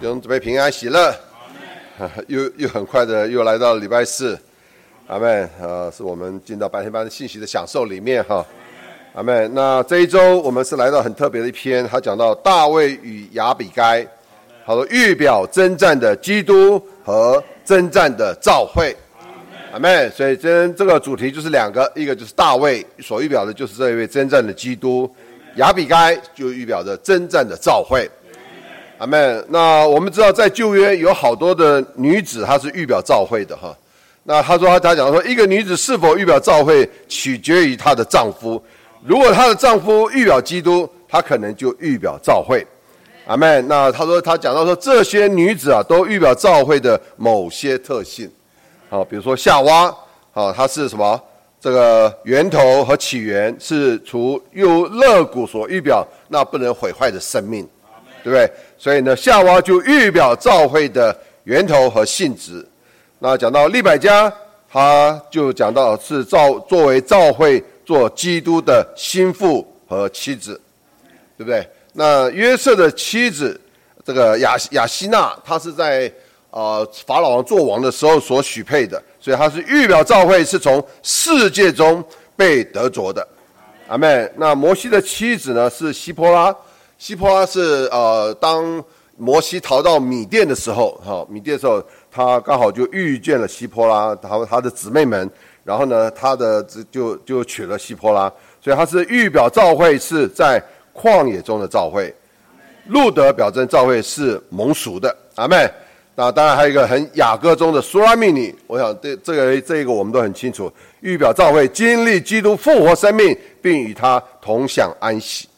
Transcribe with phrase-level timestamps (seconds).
[0.00, 1.12] 弟兄姊妹平安喜乐，
[2.28, 4.38] 又又很快的又来到礼拜四，
[5.08, 5.50] 阿门。
[5.60, 8.46] 呃，是我们进到白天班的信息的享受里面哈，
[9.14, 9.52] 阿门。
[9.52, 14.06] 那这一周我们是来到很特别的一篇，他讲到大卫与亚比该，
[14.64, 18.94] 好多预表征战的基督和征战的教会，
[19.72, 20.08] 阿门。
[20.12, 25.12] 所以今天这个主题就是两个，一个就是大卫所预表的就是这一位征战的基督，
[25.56, 28.08] 亚比该就预表着征战的教会。
[28.98, 29.44] 阿门。
[29.48, 33.74] 那我们知道，在旧约有好多的女子，她是预表教会的哈。
[34.24, 38.60] 那她说，她讲说，一个女子是否预表教会，取决于她的丈夫。
[39.04, 42.66] 如果她的丈夫预表基督，她可能就预表教会。
[43.28, 43.66] 阿门。
[43.68, 48.28] 那她说，她讲到说，这些女子啊，都预表教会的某些特性。
[48.88, 49.94] 好，比如说夏娃，
[50.32, 51.20] 好，她是什么？
[51.60, 57.64] 这个源头和起源是除用肋骨所预表那不能毁坏的生命。
[58.24, 58.50] 对不对？
[58.78, 61.14] 所以呢，夏娃就预表教会的
[61.44, 62.64] 源头和性质。
[63.18, 64.32] 那讲到利百加，
[64.70, 70.60] 他就讲到是造作为教会做基督的心腹和妻子，
[71.36, 71.68] 对不对？
[71.94, 73.60] 那约瑟的妻子
[74.04, 76.10] 这个雅雅西娜，她是在
[76.50, 82.04] 呃法老王做王的时候所许配的，所以她是预表教会是从世界中
[82.36, 83.26] 被得着的。
[83.88, 84.32] 阿门。
[84.36, 86.54] 那摩西的妻子呢是西波拉。
[86.98, 88.82] 西波拉是呃，当
[89.16, 95.30] 摩西逃到米甸的时候，哈，米甸的时候，他刚好就遇见了西波拉，他他的姊妹们，
[95.62, 96.60] 然后呢，他的
[96.90, 100.60] 就就娶了西波拉，所以他是预表召会是在
[100.92, 102.12] 旷野中的召会，
[102.88, 105.70] 路德表征召会是蒙赎的，阿妹。
[106.16, 115.48] 那当然还有一个很雅歌中的苏拉米女，我想这这个这个我们都很清楚，预表召会经历基督复活生命，并与他同享安息。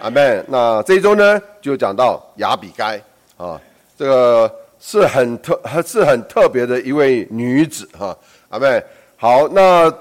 [0.00, 0.44] 阿门。
[0.48, 3.00] 那这一周呢，就讲到雅比该
[3.36, 3.60] 啊，
[3.96, 8.16] 这个是很特，是很特别的一位女子哈。
[8.48, 8.82] 阿门。
[9.16, 9.92] 好，那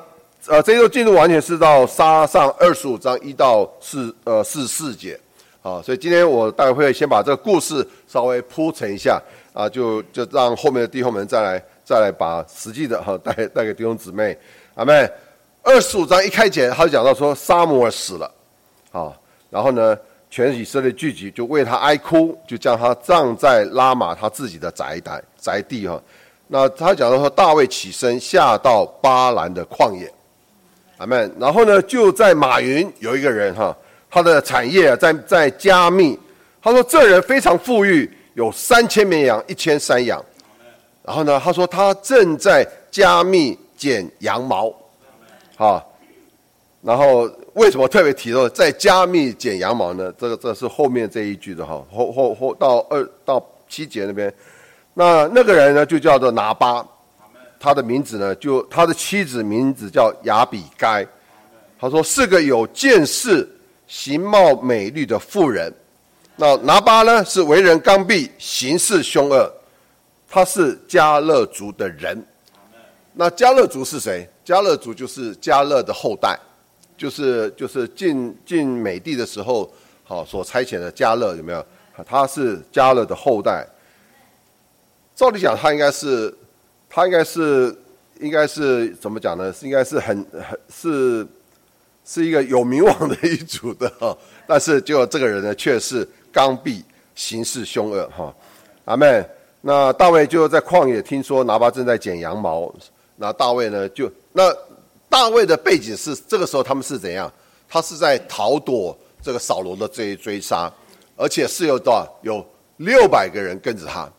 [0.48, 5.20] 呃，这一周进入完全是到撒上二十五章一到四呃四四节
[5.62, 9.22] 啊，所以今天我大概会先把这个故事稍微铺陈一下
[9.54, 14.38] 啊，就就让后面的弟兄们再来再来把实际的哈带带给弟兄姊妹。
[14.76, 15.12] 阿门。
[15.62, 18.32] 二十五章一开前，他就讲到说撒母耳死了，
[18.94, 19.12] 啊。
[19.50, 19.98] 然后呢，
[20.30, 26.00] 全以色列聚集，就为他哀哭，就将他葬在拉玛他自己的宅宅宅地哈。
[26.48, 30.12] 那他讲到说，大卫起身下到巴兰的旷野，
[30.98, 31.32] 阿门。
[31.40, 33.76] 然后呢，就在马云有一个人哈，
[34.10, 36.18] 他的产业在在加密，
[36.62, 40.24] 他说这人非常富裕，有三千绵羊，一千山羊。
[41.04, 44.72] 然后呢，他说他正在加密剪羊毛，
[45.58, 45.84] 啊。
[46.82, 50.14] 然后为什么特别提到在加密剪羊毛呢？
[50.18, 54.34] 这个这是后面这一句的哈，后后后到二到七节那边，
[54.94, 56.86] 那那个人呢就叫做拿巴，
[57.60, 61.06] 他的名字呢就他的妻子名字叫雅比该，
[61.78, 63.46] 他说是个有见识、
[63.86, 65.74] 形貌美丽的妇人。
[66.38, 69.52] 那拿巴呢是为人刚愎、行事凶恶，
[70.30, 72.26] 他是迦勒族的人。
[73.14, 74.26] 那迦勒族是谁？
[74.46, 76.40] 迦勒族就是迦勒的后代。
[77.00, 79.72] 就是就是进进美帝的时候，
[80.04, 81.66] 好所差遣的加勒有没有？
[82.06, 83.66] 他是加勒的后代。
[85.16, 86.34] 照理讲，他应该是
[86.90, 87.74] 他应该是
[88.20, 89.54] 应该是怎么讲呢？
[89.54, 91.26] 是应该是很很是
[92.06, 94.18] 是一个有名望的一族的哈。
[94.46, 96.84] 但是结果这个人呢，却是刚愎，
[97.16, 98.36] 行事凶恶哈。
[98.84, 99.26] 阿妹。
[99.62, 102.74] 那大卫就在旷野听说拿巴正在剪羊毛，
[103.16, 104.54] 那大卫呢就那。
[105.10, 107.32] 大卫的背景是，这个时候他们是怎样？
[107.68, 110.72] 他是在逃躲这个扫罗的追追杀，
[111.16, 112.08] 而且是有多少？
[112.22, 112.46] 有
[112.78, 114.10] 六百个人跟着他。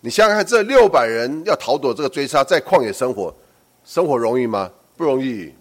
[0.00, 3.34] 你想想看，这六百人要逃躲这个追杀，在旷野生活，
[3.84, 4.70] 生活容易吗？
[4.96, 5.52] 不容易，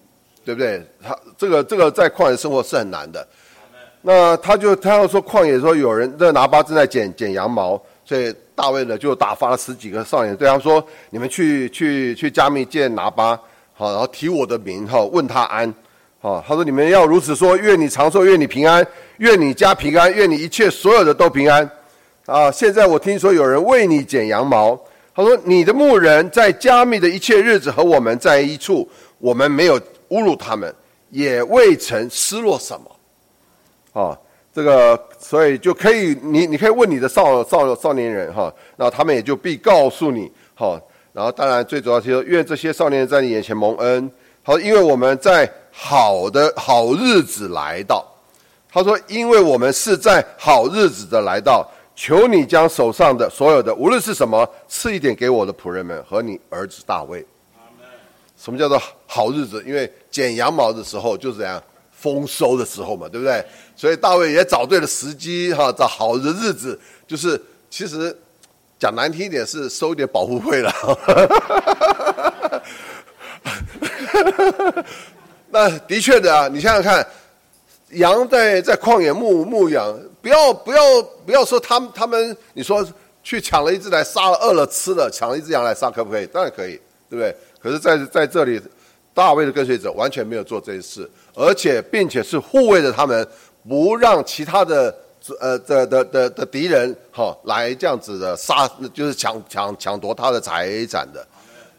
[0.43, 0.85] 对不对？
[1.01, 3.25] 他这个这个在旷野生活是很难的。
[4.01, 13.39] 那他就他要说旷野说有人在拿巴正在剪剪羊毛，所以大卫呢就打发了十几个少年对他说：“你们去去去加密见拿巴。”
[13.79, 15.71] 好，然后提我的名，哈，问他安，
[16.19, 18.83] 好，他说你们要如此说，愿你长寿，愿你平安，
[19.17, 21.69] 愿你家平安，愿你一切所有的都平安，
[22.25, 24.75] 啊，现在我听说有人为你剪羊毛，
[25.13, 28.89] 他说你的牧人在加密的一切日子和我们在一处，
[29.19, 30.73] 我们没有侮辱他们，
[31.11, 32.75] 也未曾失落什
[33.93, 34.17] 么，啊，
[34.51, 40.81] 这个所以就可以，你你可以问你的少少少年人，哈，那他们也就必告诉你，哈。
[41.17, 44.11] 然后，当然最主要是说，愿这些少年在你眼前蒙恩。
[44.45, 48.05] 他说，因为我们在好的好日子来到。
[48.69, 57.25] 他说，因为我们是在好日子的来到，求你将手上的所有的，无论是什么，赐一点给我的仆人们和你儿子大卫。
[58.37, 59.63] 什么叫做好日子？
[59.65, 61.59] 因为剪羊毛的时候就是这样
[61.91, 63.43] 丰收的时候嘛，对不对？
[63.75, 67.41] 所以大卫也找对了时机，哈，找好的日子，就是
[67.71, 68.15] 其实
[68.79, 70.71] 讲难听一点是收一点保护费了。
[75.49, 77.05] 那的确的啊，你想想看，
[77.91, 82.85] 羊在在旷野牧牧羊，不要不要不要说他们他们，你说
[83.23, 86.27] 去抢了一只来杀了饿了吃了，抢了一只羊来杀可不可以？
[86.27, 87.35] 当然可以，对不对？
[87.59, 88.61] 可是在在这里，
[89.13, 93.25] 大卫的跟随者完全没有做这些事，而且并且是护卫着他们，
[93.67, 94.93] 不让其他的
[95.39, 101.25] 呃的的的的敌人哈、来这样子的杀，就是抢抢抢夺他的财产的，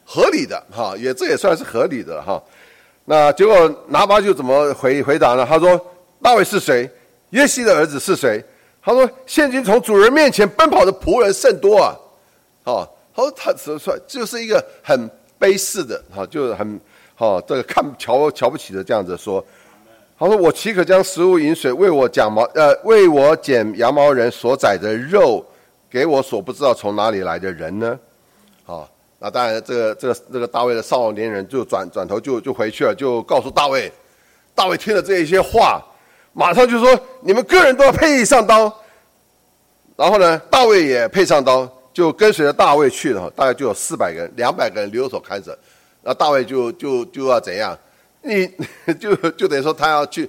[0.05, 2.43] 合理的哈、也这也算是合理的哈、
[3.05, 5.47] 那结果拿巴就怎么回回答呢？
[5.49, 5.81] 他说
[6.23, 6.91] ：“大卫是谁？
[7.31, 8.43] 耶西的儿子是谁？”
[8.83, 11.97] 他说：“现今从主人面前奔跑的仆人甚多啊。
[12.65, 15.11] 哦”，他说他说说就是一个很。
[15.41, 16.81] 卑视的，哈，就是很，
[17.15, 19.41] 哈，这个看瞧瞧不起的这样子说，
[20.19, 25.44] 他说：“我岂可将食物饮水为我讲毛，呃，为我剪羊毛人所宰的肉，
[25.88, 27.99] 给我所不知道从哪里来的人呢？”
[28.67, 28.88] 好，
[29.20, 33.93] 那当然，这个这个这个大卫的少年人就转转头就就回去了，就告诉大卫。
[34.55, 35.81] 大卫听了这一些话，
[36.32, 38.73] 马上就说：“你们个人都要配上刀。”
[39.97, 41.69] 然后呢，大卫也配上刀。
[41.91, 45.59] 就跟随着大卫去了，大概就有四百个人，两百个人留守看着，
[46.03, 47.76] 那大卫就就就要怎样？
[48.23, 48.47] 你
[49.00, 50.29] 就就等于说他要去，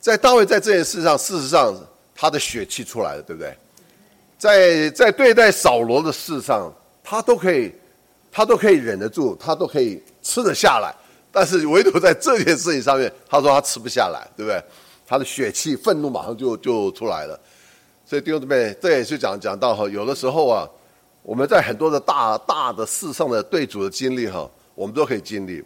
[0.00, 1.74] 在大卫在这件事上，事实上
[2.14, 3.56] 他的血气出来了，对不对？
[4.38, 6.72] 在在对待扫罗的事上，
[7.02, 7.72] 他都可以，
[8.30, 10.94] 他都可以忍得住，他都可以吃得下来，
[11.32, 14.62] 但是唯独在这件事情上面，他说他吃不下来，对不对？
[15.06, 17.38] 他的血气、愤怒马上就就出来了。
[18.06, 20.68] 所以弟兄姊妹，这也是讲讲到哈，有的时候啊。
[21.26, 25.64] 我们在很多的大大的事上的对主的经历哈，我们都可以经历。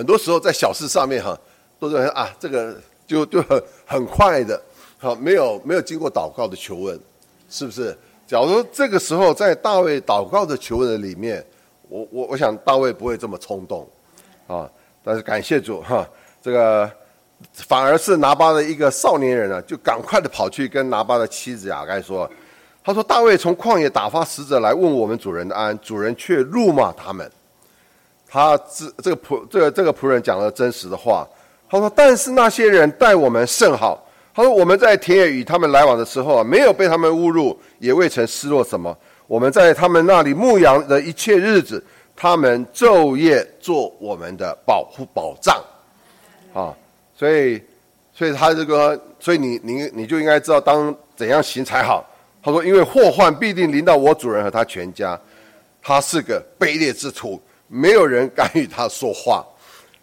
[0.00, 1.38] 很多时候在小事上面哈，
[1.78, 2.74] 都是啊，这个
[3.06, 4.58] 就就很很快的，
[4.98, 6.98] 好，没有没有经过祷告的求问，
[7.50, 7.94] 是不是？
[8.26, 11.44] 假如这个时候在大卫祷告的求问的里面，
[11.90, 13.86] 我我我想大卫不会这么冲动，
[14.46, 14.66] 啊，
[15.04, 16.08] 但是感谢主哈，
[16.40, 16.90] 这个
[17.52, 22.26] 反而是拿巴的一个少年人呢，就赶快的跑去跟拿巴的妻子亚该说。
[22.82, 27.30] 他说：“大卫从旷野打发使者来问我们主人的安，主人却辱骂他们。
[28.30, 31.26] 他这这个仆这个这个仆人讲了真实的话。
[31.68, 34.06] 他说：但是那些人待我们甚好。
[34.32, 38.96] 他说我们在田野与他们来往的时候啊，没有被他们侮辱，也未曾失落什么。
[39.26, 41.84] 我们在他们那里牧羊的一切日子，
[42.16, 45.62] 他们昼夜做我们的保护保障。
[46.52, 46.74] 啊，
[47.16, 47.60] 所以
[48.14, 52.04] 所以他这个，所以你你你就应该知道当怎样行才好。”
[52.42, 55.20] 他说：“因为祸患必定临到我主人和他全家，
[55.82, 59.46] 他是个卑劣之徒，没有人敢与他说话。”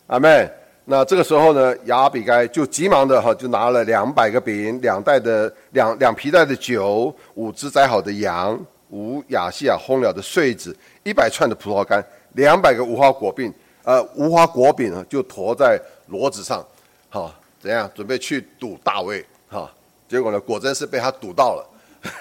[0.08, 0.50] 阿门。
[0.90, 8.58] 那这个时候呢，亚比该就急忙的哈，就拿了两百个饼、两袋的两两皮袋的酒、五只宰好的羊、
[8.90, 10.74] 五亚细亚烘了的穗子、
[11.04, 12.02] 一百串的葡萄干、
[12.36, 13.54] 两百个无花果饼，
[13.84, 15.78] 呃，无花果饼啊，就驮在
[16.10, 16.66] 骡子上，
[17.10, 19.26] 好，怎样准备去堵大卫？
[19.50, 19.70] 哈，
[20.08, 21.70] 结果呢，果真是被他堵到了。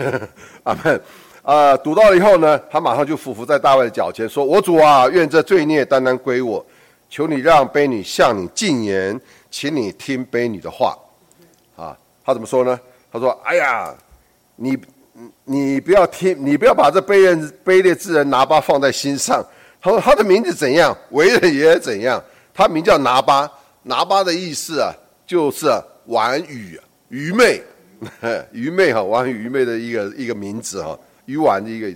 [0.64, 1.00] 阿门
[1.46, 1.76] 啊！
[1.76, 6.65] 堵到了以后呢，他马上就俯伏在大卫的脚前，说：“我主啊，愿这罪孽单单归我，
[7.08, 10.98] 求你让卑女向你进言，请你听卑女的话。”
[11.76, 12.79] 啊，他怎么说呢？
[13.12, 13.94] 他说：“哎呀，
[14.56, 14.76] 你
[15.44, 19.41] 你不要听，你不要把这卑人卑劣之人拿巴放在心上。
[19.81, 22.20] 他说他的名字怎样，为人也怎样。
[22.53, 23.48] 他名叫拿巴，
[23.84, 24.93] 拿巴的意思啊，
[25.24, 25.70] 就是
[26.06, 26.76] 玩语
[27.08, 27.62] 愚昧。
[28.50, 31.93] ”愚昧哈，玩愚昧的一个一个名字哈，愚顽的一个。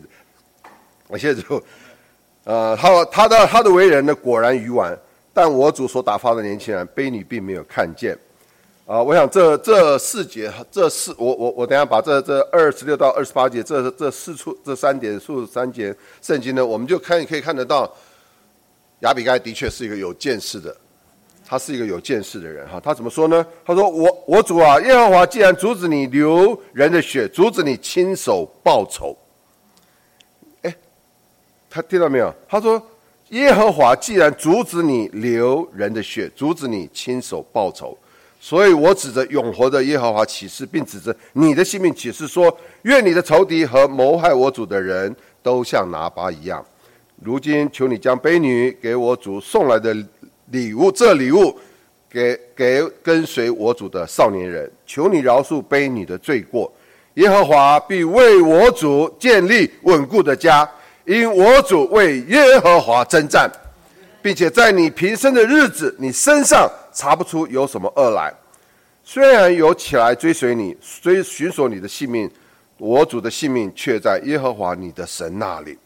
[1.09, 1.61] 我现在就，
[2.45, 4.97] 呃，他他的他的为人呢，果然愚顽，
[5.33, 8.17] 但我主所打发的年轻人，婢女并没有看见。
[8.87, 17.93] 啊、我想这这四节，这四我我我等下把这这二十六到二十八节这这四处这三点数三节圣经呢，我们就看可以看得到，
[19.01, 20.77] 亚比该的确是一个有见识的。
[21.47, 23.45] 他是一个有见识的人哈，他怎么说呢？
[23.65, 29.17] 他说：“我我主啊，耶和华既然阻止你流人的血，阻止你亲手报仇。”
[31.71, 32.35] 他听到没有？
[32.49, 32.83] 他说
[33.31, 37.97] ：“耶和华既然阻止你流人的血，阻止你亲手报仇，
[38.41, 46.63] 所以我指着永活的耶和华起誓，并指着你的性命起誓说：愿你的仇敌和谋害我主的人都像拿巴一样。
[47.23, 49.97] 如今求你将婢女给我主送来的。”
[50.53, 51.57] 礼物，这礼物
[52.11, 56.73] 给给跟随我主的少年人，求你饶恕婢女的罪过，
[57.15, 60.69] 耶和华必为我主建立稳固的家，
[61.11, 63.51] 因我主为耶和华征战，
[64.23, 68.33] 并且在你平生的日子，你身上查不出有什么恶来。
[69.03, 72.31] 虽然有起来追随你，追寻索你的性命，
[72.79, 75.77] 我主的性命却在耶和华你的神那里，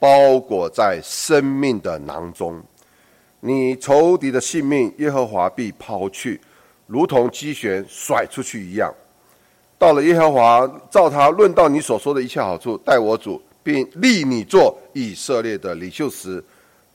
[0.00, 2.60] 包裹在生命的囊中。
[3.38, 6.40] 你仇敌的性命，耶和华必抛去，
[6.88, 8.92] 如同机旋甩出去一样。
[9.78, 16.42] 到了耶和华照他论到你所说的一切好处，待我主，并立你做以色列的领袖时，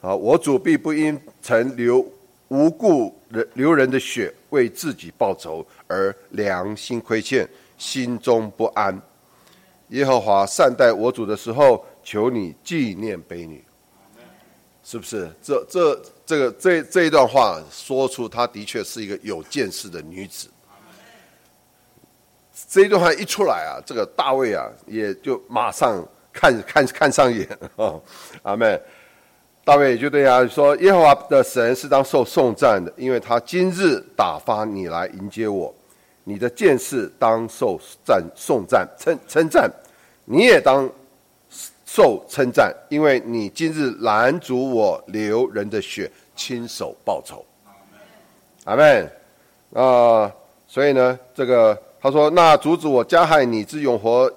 [0.01, 2.03] 啊，我主必不因曾流
[2.47, 8.99] 无故人流人的血为自己报仇而良心亏欠，心中不安。
[9.89, 13.63] 耶和华善待我主的时候，求你纪念婢女，
[14.83, 15.29] 是不是？
[15.43, 20.49] 这这这个这这一段话说出，她的确是一个有见识的女子。
[22.67, 26.03] 这一段话一出来啊，这个大卫啊，也就马上
[26.33, 27.93] 看看看上眼啊，
[28.43, 28.81] 阿门。
[29.63, 35.73] 大卫就对他说：“耶和华的神是当受颂赞的，因为他今日打发你来迎接我，
[36.25, 39.71] 你的见识当受赞颂赞称称赞，
[40.25, 40.89] 你也当
[41.85, 47.45] 受称赞，因为你今日拦阻我流人的血，亲手报仇。”
[48.65, 49.09] 阿门。
[49.73, 50.29] 啊，
[50.67, 51.79] 所以呢，这个。
[52.01, 54.29] 他说：“那阻止我加害你之永活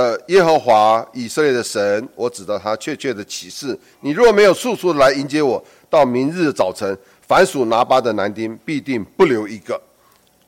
[0.00, 3.78] 的耶和华以色列的神，我指着他确切的启示。
[4.00, 6.96] 你若没有速速来迎接我，到明日早晨，
[7.28, 9.78] 凡属拿巴的男丁必定不留一个。”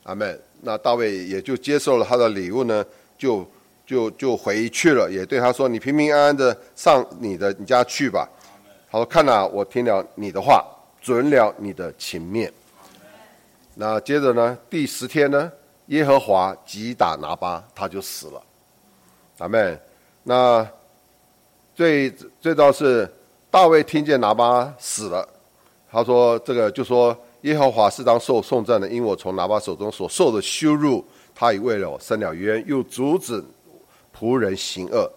[0.03, 0.39] 阿门。
[0.65, 2.83] 那大卫也就接受了他的礼物呢，
[3.17, 3.45] 就
[3.85, 8.27] 就就回去了，也对他说：“你平平安安的上你的你家去吧。”
[8.89, 10.65] 他说：“看呐、我听了你的话，
[11.01, 12.51] 准了你的情面。”
[13.75, 15.51] 那接着呢，第十天呢？
[15.87, 18.41] 耶和华击打拿巴，他就死了。
[19.37, 19.79] 阿门。
[20.23, 20.65] 那
[21.75, 22.09] 最
[22.39, 23.11] 最早是
[23.49, 25.27] 大卫听见拿巴死了，
[25.91, 33.43] 他说：“这个就说耶和华是当受颂赞的，因我从拿巴手中所受的羞辱，他已为了我伸了冤，又阻止
[34.17, 35.11] 仆人行恶。”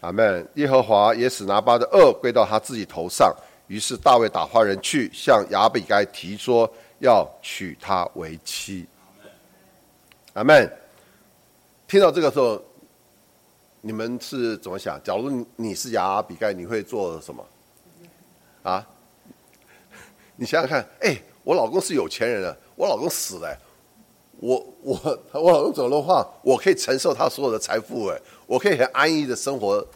[0.00, 0.46] 阿门。
[0.54, 3.34] 耶和华也使拿巴的恶归到他自己头上。
[3.66, 8.84] 于是大卫打发人去向亚比该提说，要娶她为妻。
[10.34, 10.70] 阿门。
[11.88, 12.60] 听到这个时候，
[13.86, 14.98] 你们是怎么想？
[15.04, 17.46] 假如你是亚比盖，你会做什么？
[18.62, 18.86] 啊？
[20.36, 23.58] 你想想看，哎，我老公是有钱人了，我老公死了，
[24.40, 24.98] 我我
[25.32, 29.86] 我老公走的话，我可以承受他所有的财富，哎，我可以很安逸的生活，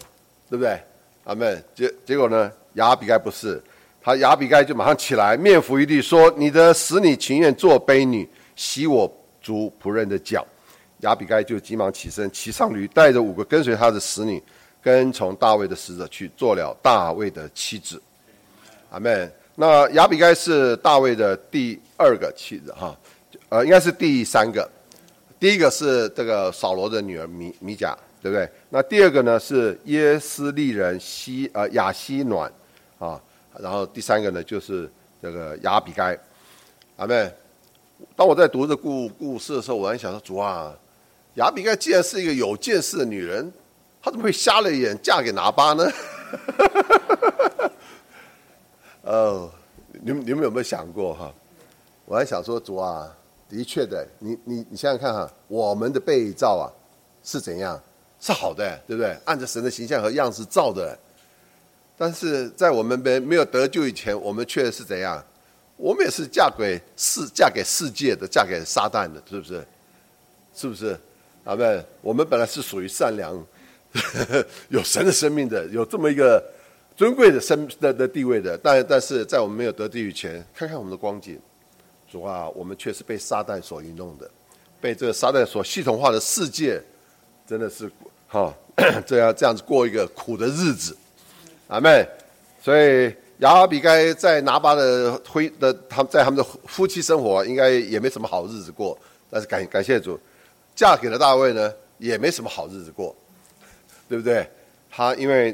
[0.51, 0.79] 对不对？
[1.25, 1.59] 阿妹。
[1.75, 2.53] 结结果呢？
[2.75, 3.59] 亚比盖不是，
[4.03, 10.47] 他亚比盖就马上起来，面伏于地说：“你的使你情愿做婢女，洗我。”族仆人的脚，
[11.01, 14.43] 亚比该就急忙起身，骑上驴，带着五个跟随他的使女，
[14.83, 18.01] 跟从大卫的使者去做了大卫的妻子。
[18.91, 19.33] 阿门。
[19.61, 22.97] 那亚比该是大卫的第二个妻子哈，
[23.49, 24.69] 呃，应该是第三个。
[25.41, 28.49] 第一个是这个扫罗的女儿米米甲，对不对？
[28.71, 32.49] 那第二个呢是耶斯利人西呃亚希暖
[33.01, 33.21] 啊，
[33.59, 34.89] 然后第三个呢就是
[35.21, 36.17] 这个亚比该。
[36.97, 37.29] 阿妹。
[38.15, 40.73] 当我在读这故故事的时候，我还想说：主啊，
[41.39, 43.51] 亚比盖既然是一个有见识的女人，
[44.03, 45.89] 她怎么会瞎了眼嫁给拿巴呢？
[49.03, 49.49] 哦，
[49.93, 51.33] 你们你们有没有想过哈？
[52.07, 53.09] 我还想说：主啊，
[53.49, 56.67] 的确的，你你你想想看哈，我们的被造啊
[57.23, 57.81] 是怎样？
[58.21, 59.17] 是好的，对不对？
[59.25, 60.99] 按着神的形象和样式造的，
[61.97, 65.25] 但是在我们没没有得救以前，我们却是怎样？
[65.77, 69.65] 我们也是嫁给世，嫁给世界的，嫁给撒旦的，是不是？
[70.53, 70.99] 是不是？
[71.49, 73.35] 阿们，我们本来是属于善良、
[74.69, 76.45] 有神的生命的，有这么一个
[76.95, 78.55] 尊贵的生的的地位的。
[78.59, 81.41] 但但是在我们没有得地以前，看看我们的光景，
[82.13, 84.31] 主啊，我们却是被撒旦所愚弄的，
[84.79, 86.79] 被这个撒旦所系统化的世界，
[87.47, 87.91] 真的是
[88.27, 88.55] 哈
[89.07, 90.95] 这样这样子过一个苦的日子。
[91.69, 92.07] 阿们，
[92.63, 93.11] 所以。
[93.39, 98.99] 亚比该在拿巴的婚的他们在他们的夫妻生活应该也没什么好日子过，
[99.31, 100.19] 但是感感谢主，
[100.79, 103.13] 嫁给了大卫呢也没什么好日子过，
[104.09, 104.49] 对不对？
[104.89, 105.53] 他因为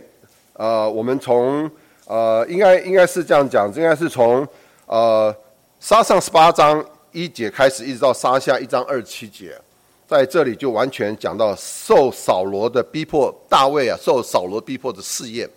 [0.52, 1.70] 呃我们从
[2.04, 4.46] 呃应该应该是这样讲，应该是从
[4.84, 5.34] 呃
[5.80, 9.58] 撒上十八章一节开始，一直到撒下一章二七节，
[10.06, 15.48] 在这里就完全讲到受扫罗的逼迫，大卫啊受扫罗逼迫的试验。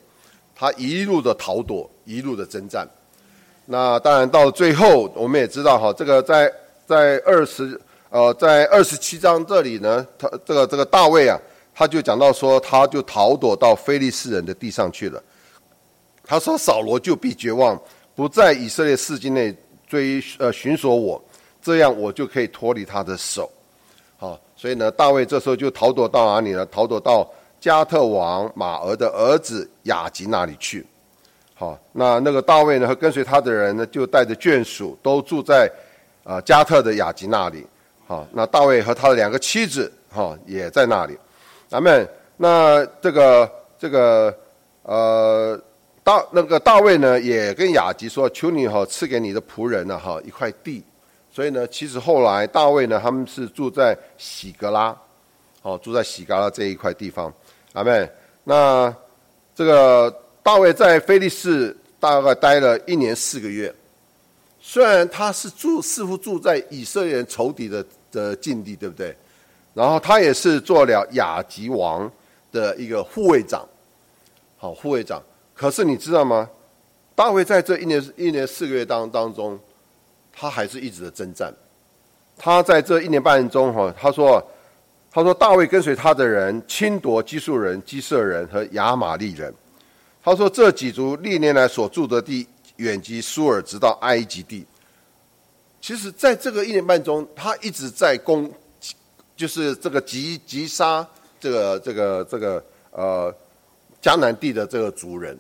[0.56, 2.88] 他一路的逃躲，一路的征战。
[3.66, 6.50] 那当然到最后，我们也知道哈，这个在
[6.86, 7.78] 在二十
[8.18, 11.40] 呃，在二十七章这里呢，他这个这个大卫啊，
[11.76, 15.22] 他就讲到说，他就逃躲到非利士人的地上去了。
[16.26, 17.80] 他说：“扫罗就必绝望，
[18.16, 19.56] 不在以色列四境内
[19.88, 21.24] 追呃寻索我，
[21.62, 23.48] 这样我就可以脱离他的手。”
[24.18, 26.66] 好，所以呢，大卫这时候就逃躲到哪里呢？
[26.72, 27.32] 逃躲到
[27.62, 30.84] 加特王马俄的儿子雅吉那里去。
[31.54, 35.72] 好，那那个大卫呢和跟随他的人呢，就带着眷属都住在
[36.24, 37.64] 啊加特的雅吉那里。
[38.08, 41.16] 好，那大卫和他的两个妻子哈也在那里。
[41.68, 44.36] 咱们，那这个这个
[44.84, 45.62] 呃。
[46.04, 50.82] 大那个大卫呢，也跟雅吉说：“求你哈赐给你的仆人呢哈一块地。”
[51.30, 54.96] 所以呢，其实后来大卫呢，他们是住在喜格拉，
[55.64, 57.30] 哦，住在喜格拉这一块地方。
[57.74, 58.10] 咱们，
[58.46, 58.96] 那
[59.54, 60.10] 这个
[60.42, 63.76] 大卫在非利士大概待了一年四个月。
[64.62, 67.86] 虽然他是住似乎住在以色列人仇敌的
[68.18, 69.16] 的境地，对不对？
[69.76, 72.12] 然后他也是做了雅吉王
[72.52, 73.64] 的一个护卫长，
[74.58, 75.22] 好护卫长。
[75.54, 76.50] 可是你知道吗？
[77.16, 79.60] 大卫在这一年一年四个月当当中，
[80.34, 81.54] 他还是一直的征战。
[82.36, 84.44] 他在这一年半中，哈，他说，
[85.12, 89.54] 他说大卫跟随他的人，侵夺基述人、基色人和亚玛利人。
[90.24, 92.48] 他说这几族历年来所住的地，
[92.78, 94.66] 远及苏尔，直到埃及地。
[95.88, 98.52] 其实，在这个一年半中，他一直在攻，
[99.38, 101.08] 就是这个击击杀
[101.40, 103.34] 这个这个这个呃
[104.04, 105.40] 迦南地的这个族人。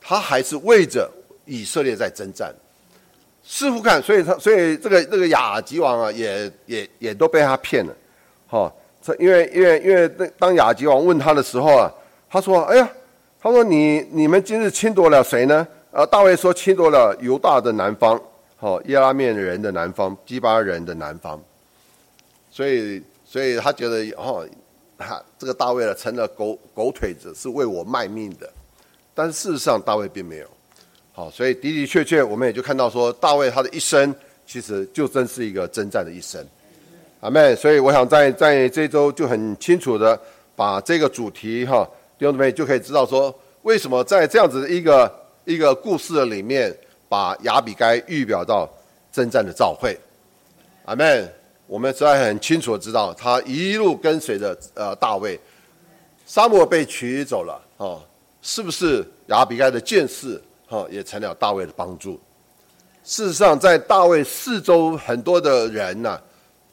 [0.00, 1.10] 他还是为着
[1.44, 2.54] 以色列在征战，
[3.42, 7.92] 似乎看，所以他所以这个这个亚吉王啊，也也也都被他骗了，
[8.46, 11.90] 哈，这因为因为因为当亚吉王问他的时候啊，
[12.30, 12.88] 他说：“哎呀，
[13.42, 18.20] 他说你你们今日侵夺了谁呢？”呃，大卫说：“侵夺了犹大的南方，
[18.64, 21.38] 哦，耶拉面人的南方，基巴人的南方。”
[22.50, 24.48] 所以所以他觉得哦，
[24.96, 28.50] 他这个大卫呢，成了狗狗腿子，是为我卖命的。
[29.14, 30.46] 但事实上，大卫并没有。
[31.12, 34.14] 好，所以的的确确，我们也就看到说，大卫他的一生
[34.46, 36.42] 其实就真是一个征战的一生。
[37.20, 37.54] 阿妹。
[37.54, 40.18] 所以我想在在这周就很清楚的
[40.56, 41.84] 把这个主题哈，
[42.18, 45.12] 弟兄姊妹就可以知道说，为什么在这样子的一个
[45.44, 46.74] 一个故事的里面，
[47.08, 48.68] 把亚比该预表到
[49.12, 49.98] 征战的召会。
[50.84, 51.32] 阿门。
[51.66, 55.40] 我们实在很清楚的知道，他一路跟随着呃大卫，
[56.26, 57.96] 撒母耳被取走了啊。
[58.42, 62.20] 是不是亚比该的见识，哈，也成了大卫的帮助？
[63.02, 66.20] 事实上，在大卫四周很多的人呢、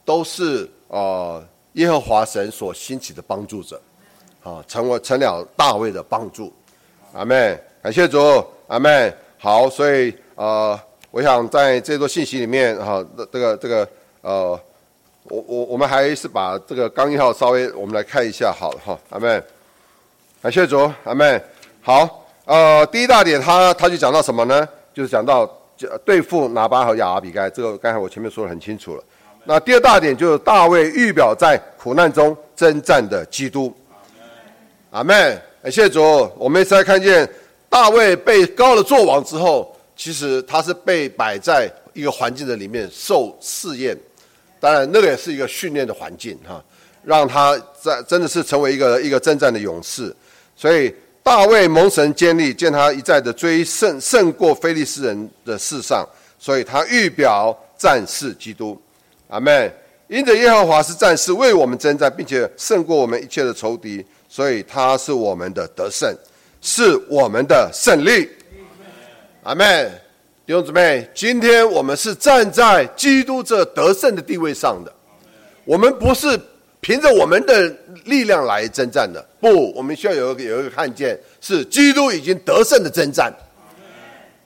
[0.03, 1.41] 都是呃
[1.73, 3.81] 耶和华神所兴起的帮助者，
[4.43, 6.51] 啊，成为成了大卫的帮助。
[7.13, 9.17] 阿门，感谢主，阿门。
[9.43, 13.87] 好，所以呃，我想在这座信息里面，哈，这个这个
[14.21, 14.51] 呃，
[15.23, 19.43] 我我我们还是把这个纲要稍微我们来看一下，好了哈，阿门。
[20.43, 21.43] 感谢主，阿门。
[21.81, 24.69] 好，呃，第一大点他，他就讲到什么呢？
[24.93, 25.51] 就是讲到
[26.05, 29.03] 对付拿巴和亚比该，这个刚才我前面说得很清楚了。
[29.45, 33.75] 那第二大点就是大卫预表在苦难中征战的基督。
[34.91, 35.41] 阿门。
[35.63, 37.27] 感谢主，我们现在看见
[37.71, 43.97] 大卫被膏了作王之后，其实他是被摆在一个环境的里面受试验，
[44.59, 46.61] 当然那个也是一个训练的环境哈，
[47.05, 50.13] 让他在真的是成为一个一个征战的勇士，
[50.55, 50.93] 所以。
[51.23, 56.03] 大卫蒙神坚立，见他一再的追胜，胜过非利士人的事上，
[56.39, 58.75] 所以他预表战士基督。
[59.29, 59.71] 阿门。
[60.07, 66.11] 因着耶和华是战士，为我们征战，并且胜过我们一切的仇敌，所以他是我们的得胜，
[66.61, 68.29] 是我们的胜利。
[69.43, 69.91] 阿门。
[70.45, 74.93] 弟兄姊妹，今天我们是站在基督这得胜的地位上的，
[75.65, 76.39] 我们不是。
[76.83, 77.71] 凭着我们的
[78.05, 83.31] 力量来征战的，不，我们需要有一个有一个看见，是基督已经得胜的征战。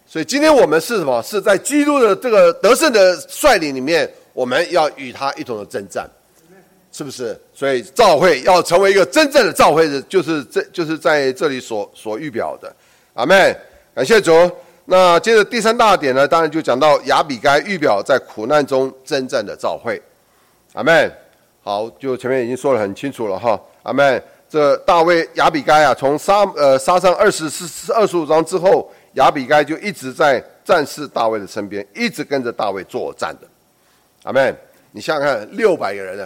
[0.05, 1.23] 所以今天我们是什么？
[1.23, 6.05] 是在基督的这个得胜的率领里面，我们要与他一同的征战，
[6.95, 7.37] 是不是？
[7.53, 12.73] 所以召会要成为一个真正的召会的，就是这就是在这里所所预表的。
[13.15, 13.53] 阿门，
[13.93, 14.31] 感谢主。
[14.85, 20.01] 那接着第三大点呢，当然就讲到亚比该预表在苦难中真正的召会。
[20.71, 21.11] 阿门。
[21.61, 24.23] 好，就前面已经说得很清楚了哈，阿门。
[24.49, 33.47] 这大卫亚比该啊，从杀呃杀上二十四二十五章之后，亚比该就一直在战士大卫的身边，一直跟着大卫作战的，
[34.23, 34.55] 阿门。
[34.91, 36.25] 你想想看，六百个人呢，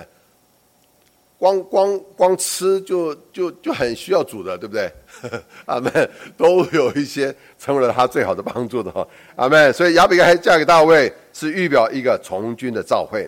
[1.39, 4.91] 光光光吃就就就很需要主的，对不对？
[5.65, 9.71] 阿门，都有一些成为了他最好的帮助的哈，阿门。
[9.71, 13.27] 所以亚比该嫁给大卫，是预表一个从军的召会。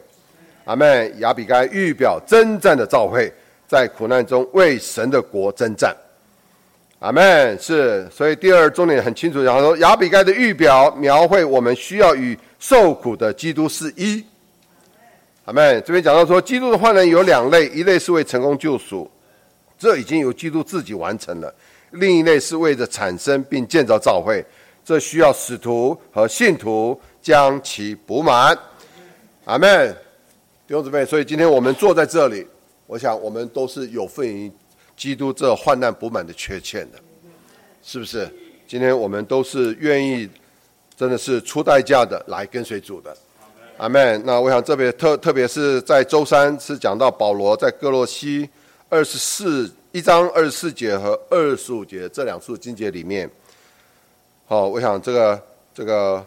[0.65, 1.19] 阿门。
[1.21, 3.31] 亚比该预表征战的召会，
[3.65, 5.95] 在苦难中为神的国征战。
[6.99, 7.57] 阿门。
[7.57, 14.21] 是，所以第二重点很清楚，然后说亚比该的预表描绘我们需要与受苦的基督是一。
[15.51, 15.83] 阿门。
[15.85, 19.09] 这边讲到说，基督的患难有两类，一类是为成功救赎，
[19.77, 21.53] 这已经由基督自己完成了；
[21.91, 24.43] 另一类是为着产生并建造教会，
[24.85, 28.57] 这需要使徒和信徒将其补满。
[29.43, 29.93] 阿门，
[30.65, 32.47] 弟兄姊妹，所以今天我们坐在这里，
[32.87, 34.49] 我想我们都是有份于
[34.95, 36.99] 基督这患难补满的缺欠的，
[37.83, 38.29] 是不是？
[38.69, 40.29] 今天我们都是愿意，
[40.95, 43.13] 真的是出代价的来跟随主的。
[43.77, 44.21] 阿门。
[44.25, 48.49] 那我想这边特特别是在周三是讲到保罗在歌罗西
[48.89, 53.29] 二十四一章二十四节和二十五节这两处经节里面，
[54.47, 55.41] 好，我想这个
[55.73, 56.25] 这个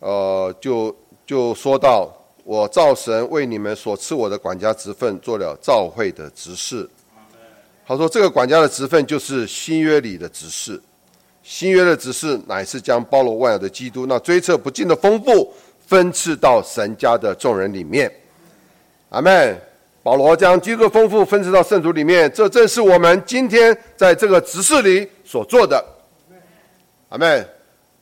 [0.00, 0.94] 呃就
[1.26, 2.10] 就说到。
[2.44, 6.90] 我照神为你们所赐我的管家职分，做了召会的执事。
[7.86, 10.82] 他说：“这个管家的职分就是新约里的执事。
[11.44, 15.54] 新约的执事乃是将包罗万有的基督那追测不尽的丰富，
[15.86, 18.12] 分赐到神家的众人里面。”
[19.10, 19.60] 阿门。
[20.02, 25.84] 保罗将基督丰富分赐到圣徒里面，这正是我们今天在这个执事里所做的。
[27.08, 27.48] 阿门。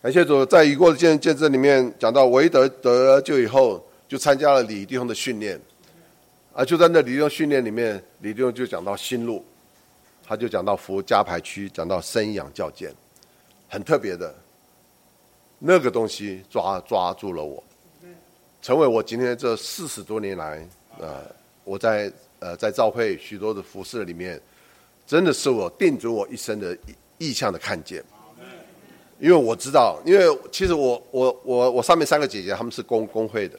[0.02, 3.84] 感谢主，在已过的见见证里面讲到，韦德得救以后。
[4.08, 5.56] 就参加了李弟兄的训练，
[6.52, 9.44] 啊，就在那李弟兄训练里面，李弟兄就讲到新路，
[10.26, 12.90] 他就讲到服加排区，讲到生养教诲，
[13.68, 14.34] 很特别的，
[15.60, 17.62] 那个东西抓抓住了我，
[18.62, 20.66] 成为我今天这四十多年来，
[20.98, 21.22] 呃，
[21.64, 24.40] 我在呃在教会许多的服饰里面，
[25.06, 26.76] 真的是我定准我一生的
[27.18, 28.04] 意向的看见，
[29.18, 33.58] 因为我知道，因为其实我我我我上面三个姐姐他们是工工会的。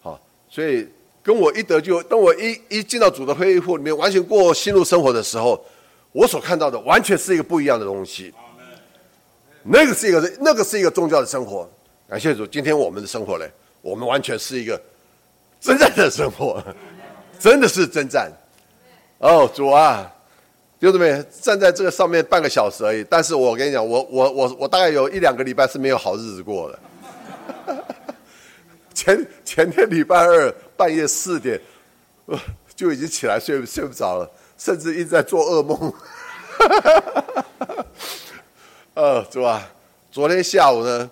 [0.00, 0.86] 好所以，
[1.22, 5.62] 跟我一得救，当我一一进到主的会幕里面，完全过新路生活的时候，
[6.12, 8.32] 我所看到的完全是一个不一样的东西。
[9.64, 11.68] 那个是一个，那个是一个宗教的生活。
[12.08, 13.44] 感谢主，今天我们的生活呢，
[13.80, 14.80] 我们完全是一个
[15.60, 16.62] 征战的生活，
[17.38, 18.30] 真的是征战。
[19.18, 20.10] 哦，主啊，
[20.78, 26.78] 弟兄姊妹，站在这个上面半个小时而已，但是我跟你讲，我我我我大概有一两个礼拜是没有好日子过的。
[28.94, 31.60] 前前天礼拜二半夜四点，
[32.74, 35.92] 就已经起来睡睡不着了，甚至一直在做噩梦。
[38.94, 39.68] 呃，是吧？
[40.10, 41.10] 昨天下午呢，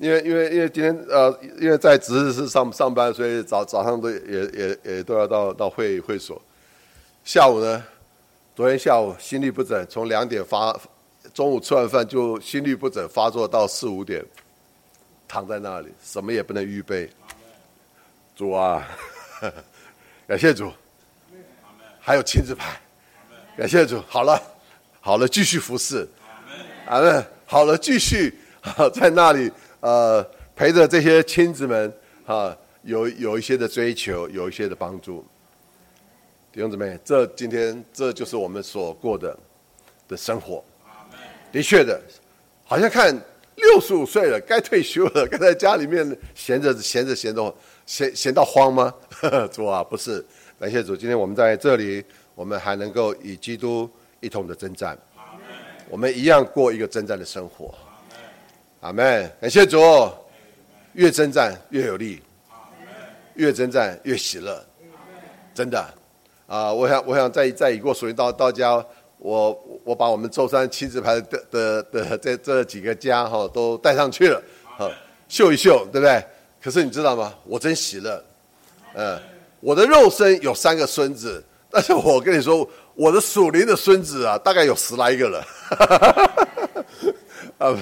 [0.00, 6.40] 因为因为因为今天呃，因为在值日室上上班，所以早早上都也也也都要到到会会所。
[7.22, 7.84] 下午呢，
[8.56, 10.74] 昨天下午心律不整，从两点发，
[11.34, 14.24] 中午吃完饭就心律不整发作到四五点。
[15.28, 17.08] 躺在那里，什么也不能预备。
[18.34, 18.82] 主啊，
[20.26, 20.72] 感谢主，
[22.00, 22.80] 还有亲子牌，
[23.56, 24.02] 感谢主。
[24.08, 24.42] 好了，
[25.00, 26.08] 好了，继续服侍。
[26.86, 27.24] 阿门。
[27.46, 28.34] 好了，继续
[28.92, 31.92] 在那里呃陪着这些亲子们
[32.26, 35.24] 啊，有有一些的追求，有一些的帮助。
[36.52, 39.36] 弟兄姊妹，这今天这就是我们所过的
[40.08, 40.64] 的生活。
[41.52, 42.00] 的确的，
[42.64, 43.14] 好像看。
[43.56, 48.94] 六十五岁了，该退休了，该在家里面闲着闲着闲着闲闲到慌吗？
[49.52, 50.24] 主啊，不是，
[50.58, 52.02] 感谢主，今天我们在这里，
[52.34, 53.88] 我们还能够与基督
[54.20, 54.98] 一同的征战，
[55.90, 57.74] 我们一样过一个征战的生活。
[58.80, 59.78] 阿门，感谢主，
[60.94, 62.20] 越征战越有力，
[63.34, 64.64] 越征战越喜乐，
[65.54, 65.84] 真的
[66.46, 66.72] 啊！
[66.72, 68.84] 我想，我想再再一过属灵到到家。
[69.18, 69.52] 我
[69.84, 74.42] 我把我们舟山亲子牌的的的这这几个家哈都带上去了，
[74.78, 74.90] 好
[75.28, 76.24] 秀一秀，对不对？
[76.62, 77.34] 可是你知道吗？
[77.44, 78.24] 我真喜乐，
[78.94, 79.20] 嗯，
[79.60, 85.46] 我的肉身有三个孙子，但是我跟你说，我的属灵的孙子啊，大概有十来个了，
[87.58, 87.76] 啊不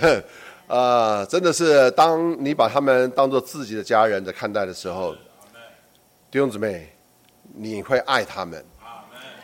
[0.68, 5.14] 啊，真的是当你把他们当做自己的家人在看待的时候，
[6.30, 6.88] 弟兄姊妹，
[7.54, 8.64] 你会爱他们。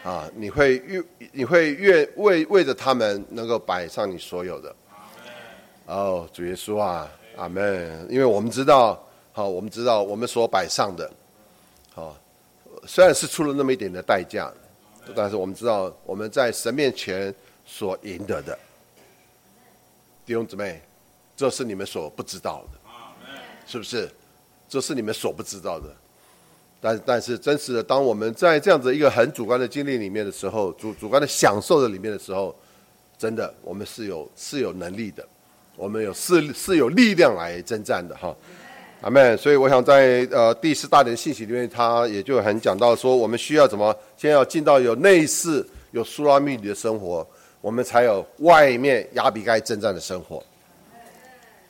[0.04, 4.76] 啊，你会越你会越为为着他们能够摆上你所有的。
[5.86, 8.06] 哦，主耶稣啊，阿门。
[8.10, 11.10] 因为我们知道，好，我们知道我们所摆上的，
[11.94, 12.14] 好，
[12.86, 14.52] 虽然是出了那么一点的代价，
[15.16, 17.34] 但是我们知道我们在神面前
[17.64, 18.58] 所赢得的，
[20.26, 20.82] 弟兄姊妹，
[21.36, 22.78] 这是你们所不知道的，
[23.66, 24.08] 是不是？
[24.68, 25.86] 这是你们所不知道的。
[26.80, 32.54] 但但是真实的，当我们在这样子一个很主观的经历里面的时候，主主观的享受的里面的时候，
[33.16, 35.26] 真的我们是有是有能力的，
[35.76, 38.36] 我们有是是有力量来征战的哈。
[39.00, 39.36] 阿门。
[39.38, 47.26] 所以我想在呃第四大点信息里面，他也就很讲到说，我们需要怎么先要进到有内室、有苏拉密里的生活，
[47.62, 50.44] 我们才有外面亚比该征战的生活，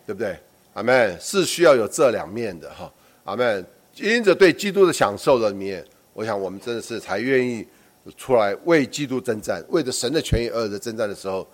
[0.07, 0.39] 对不对？
[0.75, 1.19] 阿门。
[1.21, 2.93] 是需要有这两面的哈。
[3.25, 3.65] 阿门。
[3.97, 7.65] 因着对基督的享受的面，我想我们真的是才愿意
[8.17, 11.47] 出来为基督征战，为着神的权益而的征战的时候，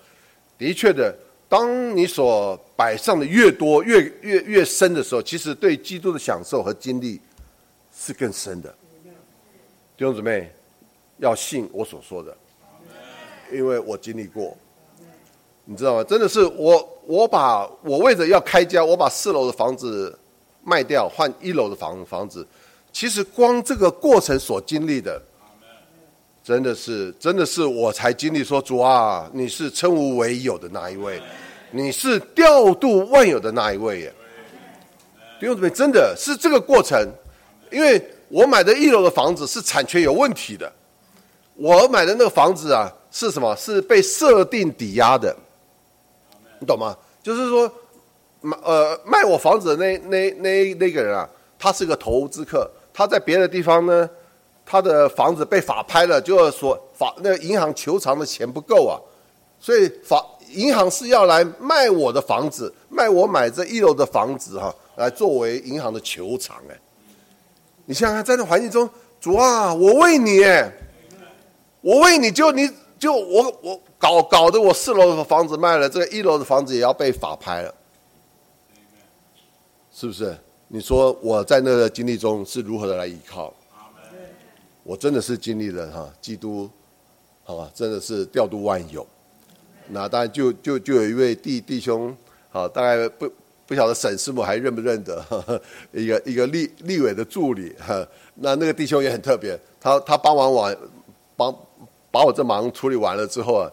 [0.57, 1.15] 的确的。
[1.51, 7.21] 当你所摆上的越多、越越越深的时候，其实对基督的享受和经历
[7.93, 8.73] 是更深的。
[9.97, 10.49] 弟兄姊妹，
[11.19, 12.35] 要信我所说的，
[13.53, 14.57] 因为我经历过，
[15.71, 16.03] 你知道吗？
[16.03, 20.19] 真的是我，我把我为着要开家，我把四楼的房子
[20.65, 22.45] 卖掉，换一楼的房房子。
[22.93, 25.23] 其实光这个过程所经历的。
[26.43, 31.23] 真的是，真的是我才经历说，主啊，你是称无为有的那一位，
[31.71, 34.13] 你是调度万有的那一位耶。
[35.39, 36.99] 弟兄姊妹，真的是这个过程，
[37.71, 40.73] 因为我买的一楼的房子是产权有问题的，
[41.55, 43.55] 我买的那个房子啊是什么？
[43.55, 45.37] 是被设定抵押的，
[46.61, 46.97] 你懂吗？
[47.23, 47.71] 就是说，
[48.41, 54.09] 买呃卖我房子的那那那那个人啊，他是个投资客，他在别的地方呢。
[54.73, 58.95] 他的房子被法拍了，就是说法那银行求偿的钱不够啊，
[59.59, 66.79] 所以法银行是要来卖我的房子，卖我买这一楼的房子哈、来作为银行的求偿哎。
[67.87, 68.89] 你想想在那环境中，
[69.21, 70.45] 主啊，我为你，
[71.81, 77.75] 我为你就你就我我搞搞得我四楼的房子卖了，这个一楼的房子也要被法拍了，
[79.95, 80.35] 是不是？
[80.69, 83.53] 你说我在那个经历中是如何的来依靠？
[84.83, 86.69] 我真的是经历了哈，基督，
[87.45, 89.07] 好吧，真的是调度万有。
[89.89, 92.17] 那当然就就就有一位弟弟兄，
[92.51, 93.31] 好，大概不
[93.67, 95.61] 不晓得沈师母还认不认得，呵呵
[95.93, 98.07] 一个一个立立委的助理哈。
[98.37, 100.77] 那那个弟兄也很特别，他他帮完完
[101.37, 101.55] 帮
[102.11, 103.71] 把我这忙处理完了之后啊，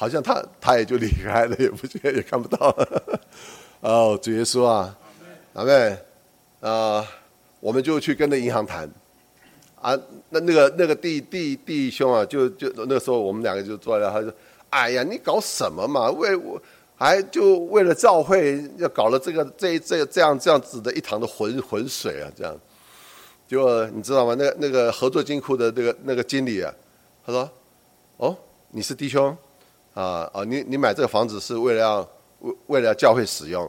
[0.00, 3.20] 好像他他也就离开了，也不见也看不到了。
[3.82, 4.96] 哦，主耶稣啊，
[5.54, 5.98] 阿妹
[6.60, 7.04] 啊，
[7.58, 8.88] 我们就去跟那银行谈。
[9.82, 9.98] 啊，
[10.30, 14.32] 那那个那个弟弟弟兄啊，就就那时候我们两个就坐在那，他说
[14.70, 16.08] ：“哎呀，你搞什么嘛？
[16.12, 16.62] 为我
[16.96, 22.56] 还就为了教会要搞了这个这这这样这样子的一堂的浑浑水啊，这样。
[23.48, 24.36] 就你知道吗？
[24.38, 26.72] 那个那个合作金库的那个那个经理啊，
[27.26, 27.50] 他说：
[28.18, 28.36] 哦，
[28.70, 29.36] 你是弟兄
[30.00, 32.08] 啊啊，你你买这个房子是为了要
[32.40, 33.68] 为为了教会使用？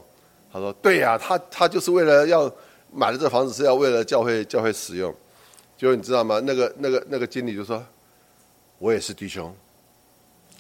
[0.54, 2.52] 他说：对呀，他他就是为了要
[2.94, 5.14] 买了这房子是要为了教会教会使用。”
[5.76, 6.40] 就你知道吗？
[6.44, 7.84] 那个、那个、那个经理就说
[8.78, 9.52] ：“我也是弟兄，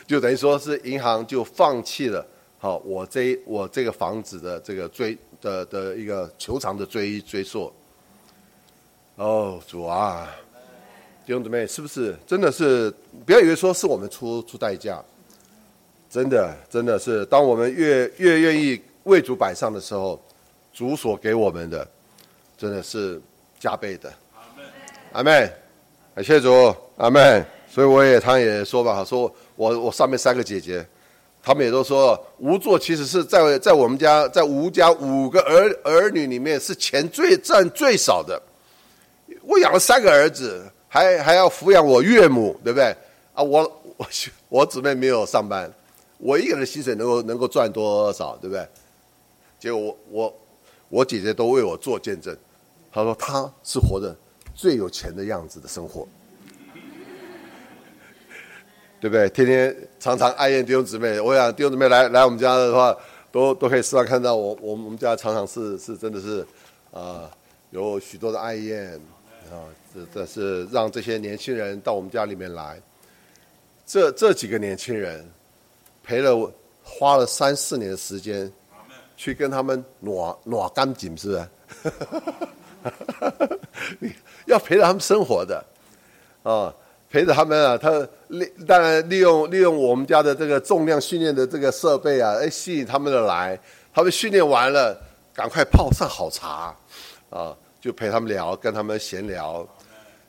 [0.07, 2.25] 就等于说是银行就放弃了，
[2.61, 7.73] 好，我这我这个房子的这个追的的一个求偿的追追溯。
[9.17, 10.29] 哦，主啊，
[11.27, 12.93] 弟兄姊妹，是不是真的是？
[13.25, 15.03] 不要以为说是我们出出代价，
[16.11, 20.21] 真的真的是，当我们越越愿意为主摆上的时候。
[20.77, 21.87] 主所给我们的，
[22.59, 23.23] 真的是
[23.61, 24.13] 加倍的。
[25.13, 25.49] 阿妹，
[26.17, 27.45] 感谢主，阿妹。
[27.71, 30.85] 所以我也，他也说吧，说我我上面三个姐姐，
[31.41, 38.43] 他们也都说，吴作其实是在在我们家，在吴家五个儿儿女里面是钱最占最少的。
[39.43, 40.61] 我养了三个儿子，
[40.95, 42.97] 还还要抚养我岳母，对不对？
[43.35, 44.07] 啊，我我
[44.49, 45.69] 我姊妹没有上班，
[46.19, 48.65] 我一个人薪水能够能够赚多少，对不对？
[49.59, 50.35] 结果我我。
[50.91, 52.37] 我姐姐都为我做见证，
[52.93, 54.15] 她说她是活着
[54.55, 56.07] 最有钱的样子的生活，
[59.01, 59.29] 对不对？
[59.31, 62.97] 天天常常爱宴弟兄姊妹，我想弟兄姊妹来来我们家的话，
[63.33, 66.43] 都都可以时常看到我我们家常常是是真的是
[66.93, 67.31] 啊、呃，
[67.71, 68.95] 有许多的爱宴
[69.51, 72.81] 啊，这这是让这些年轻人到我们家里面来，
[73.87, 75.25] 这这几个年轻人
[76.03, 76.53] 陪了我
[76.83, 78.53] 花了三四年的时间。
[79.17, 81.49] 去跟他们暖暖干净是吧？
[84.01, 84.13] 你
[84.47, 85.65] 要陪着他们生活的，
[86.43, 86.75] 啊，
[87.09, 87.91] 陪着他们啊，他
[88.27, 93.57] 利当然利用利用我们家的这个重量训练的这个设备啊，哎，吸引他们的来。
[93.95, 95.01] 他们训练完了，
[95.33, 96.75] 赶快泡上好茶，
[97.31, 99.65] 啊，就陪他们聊，跟他们闲聊。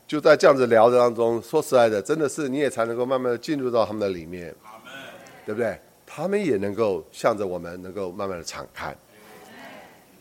[0.07, 4.53] 就在这样子聊的当中，说实在的，真的是你也才能够慢慢的进入到他们的里面，
[5.45, 5.77] 对不对？
[6.05, 8.95] 他们也能够向着我们，能够慢慢的敞开。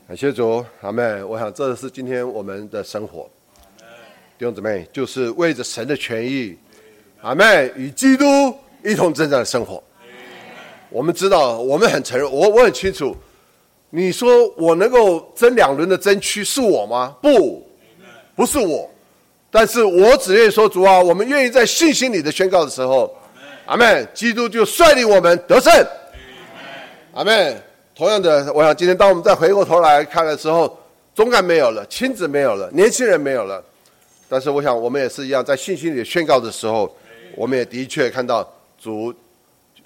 [0.09, 1.23] 感谢主，阿妹。
[1.23, 3.29] 我想这是今天我们的生活，
[4.39, 6.57] 弟兄姊妹，就是为着神的权益，
[7.21, 8.25] 阿妹，与基督
[8.83, 9.83] 一同征战的生活。
[10.89, 13.15] 我们知道，我们很承认，我我很清楚。
[13.91, 17.15] 你说我能够争两轮的争区是我吗？
[17.21, 17.67] 不，
[18.35, 18.91] 不是我。
[19.55, 23.17] 但是我只愿意说，主啊，我们愿意在信心里的宣告的时候，
[23.67, 24.09] 阿门。
[24.13, 25.73] 基督就率领我们得胜，
[27.13, 27.63] 阿门。
[27.95, 30.77] 同样的，我想今天当我们再回过头来看的时候，
[31.15, 33.63] 总感没有了，亲子没有了，年轻人没有了。
[34.29, 36.93] 但是我想，我们也是一样，在信心里宣告的时候，
[37.37, 38.45] 我们也的确看到
[38.83, 39.15] 主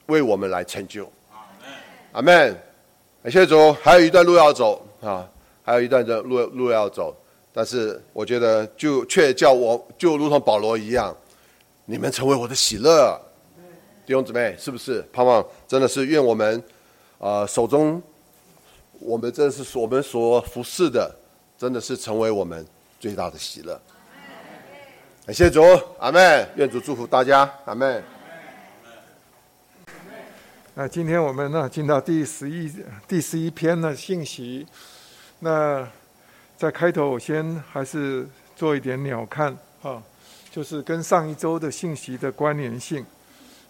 [0.07, 1.07] 为我们来成就，
[2.12, 2.59] 阿门。
[3.22, 5.28] 感谢主，还有一段路要走啊，
[5.62, 7.14] 还有一段的路路要走。
[7.58, 11.12] 但是我觉得，就却叫我就如同保罗一样，
[11.86, 13.20] 你们成为我的喜乐，
[14.06, 15.04] 弟兄姊妹，是不是？
[15.12, 16.62] 盼望真的是愿我们，
[17.18, 18.00] 呃，手中
[19.00, 21.12] 我们真的是我们所服侍的，
[21.58, 22.64] 真的是成为我们
[23.00, 23.76] 最大的喜乐。
[25.26, 25.60] 感谢主，
[25.98, 26.48] 阿门。
[26.54, 28.00] 愿主祝福大家，阿门。
[30.74, 32.72] 那今天我们呢，进到第十一
[33.08, 34.64] 第十一篇的信息，
[35.40, 35.84] 那。
[36.58, 40.02] 在开头，我先还是做一点鸟瞰啊，
[40.50, 43.06] 就是跟上一周的信息的关联性。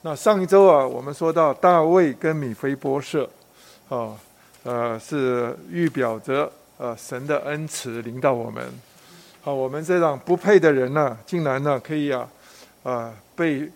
[0.01, 3.29] 那上一周啊，我们说到大卫跟米非波设，
[3.91, 4.17] 啊，
[4.63, 8.65] 呃，是预表着呃神的恩慈临到我们。
[9.43, 12.27] 好，我们这样不配的人呢，竟然呢可以啊，
[12.85, 13.71] 啊被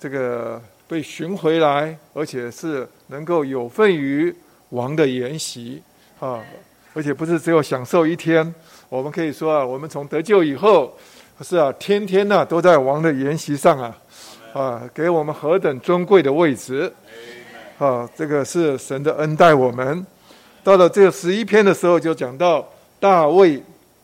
[0.00, 4.34] 这个被寻回来，而且是能够有份于
[4.70, 5.80] 王的筵席
[6.18, 6.42] 啊。
[6.94, 8.54] 而且不是只有享受一天，
[8.88, 10.92] 我们可以说啊，我们从得救以后，
[11.42, 13.96] 是啊，天天呢、都在王的筵席上啊，
[14.52, 16.92] 啊，给我们何等尊贵的位置，
[17.78, 20.04] 啊，这个是神的恩待我们。
[20.64, 22.66] 到了这个十一篇的时候，就讲到
[22.98, 23.62] 大卫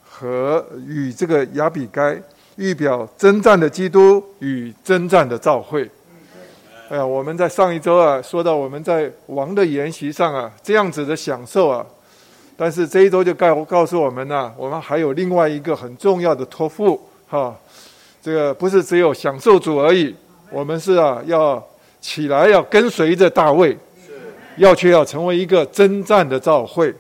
[0.09, 2.17] 和与这个亚比该
[2.57, 5.91] 预表征战的基督与征战的召会。
[6.91, 11.85] 哎呀，我们在上一周啊说到我们在王的筵席上啊这样子的享受啊。
[12.57, 17.53] 但是这一周就告告诉我们呢，我们还有另外一个很重要的托付，哈，
[18.23, 20.15] 这个不是只有享受主而已，
[20.51, 21.61] 我们是啊要
[22.01, 23.77] 起来要跟随着大卫，
[24.57, 26.95] 要去要成为一个征战的召会。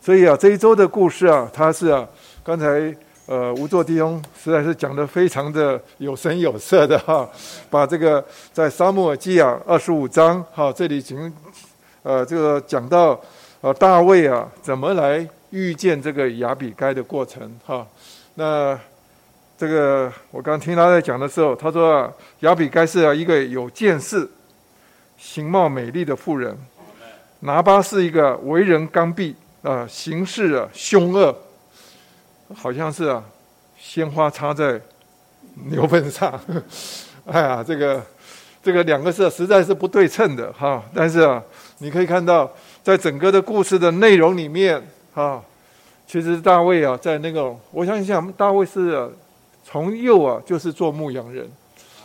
[0.00, 2.06] 所以啊，这一周的故事啊，它是啊，
[2.44, 2.94] 刚才
[3.26, 7.28] 呃吴作弟兄实在是讲的非常的有声有色的哈，
[7.68, 11.32] 把这个在撒母耳记啊二十五章哈这里已经
[12.04, 13.20] 呃这个讲到。
[13.60, 17.58] 啊，大卫啊，怎么来遇见这个亚比该的过程？
[17.66, 17.84] 哈，
[18.34, 18.78] 那
[19.58, 24.30] 这个我刚听他在讲的时候，他说啊，亚比该是一个有见识、
[25.16, 26.56] 形貌美丽的妇人，
[27.40, 31.36] 拿巴是一个为人刚愎啊，行事啊凶恶，
[32.54, 33.24] 好像是啊
[33.76, 34.80] 鲜花插在
[35.68, 36.40] 牛粪上，
[37.26, 38.00] 哎呀，这个
[38.62, 40.80] 这个两个是实在是不对称的哈。
[40.94, 41.42] 但是啊，
[41.78, 42.48] 你可以看到。
[42.88, 45.42] 在整个的故事的内容里面，啊，
[46.06, 49.06] 其实大卫啊，在那个，我想想，大卫是、
[49.62, 51.46] 从幼啊，就是做牧羊人，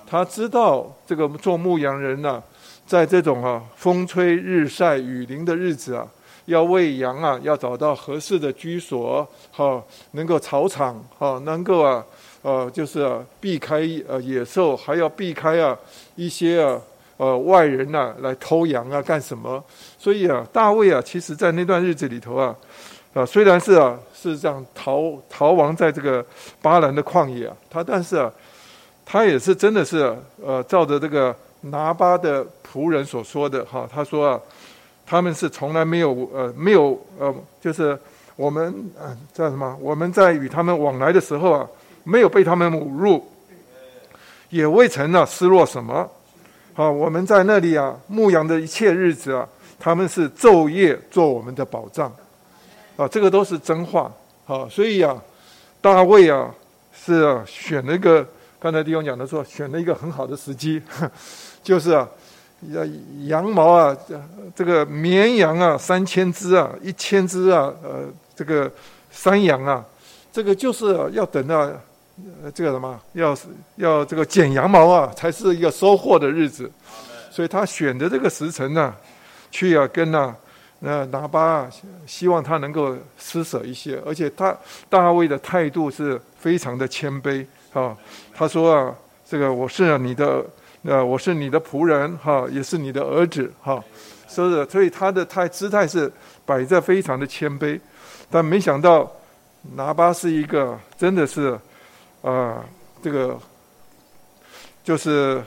[0.05, 2.43] 他知道这个做牧羊人呢、
[2.85, 6.05] 在这种啊风吹日晒雨淋的日子啊，
[6.47, 12.05] 要喂羊啊，要找到合适的居所，哈、啊，能够草场，哈、啊，能够啊，
[12.41, 15.79] 呃、就是，避开呃野兽，还要避开啊
[16.17, 16.81] 一些啊。
[17.17, 19.63] 呃，外人呐、啊、来偷羊啊，干什么？
[20.03, 22.53] 所以啊，大卫啊，其实在那段日子里头啊，
[23.13, 26.25] 啊，虽然是啊是这样逃逃亡在这个
[26.61, 28.29] 巴兰的旷野啊，他但是啊，
[29.05, 30.13] 他也是真的是啊，
[30.45, 34.41] 呃，照着这个拿巴的仆人所说的哈，他说啊，
[35.05, 37.97] 他们是从来没有呃没有呃，就是
[38.35, 38.67] 我们
[38.99, 39.73] 啊叫什么？
[39.79, 41.65] 我们在与他们往来的时候啊，
[42.03, 43.25] 没有被他们侮辱，
[44.49, 46.05] 也未曾呢失落什么。
[46.73, 49.47] 好，我们在那里啊，牧羊的一切日子啊，
[49.83, 52.09] 他们是昼夜做我们的保障，
[52.95, 54.09] 啊，这个都是真话。
[54.45, 55.21] 好，所以啊，
[55.81, 56.49] 大卫啊，
[56.93, 58.25] 是，选了一个，
[58.61, 60.81] 刚才弟兄讲的说，选了一个很好的时机，
[61.61, 62.07] 就是啊，
[63.25, 63.93] 羊毛啊，
[64.55, 68.71] 这个绵羊啊，三千只啊，一千只啊，呃，这个
[69.11, 69.83] 山羊啊，
[70.31, 71.69] 这个就是要等到。
[72.53, 73.35] 这个什么，要
[73.77, 76.71] 要这个剪羊毛啊，才是一个收获的日子。
[77.31, 78.93] 所以他选的这个时辰呢，
[79.53, 80.35] 去啊跟啊
[80.79, 81.69] 那拿巴啊，
[82.07, 84.57] 希望他能够施舍一些，而且他
[84.89, 87.95] 大卫的态度是非常的谦卑啊。
[88.33, 88.95] 他说啊，
[89.29, 90.43] 这个我是你的，
[90.81, 93.81] 呃，我是你的仆人哈，也是你的儿子哈。
[94.27, 96.11] 所以，所以他的态姿态是
[96.45, 97.79] 摆在非常的谦卑，
[98.31, 99.09] 但没想到
[99.75, 101.57] 拿巴是一个真的是。
[102.23, 102.63] 啊，
[103.03, 103.37] 这个
[104.81, 105.43] 就是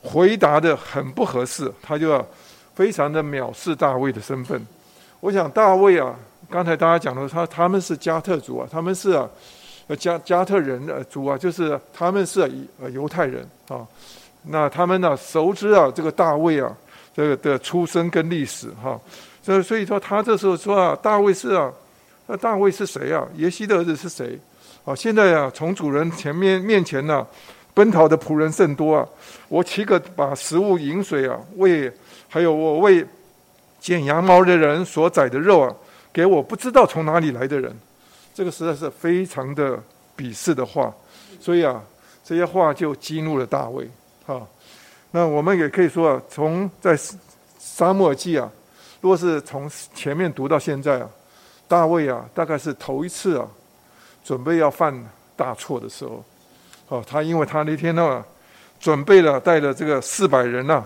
[0.00, 2.26] 回答的很不合适，他就要
[2.76, 4.64] 非常的藐视大卫的身份。
[5.20, 6.14] 我想大卫啊，
[6.50, 9.26] 刚才大家讲的，他他们是加特族啊，他们是啊，
[9.98, 12.42] 加加特人呃族啊，就是他们是
[12.78, 13.80] 呃犹太人啊。
[14.48, 16.70] 那他们呢，熟知啊这个大卫啊
[17.14, 19.00] 这个的出生跟历史哈。
[19.42, 21.72] 所以所以说他这时候说啊，大卫是啊，
[22.26, 23.26] 那大卫是谁啊？
[23.36, 24.38] 耶西的儿子是谁？
[24.84, 27.26] 啊，现在啊，从主人前面面前呢、
[27.72, 29.08] 奔逃的仆人甚多啊。
[29.48, 31.90] 我岂可把食物饮水啊，为
[32.36, 33.02] 还有我为。
[33.78, 35.72] 剪羊毛的人所宰的肉啊，
[36.12, 37.72] 给我不知道从哪里来的人，
[38.34, 39.80] 这个实在是非常的
[40.16, 40.92] 鄙视的话，
[41.38, 41.80] 所以啊，
[42.24, 43.88] 这些话就激怒了大卫。
[44.26, 44.44] 哈，
[45.12, 46.98] 那我们也可以说啊，从在
[47.60, 48.50] 撒母耳记啊，
[49.00, 51.08] 如果是从前面读到现在啊，
[51.68, 53.46] 大卫啊，大概是头一次啊，
[54.24, 54.92] 准备要犯
[55.36, 56.24] 大错的时候，
[56.88, 58.24] 哦，他因为他那天呢，
[58.80, 60.84] 准备了带了这个四百人呐、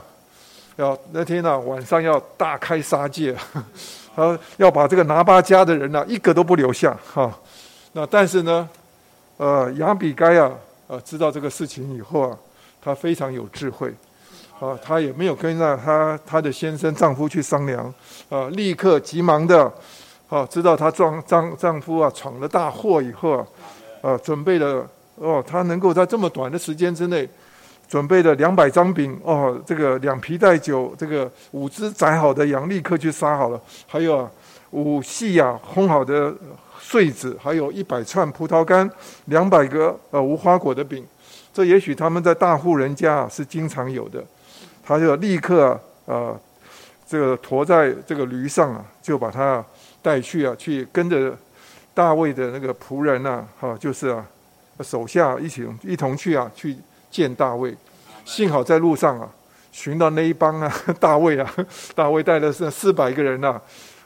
[0.81, 3.37] 要那天呢、晚上要大开杀戒，
[4.17, 7.31] 他要把这个拿巴家的人呢、一个都不留下哈。
[7.93, 8.67] 那但是呢，
[9.37, 10.51] 呃，亚比该啊，
[10.87, 12.39] 呃，知道这个事情以后啊，
[12.81, 13.93] 他非常有智慧，
[14.59, 17.93] 啊，他也没有跟那他他的先生丈夫去商量，
[18.31, 19.71] 啊，立刻急忙的，
[20.31, 23.47] 啊，知道他丈丈丈夫啊闯了大祸以后啊，
[24.01, 27.29] 啊，准备了哦，他能够在这么短的时间之内。
[27.91, 34.31] 准备了两百张饼哦，这个两皮带酒，这个五只宰好的羊立刻去杀好了，还有啊
[34.71, 36.33] 五细啊烘好的
[36.79, 38.89] 穗子，还有一百串葡萄干，
[39.25, 41.05] 两百个呃无花果的饼，
[41.53, 44.25] 这也许他们在大户人家是经常有的，
[44.85, 45.71] 他就立刻
[46.07, 46.41] 啊，呃
[47.05, 49.65] 这个驮在这个驴上啊，就把他
[50.01, 51.37] 带去啊，去跟着
[51.93, 54.25] 大卫的那个仆人呐，哈，就是啊
[54.81, 56.77] 手下一起一同去啊去。
[57.11, 57.77] 见大卫，
[58.25, 59.29] 幸好在路上啊，
[59.73, 61.55] 寻到那一帮啊， 大卫啊，
[61.95, 63.61] 大卫带的是四百个人呐，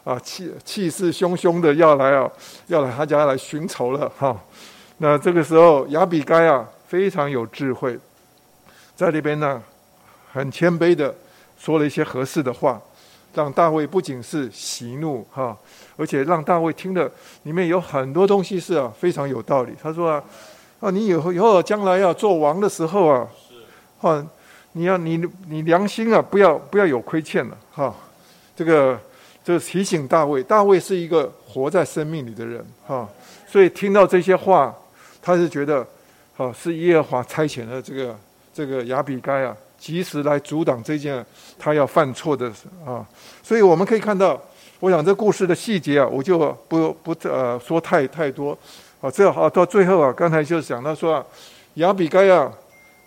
[0.05, 2.31] 啊，气气势汹汹的要来啊，
[2.69, 4.35] 要来他家来寻仇了哈。
[4.99, 7.99] 那这个时候亚比该啊，非常有智慧，
[8.97, 9.63] 在那边呢，
[10.33, 11.15] 很谦卑的
[11.59, 12.81] 说了一些合适的话，
[13.35, 15.55] 让大卫不仅是喜怒哈，
[15.97, 17.11] 而且让大卫听的
[17.43, 19.75] 里面有很多东西是啊非常有道理。
[19.83, 20.25] 他说啊。
[20.85, 23.27] 啊，你以后以后将来要做王的时候啊，
[24.03, 24.27] 啊，
[24.73, 25.19] 你要你
[25.49, 27.95] 你良心啊，不要不要有亏欠了哈。
[28.55, 29.01] 这个
[29.43, 33.09] 这提醒大卫，大卫是一个活在生命里的人哈，
[33.47, 34.75] 所以听到这些话，
[35.23, 35.87] 他是觉得，
[36.37, 38.15] 哈，是耶和华差遣了这个
[38.53, 41.25] 这个亚比该啊，及时来阻挡这件
[41.59, 42.53] 他要犯错的
[42.85, 43.03] 啊。
[43.43, 44.39] 所以我们可以看到，
[44.81, 48.59] 我想这故事的细节啊，我就不不呃说太太多。
[49.05, 51.27] 啊，这好到最后啊，刚才就讲到说啊，
[51.75, 52.51] 亚比该啊，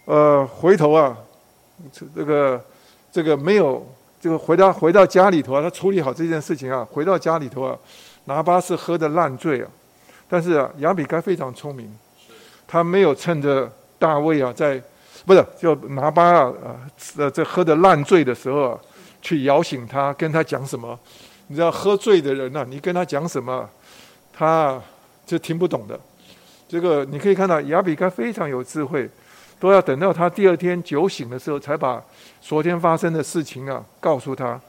[0.05, 1.17] 呃，回头啊，
[2.15, 2.63] 这个
[3.11, 3.83] 这个没有，
[4.21, 7.75] 这个回到回到家里头啊，他处理好这件事情啊，回到家里头啊，
[8.25, 9.67] 拿巴是喝的烂醉啊，
[10.29, 11.91] 但是啊，亚比该非常聪明，
[12.67, 13.67] 他没有趁着
[13.97, 14.79] 大卫啊在，
[15.25, 16.53] 不是就拿巴啊
[17.17, 18.79] 呃这喝的烂醉的时候啊，
[19.19, 20.99] 去摇醒他，跟他讲什么？
[21.47, 23.67] 你知道喝醉的人呢、啊，你跟他讲什么，
[24.31, 24.79] 他。
[25.27, 25.99] 就听不懂的，
[26.69, 29.07] 这个你可以看到亚比该非常有智慧，
[29.59, 32.01] 都要等到他第二天酒醒的时候，才把
[32.41, 34.59] 昨天发生的事情啊告诉他。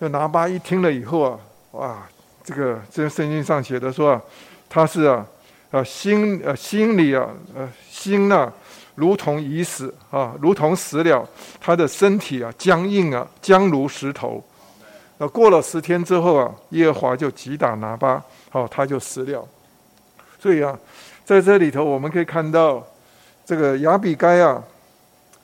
[0.00, 1.38] 就拿巴一听了以后啊，
[1.72, 2.08] 哇，
[2.42, 4.22] 这个这圣经上写的说啊，
[4.70, 5.26] 他是啊
[5.70, 8.50] 啊心呃心里啊呃心啊
[8.94, 11.28] 如同已死啊，如同死了，
[11.60, 14.42] 他的身体啊僵硬啊，僵如石头。
[15.18, 19.46] 那过了十天之后啊，耶和华就击打拿巴，好，他就死了。
[20.40, 20.78] 所以啊，
[21.22, 22.82] 在这里头我们可以看到，
[23.44, 24.62] 这个亚比该啊，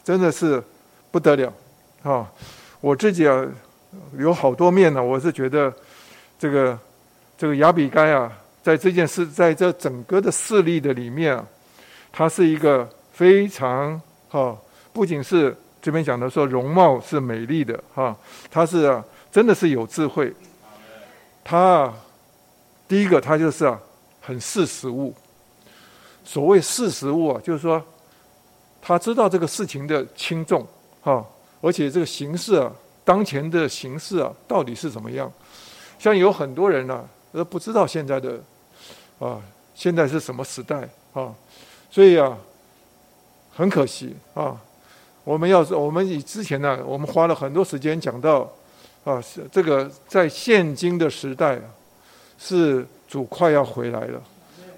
[0.03, 0.63] 真的是
[1.11, 1.53] 不得了
[2.03, 2.27] 啊！
[2.81, 3.47] 我自己啊，
[4.17, 5.03] 有好多面呢。
[5.03, 5.71] 我是觉得，
[6.39, 6.79] 这个
[7.37, 8.33] 这个亚比该啊，
[8.63, 11.45] 在这件事，在这整个的势力的里面啊，
[12.11, 14.57] 他是一个非常哈，
[14.95, 18.17] 不仅是这边讲的说容貌是美丽的哈，
[18.51, 20.33] 他是啊，真的是有智慧。
[21.45, 21.95] 他啊，
[22.89, 23.79] 第一个他就是啊。
[24.27, 25.15] 很识时务，
[26.25, 27.81] 所谓识时务啊，就是说
[28.83, 30.67] 他知道这个事情的轻重
[31.01, 31.25] 哈，
[31.61, 32.73] 而且这个形势啊，
[33.05, 35.33] 当前的形势啊，到底是怎么样？
[35.97, 38.41] 像有很多人呢，都不知道现在的
[39.21, 39.41] 啊，
[39.77, 41.33] 现在是什么时代啊，
[41.89, 42.37] 所以啊，
[43.55, 44.61] 很可惜啊，
[45.23, 48.53] 我们要是我们以之前呢，我们花了很多时间讲到
[49.05, 49.23] 啊，
[49.53, 51.63] 这个在现今的时代啊
[52.41, 52.85] 是。
[53.09, 54.21] 主快要回来了，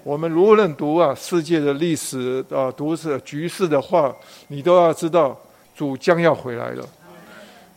[0.03, 4.15] 我们无论读啊世界的历史啊，读是局势的话，
[4.47, 5.37] 你都要知道
[5.75, 6.85] 主将要回来了。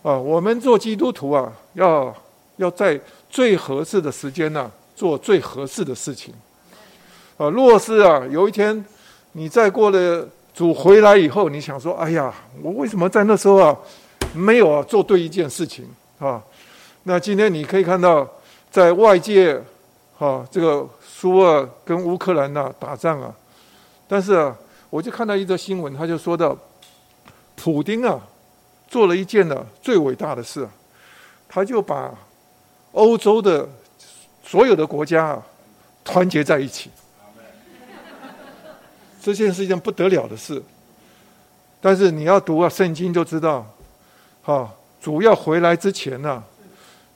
[0.02, 2.14] 啊，我们做基督徒啊，要
[2.56, 3.00] 要在
[3.30, 6.34] 最合适的时间呢，做最合适的事情。
[7.36, 8.84] 啊，若是啊，有一天
[9.32, 12.32] 你再过了主回来以后，你想说，哎呀，
[12.62, 13.76] 我为什么在那时候啊，
[14.34, 15.86] 没有啊做对一件事情
[16.18, 16.42] 啊？
[17.04, 18.28] 那今天你可以看到，
[18.70, 19.60] 在外界，
[20.24, 23.34] 啊，这个苏俄跟乌克兰呐打仗啊，
[24.06, 24.56] 但是啊，
[24.88, 26.56] 我就看到一则新闻，他就说到，
[27.56, 28.20] 普丁啊。
[28.88, 30.68] 做了一件呢最伟大的事，
[31.48, 32.12] 他就把
[32.92, 33.66] 欧洲的
[34.44, 35.42] 所有的国家啊
[36.04, 36.90] 团结在一起。
[39.22, 40.62] 这件是一件不得了的事。
[41.80, 43.64] 但是你要读啊圣经就知道，
[44.42, 44.70] 哈，
[45.00, 46.44] 主要回来之前呢，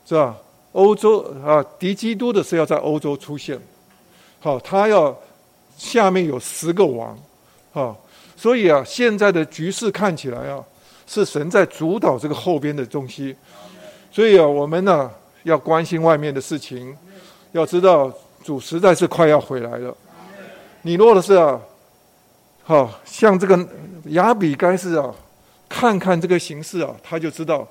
[0.06, 0.34] 是吧？
[0.76, 3.58] 欧洲啊敌基督的是要在欧洲出现，
[4.40, 5.16] 好，他要
[5.76, 7.18] 下面有十个王，
[7.72, 7.96] 哈，
[8.36, 10.62] 所以啊现在的局势看起来啊。
[11.08, 13.32] 是神在主导这个后边的东西，
[14.10, 15.08] 所以啊，我们呢
[15.44, 16.92] 要关心外面的事情，
[17.52, 18.12] 要知道
[18.42, 19.96] 主实在是快要回来了。
[20.82, 21.60] 你若的是啊，
[22.64, 23.56] 好像这个
[24.06, 25.14] 亚比该是啊，
[25.68, 27.64] 看看这个形势啊，他就知道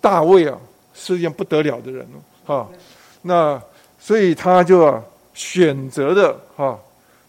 [0.00, 0.56] 大卫啊
[0.94, 2.06] 是一件不得了的人
[2.46, 2.66] 哈，
[3.22, 3.60] 那
[3.98, 5.02] 所以他就啊
[5.34, 6.78] 选择的哈，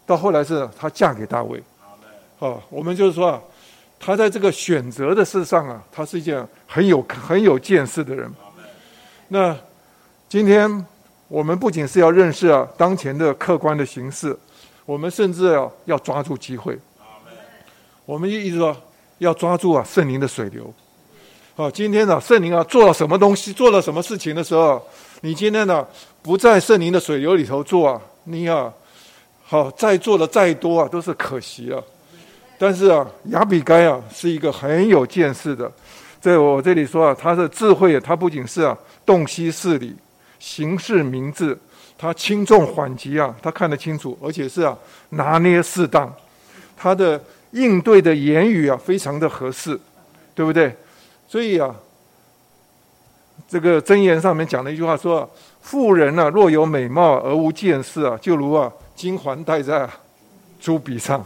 [0.05, 1.61] 到后来是他嫁给大卫。
[2.37, 3.41] 好，我们就是说啊。
[3.99, 8.31] 他在这个选择的事上啊，他是一件很有很有见识的人。
[9.29, 9.57] 那
[10.29, 10.85] 今天
[11.27, 14.37] 我们不仅是要认识啊当前的客观的形势，
[14.85, 16.77] 我们甚至要要抓住机会。
[18.05, 18.77] 我们一直说
[19.17, 20.71] 要抓住啊圣灵的水流。
[21.57, 24.79] 好，今天呢圣灵啊做了什么东西，做了什么事情的时候，
[25.21, 25.83] 你今天呢
[26.21, 28.71] 不在圣灵的水流里头做啊，你啊
[29.43, 31.83] 好再做的再多啊都是可惜了。
[32.59, 35.71] 但是啊，亚比该啊是一个很有见识的，
[36.21, 39.95] 在我这里说啊，他的智慧，他不仅是啊洞悉事理、
[40.37, 41.57] 行事明智，
[41.97, 44.77] 他轻重缓急啊，他看得清楚，而且是啊
[45.09, 46.13] 拿捏适当，
[46.77, 49.79] 他的应对的言语啊非常的合适，
[50.35, 50.71] 对不对？
[51.27, 51.75] 所以啊，
[53.49, 55.29] 这个箴言上面讲了一句话说：
[55.61, 59.89] 妇人啊，若有美貌而无见识啊，就如啊金环戴在
[60.59, 61.25] 猪鼻上。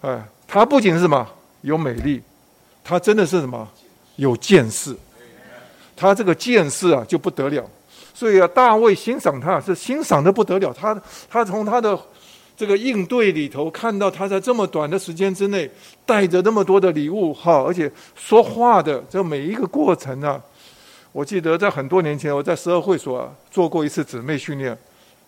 [0.00, 1.28] 哎，他不仅是什么
[1.62, 2.22] 有美丽，
[2.84, 3.68] 他真的是什么
[4.16, 4.96] 有见识。
[5.96, 7.68] 他这个见识啊就不得了，
[8.14, 10.72] 所以啊，大卫欣赏他是欣赏的不得了。
[10.72, 10.98] 他
[11.28, 11.98] 他从他的
[12.60, 15.70] 这个应对里头看到他在这么短的时间之内
[16.04, 20.38] 带着那么多的礼物哈，而且说话的这每一个过程啊，
[21.10, 24.76] 我记得在很多年前我在十二会所啊做过一次姊妹训练，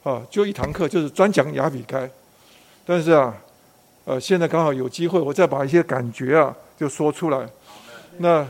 [0.03, 2.07] 啊，就一堂课就是专讲雅比该，
[2.85, 3.35] 但是啊。
[4.05, 7.49] 呃，现在刚好有机会，我再把一些感觉啊，就说出来。
[8.19, 8.45] 那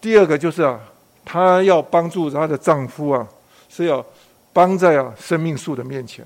[0.00, 0.80] 第二个就是啊，
[1.24, 3.26] 她要帮助她的丈夫啊，
[3.68, 4.02] 是要
[4.52, 6.24] 帮在啊生命树的面前。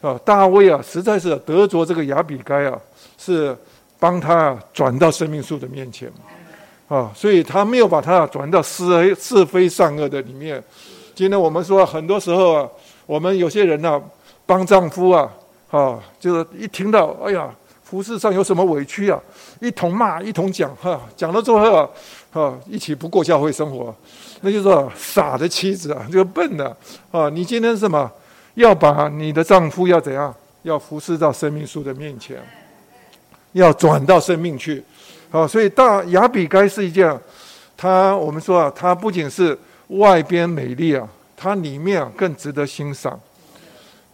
[0.00, 2.78] 啊，大卫啊，实在是得着这个亚比该啊，
[3.18, 3.56] 是
[3.98, 6.96] 帮他啊转到生命树的面前嘛。
[6.96, 10.62] 啊，所以他没有把他转到是非是非善恶的里面。
[11.14, 12.68] 今天我们说，很多时候啊，
[13.06, 14.00] 我们有些人呢、
[14.46, 15.30] 帮丈夫啊，
[15.70, 17.50] 啊，就是一听到，哎呀。
[17.82, 19.20] 服饰上有什么委屈啊？
[19.60, 21.88] 一同骂，一同讲，哈，讲了之后啊，
[22.30, 23.92] 哈，一起不过教会生活，
[24.42, 26.76] 那就是说傻的妻子啊，这个笨的
[27.10, 27.28] 啊！
[27.28, 28.08] 你今天是什么？
[28.54, 30.34] 要把你的丈夫要怎样？
[30.62, 32.36] 要服侍到生命树的面前，
[33.52, 34.84] 要转到生命去，
[35.30, 37.18] 好，所以大雅比该是一件，
[37.78, 43.18] 他我们说啊，他不仅是外边美丽啊，他里面啊更值得欣赏，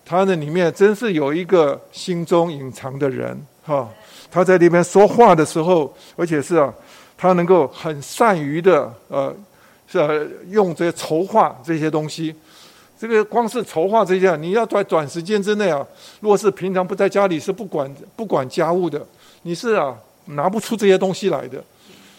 [0.05, 3.37] 他的里面真是有一个心中隐藏的人。
[3.65, 3.89] 哈，
[4.31, 6.73] 他在那边说话的时候，而且是啊，
[7.19, 9.35] 他能够很善于的呃，
[9.89, 10.09] 是啊，
[10.49, 12.33] 用这些筹划这些东西。
[12.99, 15.87] 这个光是筹划这些，你要在短时间之内啊，
[16.21, 19.05] 若是平常不在家里是不管不管家务的，
[19.43, 19.95] 你是啊
[20.27, 21.63] 拿不出这些东西来的。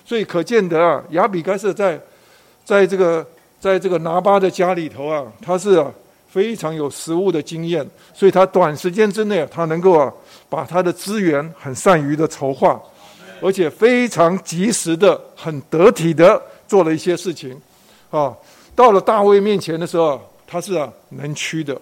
[0.06, 2.00] 所以可见得啊，亚比该是在
[2.64, 3.26] 在这个
[3.60, 5.92] 在这个拿巴的家里头啊，他是啊。
[6.30, 10.14] 非常有实物的经验，所以他短时间之内，他能够啊，
[10.50, 12.80] 把他的资源很善于的筹划，
[13.42, 17.60] 而且非常及时的、很得体的做了一些事情，
[18.12, 18.36] 啊，
[18.76, 21.80] 到了大卫面前的时候，他是啊能屈的，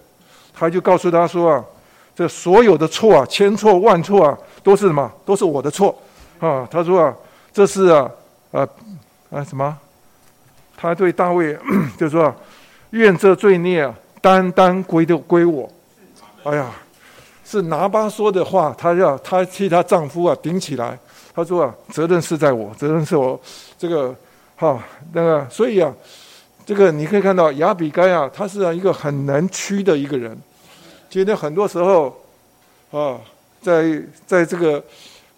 [0.52, 1.64] 他就告诉他说啊，
[2.14, 5.10] 这所有的错啊，千错万错啊，都是什么？
[5.24, 5.96] 都是我的错，
[6.40, 7.14] 啊，他说啊，
[7.52, 8.10] 这是啊，
[8.50, 8.68] 啊
[9.30, 9.78] 啊什么？
[10.76, 11.56] 他对大卫
[11.96, 12.36] 就说啊，
[12.90, 13.90] 愿这罪孽。
[14.18, 15.70] 单单归的归我，
[16.42, 16.68] 哎呀，
[17.44, 20.98] 是拿八说的话，她要她替她丈夫啊顶起来。
[21.32, 23.40] 她说啊，责任是在我，责任是我
[23.78, 24.12] 这个
[24.56, 25.94] 好，那个所以啊，
[26.66, 30.36] 这个你可以看到亚比该啊，他是一个很能屈的一个人。
[31.08, 32.20] 今天很多时候
[32.90, 33.20] 啊，
[33.62, 34.82] 在在这个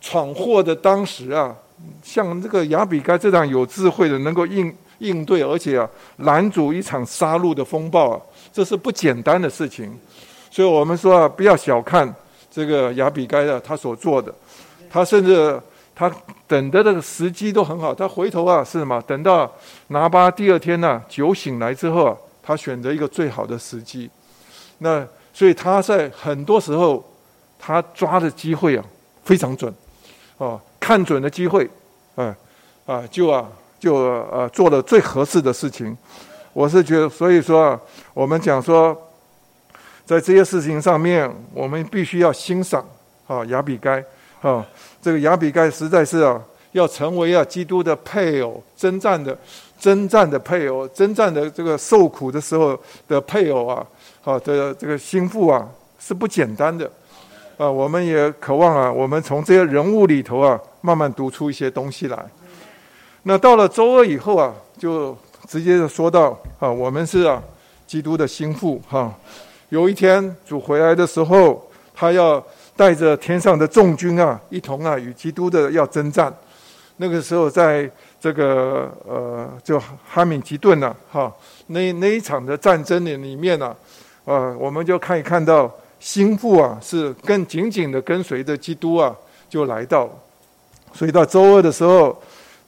[0.01, 1.55] 闯祸的当时啊，
[2.03, 8.21] 像这个亚比该这样有智慧的，能够应应对，而且啊，拦阻一场杀戮的风暴啊，
[8.51, 9.95] 这是不简单的事情。
[10.51, 12.13] 所以我们说啊，不要小看
[12.51, 14.33] 这个亚比该的他所做的，
[14.89, 15.61] 他甚至
[15.99, 16.09] 他
[16.47, 17.93] 等的这个时机都很好。
[17.93, 19.03] 他回头啊是什么？
[19.03, 19.53] 等到
[19.89, 24.09] 拿巴第二天呢、酒醒来之后啊，他选择一个最好的时机。
[24.79, 27.05] 那所以他在很多时候
[27.59, 28.85] 他抓的机会啊
[29.25, 29.75] 非常准，
[30.37, 31.69] 哦，看准了机会，
[32.15, 32.37] 啊
[32.87, 35.97] 啊就啊就呃做了最合适的事情。
[36.53, 37.81] 我是觉得，所以说啊，
[38.15, 38.97] 我们讲说。
[40.09, 42.83] 在这些事情上面，我们必须要欣赏
[43.27, 44.03] 啊，雅比该
[44.41, 44.65] 啊，
[45.03, 46.41] 这个亚比盖实在是啊，
[46.73, 49.37] 要成为啊基督的配偶，征战的
[49.79, 53.87] 征战的配偶，征战的这个受苦的时候的配偶啊，
[54.21, 55.69] 好的这个心腹啊，
[55.99, 56.91] 是不简单的
[57.57, 57.71] 啊。
[57.71, 62.25] 我们也渴望啊，我们从这些人物里头啊，慢慢读出一些东西来。
[63.25, 65.17] 那到了周二以后啊，就
[65.49, 67.43] 直接的说到啊，我们是啊
[67.87, 69.13] 基督的心腹哈。
[69.71, 72.43] 有一天主回来的时候，他要
[72.79, 76.33] 带着天上的众军啊，一同啊与基督的要征战。
[76.99, 81.33] 那个时候，在这个呃，就哈敏吉顿呢，哈，
[81.67, 83.75] 那那一场的战争里里面呢，
[84.25, 85.69] 啊，我们就可以看到
[85.99, 89.13] 心腹啊是更紧紧的跟随着基督啊，
[89.51, 90.09] 就来到。
[90.93, 92.17] 所以到周二的时候。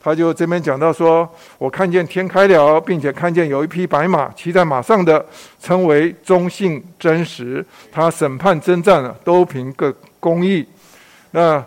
[0.03, 1.29] 他就这边讲到说，
[1.59, 5.23] 我看见天开了，并且看见有一匹白马，骑在马上的
[5.61, 7.63] 称为忠信真实。
[7.93, 10.67] 他审判征战都凭个公义。
[11.33, 11.63] 那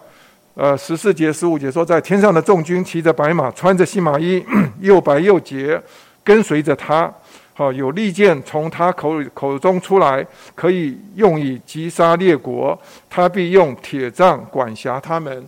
[0.56, 4.44] 呃十四节十五节说，在天上的众军骑着白马，穿着细麻衣，
[4.82, 5.80] 又白又洁，
[6.24, 7.14] 跟随着他。
[7.54, 10.26] 好，有利剑从他口口中出来，
[10.56, 12.76] 可以用以击杀列国。
[13.08, 15.48] 他必用铁杖管辖他们。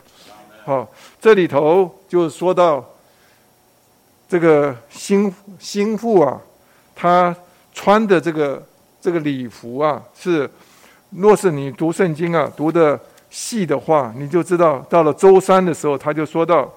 [0.63, 0.87] 好，
[1.19, 1.91] 这里头。
[2.15, 2.81] 就说到
[4.25, 6.39] 这个心心腹啊，
[6.95, 7.35] 他
[7.73, 8.65] 穿的这个
[9.01, 10.49] 这个礼服啊，是
[11.09, 12.97] 若是你读圣经啊读的
[13.29, 16.71] 细的话，你就知道到了周三的时候，他就说到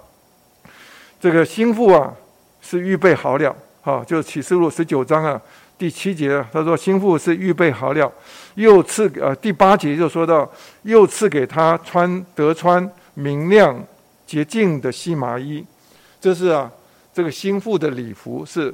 [1.20, 2.12] 这个心腹啊
[2.60, 5.40] 是预备好了，啊，就启示录十九章啊
[5.78, 8.12] 第七节，他说心腹是预备好了，
[8.56, 10.50] 又赐呃第八节就说到
[10.82, 13.80] 又赐给他穿得穿明亮。
[14.28, 15.64] 洁净的细麻衣，
[16.20, 16.70] 这是啊，
[17.14, 18.72] 这个心腹的礼服是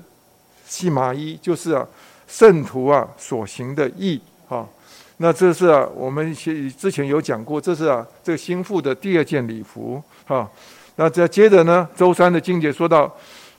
[0.66, 1.86] 细麻衣，就是啊，
[2.26, 4.66] 圣徒啊所行的义啊。
[5.18, 6.34] 那这是啊，我们
[6.76, 10.50] 之前有讲过，这是啊，这个心腹的第二件礼服啊。
[10.96, 13.08] 那再接着呢，周三的经节说到，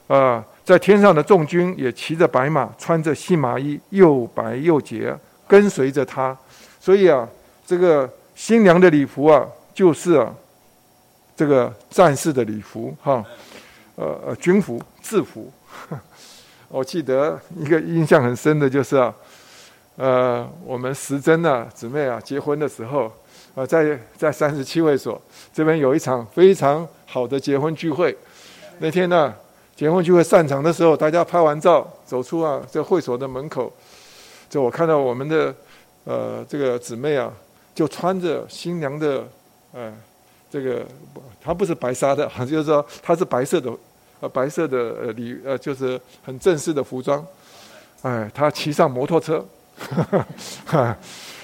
[0.08, 5.18] 啊，在天上的众军也骑着白马，穿着细麻衣，又白又洁，
[5.48, 6.38] 跟随着他。
[6.78, 7.26] 所以啊，
[7.66, 10.30] 这个新娘的礼服啊，就是啊。
[11.36, 13.24] 这个战士的礼服，哈，
[13.96, 15.52] 呃呃，军服、制服。
[16.70, 19.14] 我记得一个印象很深的就是啊，
[19.98, 23.12] 呃，我们时珍啊姊妹啊结婚的时候，
[23.54, 25.22] 呃，在在三十七会所
[25.54, 28.18] 这边有一场非常好的结婚聚会。
[28.80, 29.34] 那天呢，
[29.76, 33.72] 结婚聚会散场的时候，大家拍完照走出啊这会所的门口，
[34.50, 35.54] 就我看到我们的
[36.06, 37.32] 呃这个姊妹啊，
[37.74, 39.28] 就穿着新娘的
[39.74, 39.94] 呃。
[40.50, 40.86] 这个
[41.42, 43.72] 它不是白纱的，就是说它是白色的，
[44.20, 47.26] 呃，白色的呃礼呃，就是很正式的服装。
[48.02, 49.44] 哎，他骑上摩托车，
[50.66, 50.98] 哈，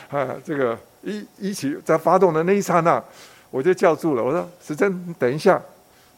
[0.10, 3.04] 啊，这个一一起在发动的那一刹那，
[3.50, 5.62] 我就叫住了，我说：“时珍，你等一下。”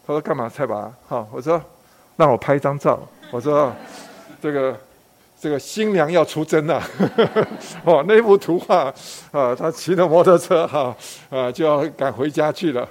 [0.06, 1.62] 他说：“干嘛？”蔡拔，好，我说
[2.18, 3.00] ：“让我拍一张照。”
[3.32, 3.74] 我说
[4.42, 4.78] ：“这个。”
[5.44, 6.82] 这个新娘要出征了，
[7.84, 8.86] 哦，那幅图画
[9.30, 10.96] 啊，他骑着摩托车哈
[11.30, 12.88] 啊，就要赶回家去了。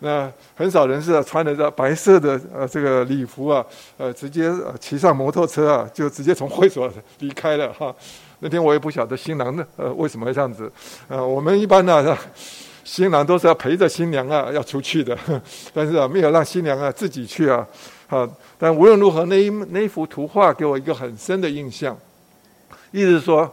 [0.00, 3.64] 那很少人是穿着这白色的呃这个礼服啊，
[3.96, 6.90] 呃，直接骑上摩托车啊，就直接从会所
[7.20, 7.94] 离开了哈。
[8.40, 10.68] 那天我也不晓得新郎呢，呃，为什么会这样子？
[11.06, 12.18] 呃，我们一般呢，
[12.82, 15.16] 新郎都是要陪着新娘啊要出去的，
[15.72, 17.64] 但是啊，没有让新娘啊自己去啊。
[18.14, 21.98] 啊，但无论如何，那一那一幅图画给我一个很深的印象，
[22.92, 23.52] 意思是说，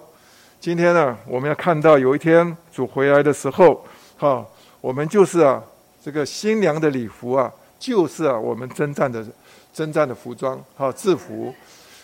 [0.59, 3.83] 今天呢，我们要看到有一天主回来的时候，
[4.17, 4.45] 哈，
[4.79, 5.63] 我们就是啊，
[6.03, 9.25] 这个新娘的礼服啊，就是啊，我们征战的
[9.73, 11.51] 征战的服装，哈，制服，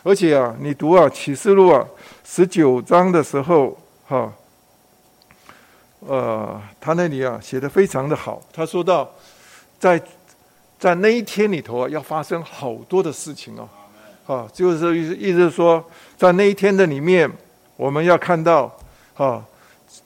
[0.01, 1.85] 而且啊，你读啊启示录啊
[2.23, 3.77] 十九章的时候，
[4.07, 4.33] 哈，
[5.99, 9.07] 呃，他那里啊写的非常的好，他说到，
[9.77, 10.01] 在
[10.79, 13.67] 在那一天里头啊，要发生好多的事情哦。
[14.27, 15.83] 啊，就是意思意思说，
[16.17, 17.31] 在那一天的里面，
[17.77, 18.69] 我们要看到
[19.15, 19.41] 啊，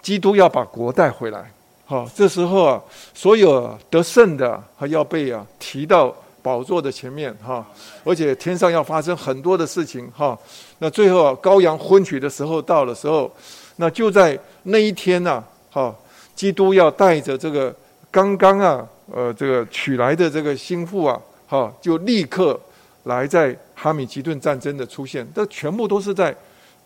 [0.02, 1.52] 基督要把国带回来。
[1.88, 2.82] 啊，这时候啊，
[3.14, 7.66] 所有得胜的还要被啊提到宝座的前面哈，
[8.06, 10.38] 而且天上要发生很多的事情哈。
[10.78, 13.30] 那最后啊，羔羊婚娶的时候到的时候，
[13.76, 15.94] 那就在那一天呐，哈，
[16.34, 17.76] 基督要带着这个
[18.10, 22.60] 刚刚啊，呃，这个娶来的这个新妇啊，哈，就立刻
[23.04, 26.36] 来在哈米吉顿战争的出现，这全部都是在。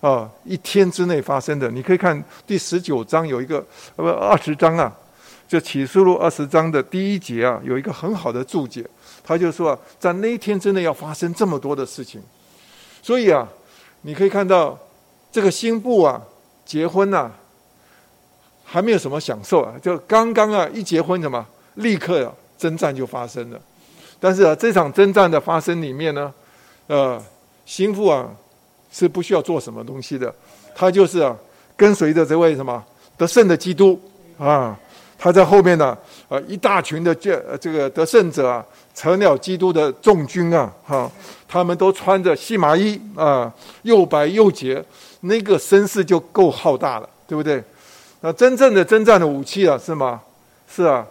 [0.01, 3.65] 啊，一天之内发生的，你可以看第十九章有一个，
[3.95, 4.93] 呃，不，二十章啊，
[5.47, 8.85] 就启示录二十章的第一节啊，有一个很好的注解，
[9.23, 12.21] 他就说啊，在那一天之内要发生这么多的事情，
[13.01, 13.47] 所以啊，
[14.01, 14.77] 你可以看到
[15.31, 16.21] 这个新妇啊，
[16.63, 17.31] 结婚呐、
[18.63, 21.43] 还没有什么享受啊，就刚刚啊一结婚什么，
[21.75, 23.59] 立刻啊征战就发生了，
[24.19, 26.33] 但是啊这场征战的发生里面呢，
[26.87, 27.21] 呃，
[27.65, 28.29] 心腹啊。
[28.91, 30.33] 是不需要做什么东西的，
[30.73, 31.35] 他就是啊，
[31.75, 32.81] 跟随着这位什么
[33.17, 33.99] 得胜的基督
[34.37, 34.73] 啊，
[35.19, 35.97] 他在后面呢，
[36.29, 41.11] 呃，一大群的这这个得胜者啊，成了基督的众军啊，哈，
[41.45, 44.81] 他们都穿着细麻衣啊，又白又洁，
[45.19, 47.61] 那个声势就够浩大了，对不对？
[48.21, 50.21] 那真正的征战的武器啊，是吗？
[50.73, 51.05] 是啊，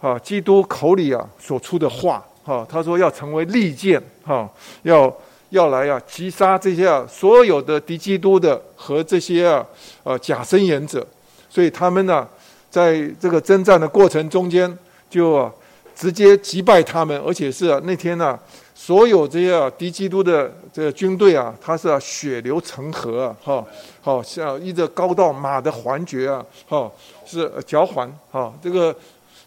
[0.00, 4.48] 啊，基督口里啊所出的话，哈，他说要成为利剑，哈，
[4.82, 5.14] 要。
[5.50, 9.64] 要来啊，击杀这些啊，所有的敌基督的和这些啊，
[10.02, 11.06] 呃，假声言者。
[11.48, 12.28] 所以他们呢、
[12.68, 14.78] 在这个征战的过程中间，
[15.08, 15.50] 就啊，
[15.96, 18.38] 直接击败他们，而且是，那天呢、
[18.74, 23.64] 所有这些啊，敌基督的这个军队啊，他是啊，血流成河啊，哈，
[24.02, 26.92] 好像一直高到马的环绝啊，哈，
[27.24, 28.94] 是脚环，哈，这个，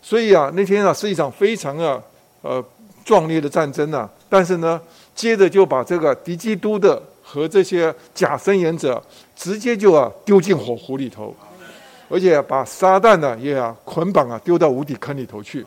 [0.01, 2.01] 所以啊，那天啊，是一场非常啊，
[2.41, 2.63] 呃，
[3.05, 4.79] 壮烈的战争啊，但是呢。
[5.13, 8.99] 接着就把这个敌基督的和这些假箴言者，
[9.35, 11.35] 直接就啊丢进火湖里头，
[12.09, 15.63] 而且把撒旦呢也啊捆绑啊丢到无底坑里头去。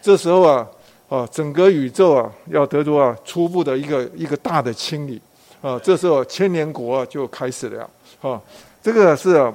[0.00, 0.66] 这时候啊
[1.08, 5.20] 啊整个宇宙啊要得到啊初步的一个一个大的清理
[5.60, 7.90] 啊，这时候千年国就开始了
[8.22, 8.40] 啊，
[8.80, 9.52] 这个是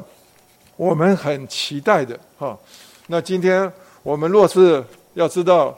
[0.75, 2.55] 我们很期待的哈。
[3.07, 3.71] 那今天
[4.05, 4.81] 我们若是
[5.15, 5.77] 要知道。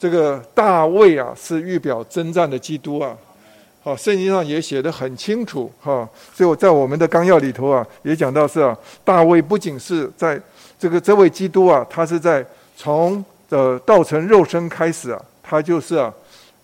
[0.00, 3.14] 这个大卫啊，是预表征战的基督啊，
[3.82, 6.08] 好，圣经上也写得很清楚哈。
[6.32, 10.40] 所以我在我们的纲要里头啊，也讲到是啊，大卫不仅是在
[10.78, 12.42] 这个这位基督啊，他是在
[12.74, 16.10] 从呃道成肉身开始啊，他就是啊，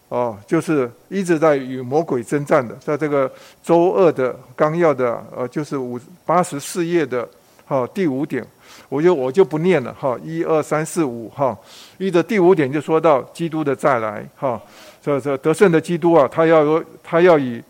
[0.08, 3.30] 哦，就是一直在与魔鬼征战的，在这个
[3.62, 7.28] 周二的纲要的呃，就是五八十四页的
[7.66, 8.42] 哈第五点。
[8.88, 11.56] 我就我就不念了哈，一二三四五哈，
[11.98, 14.60] 一的第五点就说到基督的再来哈，
[15.02, 17.60] 这这得胜的基督啊，他要他要以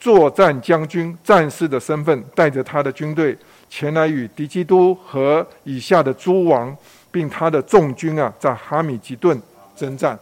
[0.00, 3.36] 作战将军、战士的身份，带着他的军队
[3.68, 6.74] 前来与敌基督和以下的诸王，
[7.10, 9.38] 并他的众军啊，在哈米吉顿
[9.76, 10.18] 征战。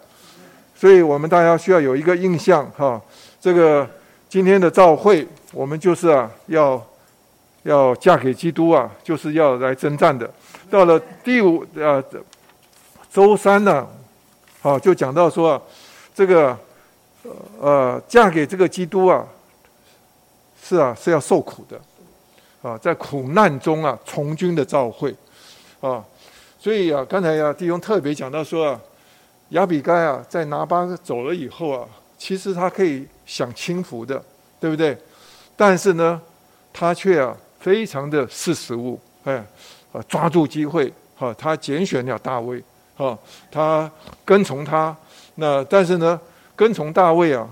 [0.75, 3.01] 所以我们大家需要有一个印象哈，
[3.41, 3.89] 这个
[4.29, 6.85] 今天的召会，我们就是啊要。
[7.65, 10.29] 要嫁给基督啊，就是要来征战的。
[10.69, 12.03] 到了第五呃
[13.13, 13.87] 周三呢，
[14.61, 15.61] 好就讲到说，
[16.15, 16.59] 这个
[17.61, 19.25] 呃嫁给这个基督啊，
[20.61, 21.81] 是啊是要受苦的，
[22.69, 25.15] 啊在苦难中啊从军的召会
[25.81, 26.03] 啊，
[26.59, 28.81] 所以啊刚才啊弟兄特别讲到说啊，
[29.51, 31.87] 亚比该啊在拿巴走了以后啊，
[32.19, 34.21] 其实他可以享清福的，
[34.59, 34.99] 对不对？
[35.55, 36.21] 但是呢，
[36.73, 37.37] 他却啊。
[37.63, 39.35] 非常的识时务，哎，
[39.93, 42.61] 啊，抓住机会，哈，他拣选了大卫，
[42.97, 43.17] 哈，
[43.53, 43.89] 他
[44.25, 44.95] 跟从他，
[45.37, 46.21] 那但是呢，
[46.57, 47.49] 跟从大卫啊，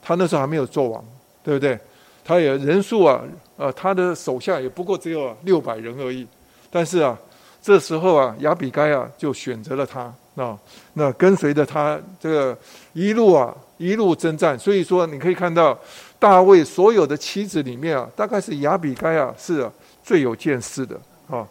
[0.00, 1.04] 他那时候还没有做王，
[1.44, 1.78] 对不对？
[2.24, 3.22] 他也人数啊，
[3.58, 6.26] 呃，他的手下也不过只有六百人而已，
[6.70, 7.14] 但是啊，
[7.60, 10.58] 这时候啊，亚比该啊就选择了他，那
[10.94, 12.58] 那跟随着他这个
[12.94, 15.78] 一路啊一路征战，所以说你可以看到。
[16.18, 19.70] 大卫所有的妻子里面啊，大概是亚比该啊是啊
[20.02, 20.98] 最有见识的
[21.30, 21.46] 啊。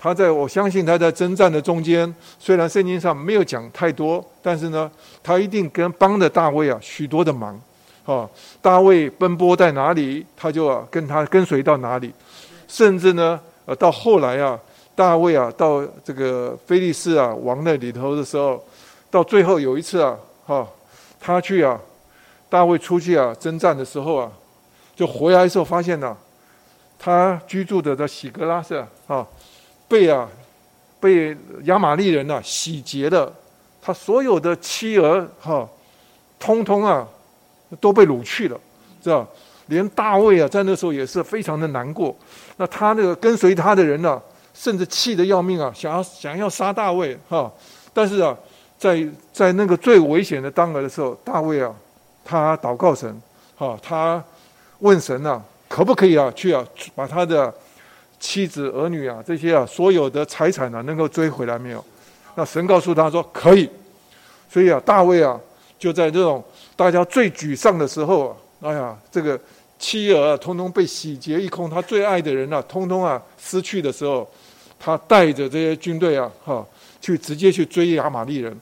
[0.00, 4.90] 他在我相信他在征战的中间，虽然圣经上没有讲太多，但是呢，
[5.22, 7.60] 他一定跟帮着大卫啊许多的忙
[8.06, 8.28] 啊。
[8.62, 12.12] 大卫奔波在哪里，他就啊跟他跟随到哪里。
[12.68, 14.58] 甚至呢，呃，到后来啊，
[14.94, 18.62] 大卫啊到这个非利士啊王那里头的时候，
[19.10, 20.16] 到最后有一次啊，
[20.46, 20.68] 哈，
[21.20, 21.80] 他去啊。
[22.48, 24.30] 大卫出去啊征战的时候啊，
[24.96, 26.16] 就回来的时候发现呢、
[26.98, 29.26] 他居住的的喜格拉瑟啊，
[29.86, 30.28] 被啊
[31.00, 33.32] 被亚玛力人啊洗劫了
[33.80, 35.68] 他所有的妻儿哈，
[36.38, 37.06] 通通啊
[37.80, 38.58] 都被掳去了，
[39.02, 39.26] 知道？
[39.66, 42.16] 连大卫啊，在那时候也是非常的难过。
[42.56, 44.18] 那他那个跟随他的人呢、
[44.54, 47.52] 甚至气得要命啊，想要想要杀大卫哈。
[47.92, 48.34] 但是啊，
[48.78, 51.70] 在在那个最危险的当儿的时候，大卫啊，
[52.28, 53.22] 他祷告神，
[53.56, 54.22] 哈，他
[54.80, 56.62] 问神啊，可不可以啊，去啊，
[56.94, 57.52] 把他的
[58.20, 61.82] 妻子儿女啊，这些啊，所有的财产啊，能够追回来没有？
[62.34, 63.70] 那神告诉他说可以。
[64.50, 65.40] 所以啊，大卫啊，
[65.78, 66.44] 就在这种
[66.76, 69.40] 大家最沮丧的时候啊，哎呀，这个。
[69.80, 74.28] 妻儿啊，通通被洗劫一空，他最爱的人啊，通通啊失去的时候，
[74.76, 76.66] 他带着这些军队啊，哈，
[77.00, 78.60] 去直接去追亚玛力人，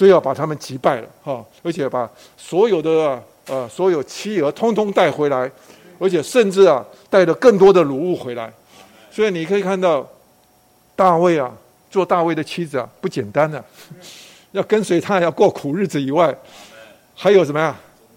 [0.00, 5.50] 追要把他们击败了，哈，而且把所有的，呃，所有妻儿通通带回来，
[5.98, 8.50] 而且甚至啊，带了更多的掳物回来，
[9.10, 10.08] 所以你可以看到，
[10.96, 11.52] 大卫啊，
[11.90, 13.62] 做大卫的妻子啊，不简单的，
[14.52, 16.34] 要跟随他，要过苦日子以外，
[17.14, 17.76] 还有什么呀？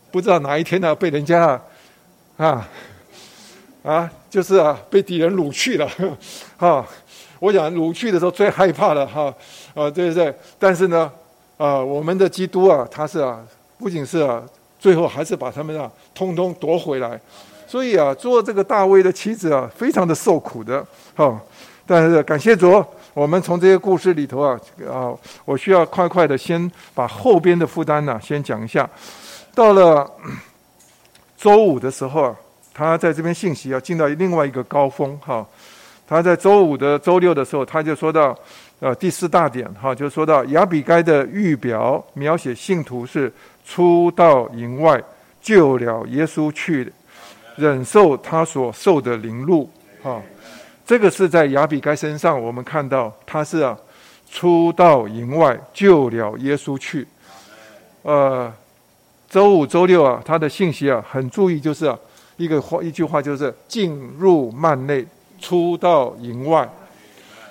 [0.10, 1.62] 不知道哪一天呢，被人家啊。
[2.38, 2.70] 啊，
[3.84, 5.86] 啊，就是啊，被敌人掳去了，
[6.56, 6.88] 哈！
[7.40, 9.26] 我想掳去的时候最害怕的哈，
[9.76, 10.34] 啊，对不对？
[10.58, 11.12] 但是呢，
[11.58, 13.40] 啊，我们的基督啊，他是啊，
[13.78, 14.44] 不仅是啊，
[14.80, 17.20] 最后还是把他们啊，通通夺回来。
[17.68, 20.86] 所以啊，做这个大卫的妻子啊，非常的受苦的，
[21.16, 21.40] 哈。
[21.86, 22.84] 但是感谢主，
[23.14, 25.14] 我们从这些故事里头啊，啊，
[25.46, 28.90] 我需要快快的先把后边的负担呢，先讲一下。
[29.54, 30.10] 到了。
[31.36, 32.36] 周五的时候啊，
[32.74, 35.46] 他在这边信息要进到另外一个高峰哈。
[36.08, 38.34] 他在周五的周六的时候，他就说到，
[38.84, 43.32] 呃，第四大点哈，就说到亚比该的预表描写信徒是
[43.66, 45.02] 出到营外
[45.42, 46.92] 救了耶稣去，
[47.56, 49.70] 忍受他所受的凌辱
[50.02, 50.22] 哈。
[50.86, 53.78] 这个是在亚比该身上，我们看到他是啊，
[54.30, 57.08] 出到营外救了耶稣去，
[58.02, 58.52] 呃。
[59.30, 61.92] 周五、周六啊，他的信息啊，很注意，就是，
[62.38, 65.04] 一个话，一句话，就是进入幔内，
[65.40, 66.70] 出到营外。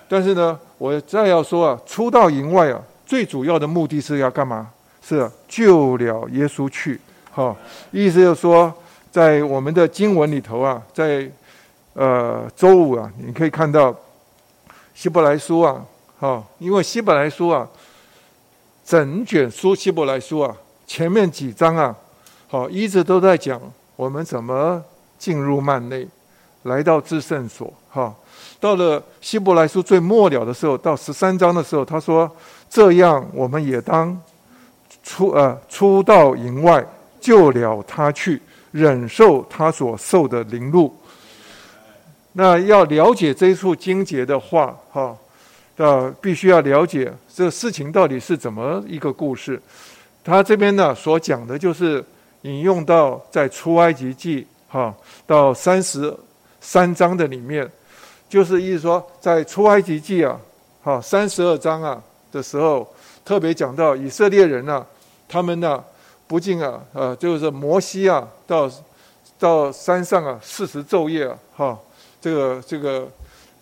[0.09, 4.69] 但是呢，我再要说啊，出到营外啊，最主要的目的是要干嘛？
[5.01, 7.01] 是，救了耶稣去。
[7.31, 7.57] 哈，
[7.93, 8.75] 意思就是说，
[9.09, 11.31] 在我们的经文里头啊，在
[11.93, 13.95] 呃周五啊，你可以看到
[14.93, 15.87] 希伯来书啊，
[16.19, 17.65] 哈，因为希伯来书啊，
[18.85, 20.53] 整卷书希伯来书啊。
[20.85, 21.95] 前面几章啊，
[22.49, 23.61] 好，一直都在讲
[23.95, 24.83] 我们怎么
[25.17, 26.09] 进入幔内，
[26.65, 27.73] 来到至圣所。
[27.89, 28.13] 哈，
[28.63, 32.31] 到了希伯来书最末了的时候，到十三章的时候，他说
[32.71, 34.17] ：“这样我们也当
[35.03, 36.87] 出呃出到营外，
[37.21, 38.41] 救了他去，
[38.71, 40.95] 忍受他所受的凌辱。”
[42.35, 45.17] 那要了解这一处经节的话，哈，
[45.77, 49.61] 呃，必须要了解这事情到底是怎么一个故事。
[50.23, 52.05] 他这边呢所讲的就是
[52.43, 54.95] 引用到在出埃及记哈
[55.27, 56.17] 到三十
[56.61, 57.69] 三章的里面，
[58.33, 60.41] 就是意思说在出埃及记啊
[60.83, 62.03] 哈三十二章啊
[62.33, 62.91] 的时候，
[63.27, 64.83] 特别讲到以色列人啊，
[65.29, 65.85] 他们呢
[66.27, 68.71] 不仅啊呃就是摩西啊到
[69.39, 71.79] 到山上啊四十昼夜啊哈
[72.23, 73.07] 这个这个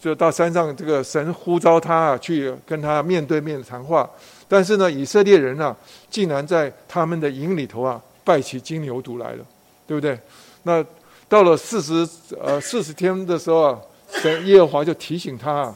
[0.01, 4.09] 就到山上这个神呼召他啊去跟他面对面谈话。
[4.47, 5.77] 但是呢，以色列人啊，
[6.09, 9.45] 竟然在他们的营里头啊，拜起金牛犊来了，
[9.85, 10.17] 对不对？
[10.63, 10.85] 那
[11.29, 12.09] 到了四十
[12.41, 13.79] 呃四十天的时候啊，
[14.13, 15.75] 神耶和华就提醒他啊，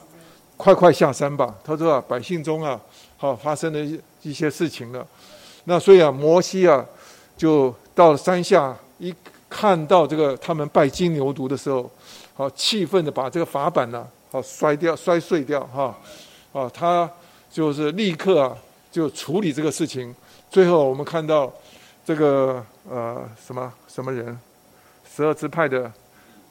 [0.56, 1.54] 快快下山吧。
[1.64, 2.80] 他说啊，百姓中啊，
[3.16, 5.06] 好发生了一一些事情了。
[5.64, 6.84] 那所以啊，摩西啊，
[7.36, 9.14] 就到山下，一
[9.48, 11.90] 看到这个他们拜金牛犊的时候，
[12.34, 15.96] 好气愤的把这个法板呢，好摔掉摔碎掉哈，
[16.52, 17.10] 啊他。
[17.54, 18.56] 就是立刻啊，
[18.90, 20.12] 就处理这个事情。
[20.50, 21.52] 最后我们看到
[22.04, 22.60] 这个
[22.90, 24.36] 呃什么什么人，
[25.08, 25.88] 十二支派的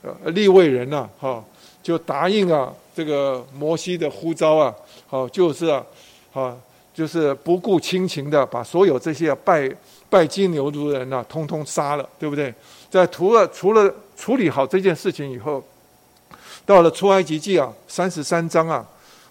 [0.02, 1.44] 呃立位人呐、哈，
[1.84, 4.74] 就答应啊这个摩西的呼召啊，
[5.06, 5.86] 好，就是啊，
[6.32, 6.58] 好，
[6.94, 9.70] 就是不顾亲情的把所有这些拜
[10.10, 12.52] 拜金牛犊的人呐、通通杀了，对不对？
[12.90, 15.64] 在除了除了处理好这件事情以后，
[16.66, 18.84] 到了出埃及记啊三十三章啊。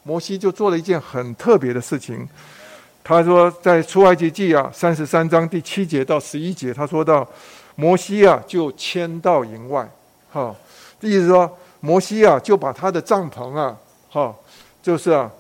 [0.05, 2.29] 摩西就做了一件很特别的事情，
[3.05, 7.25] 他说在出埃及记啊三十三章第七节到十一节，他说到
[7.77, 9.89] 摩西啊就迁到营外，
[10.33, 10.53] 哈，
[11.03, 11.49] 意思说
[11.83, 13.77] 摩西啊就把他的帐篷啊，
[14.09, 14.35] 哈，
[14.81, 15.31] 就是啊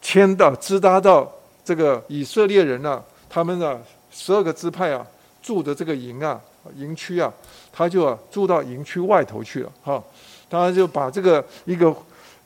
[0.00, 1.30] 迁到支搭到
[1.62, 3.78] 这个以色列人啊，他们的
[4.10, 5.06] 十二个支派啊
[5.42, 6.40] 住的这个营啊
[6.76, 7.30] 营区啊，
[7.70, 10.02] 他就啊住到营区外头去了，哈，
[10.48, 11.94] 他就把这个一个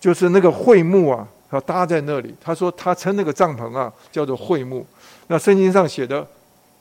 [0.01, 1.29] 就是那个会幕啊。
[1.51, 2.35] 他搭在那里。
[2.41, 4.85] 他说他称那个帐篷啊叫做会幕。
[5.29, 6.27] 那圣经上写的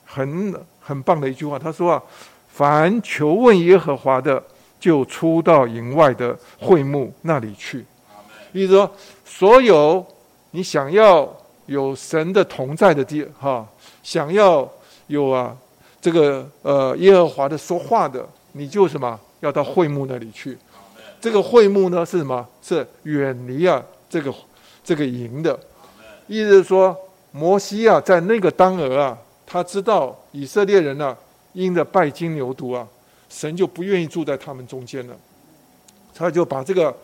[0.04, 2.02] 很很棒的一句话，他说啊，
[2.48, 4.42] 凡求问耶和华的，
[4.84, 7.82] 就出到营外的会幕那里去。
[8.52, 8.90] 意思说，
[9.24, 10.04] 所有
[10.50, 11.26] 你想要
[11.64, 13.66] 有神的同在的地哈，
[14.02, 14.70] 想要
[15.06, 15.56] 有啊
[16.02, 20.58] 这个呃耶和华的说话的，你就什么要到会幕那里去。
[21.18, 22.46] 这个会幕呢是什么？
[22.60, 24.30] 是远离啊这个
[24.84, 25.58] 这个营的。
[26.26, 26.94] 意思是说，
[27.32, 29.16] 摩西啊在那个当儿啊，
[29.46, 31.16] 他知道以色列人啊
[31.54, 32.86] 因着拜金牛犊啊，
[33.34, 35.16] 神就不愿意住在他们中间了，
[36.14, 36.96] 他就把这个。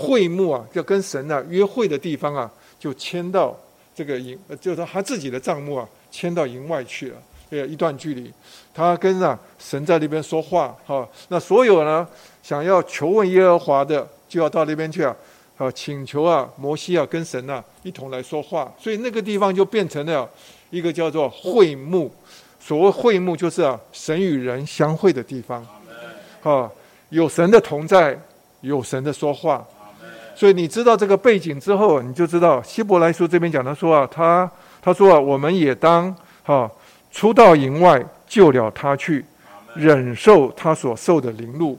[0.00, 3.58] 会幕啊，要跟神啊约会的地方啊，就迁到
[3.96, 7.16] 这个营，就是他自己的帐幕啊，迁到营外去了，
[7.50, 8.32] 呃，一段距离。
[8.72, 12.06] 他跟啊神在那边说话，哈，那所有呢
[12.44, 15.16] 想要求问耶和华的，就要到那边去啊，
[15.56, 18.72] 啊，请求啊摩西啊跟神啊一同来说话。
[18.78, 20.30] 所以那个地方就变成了
[20.70, 22.08] 一个叫做会幕。
[22.60, 25.66] 所谓会幕，就是啊神与人相会的地方，
[26.48, 26.70] 啊，
[27.10, 28.18] 有神的同在，
[28.60, 29.64] 有神的说话。
[30.34, 36.70] 所以你知道这个背景之后，你就知道希伯来书这边讲的说啊，他他说啊，我们也当哈
[37.10, 39.24] 出到营外救了他去，
[39.74, 41.78] 忍受他所受的凌辱。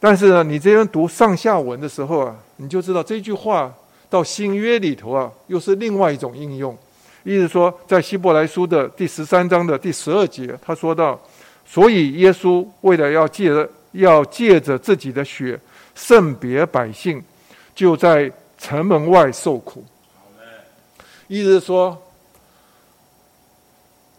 [0.00, 3.72] 但是呢，你这边读上下文的时候啊，你就知道这句话
[4.10, 6.76] 到新约里头啊，又是另外一种应用。
[7.24, 11.20] 意思说，在希伯来书的第十三章的第十二节，他说到，
[11.68, 15.60] 所以耶稣为了要借着要借着自己的血。
[15.94, 17.20] 圣别百姓，
[17.74, 19.84] 就在城门外受苦。
[21.26, 22.00] 意思是说，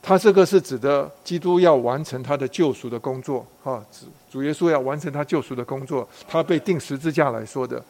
[0.01, 7.81] 他这个是指的基督要完成他的救赎的工作，哈，主主耶稣要完成他救赎的工作，他被钉十字架来说的。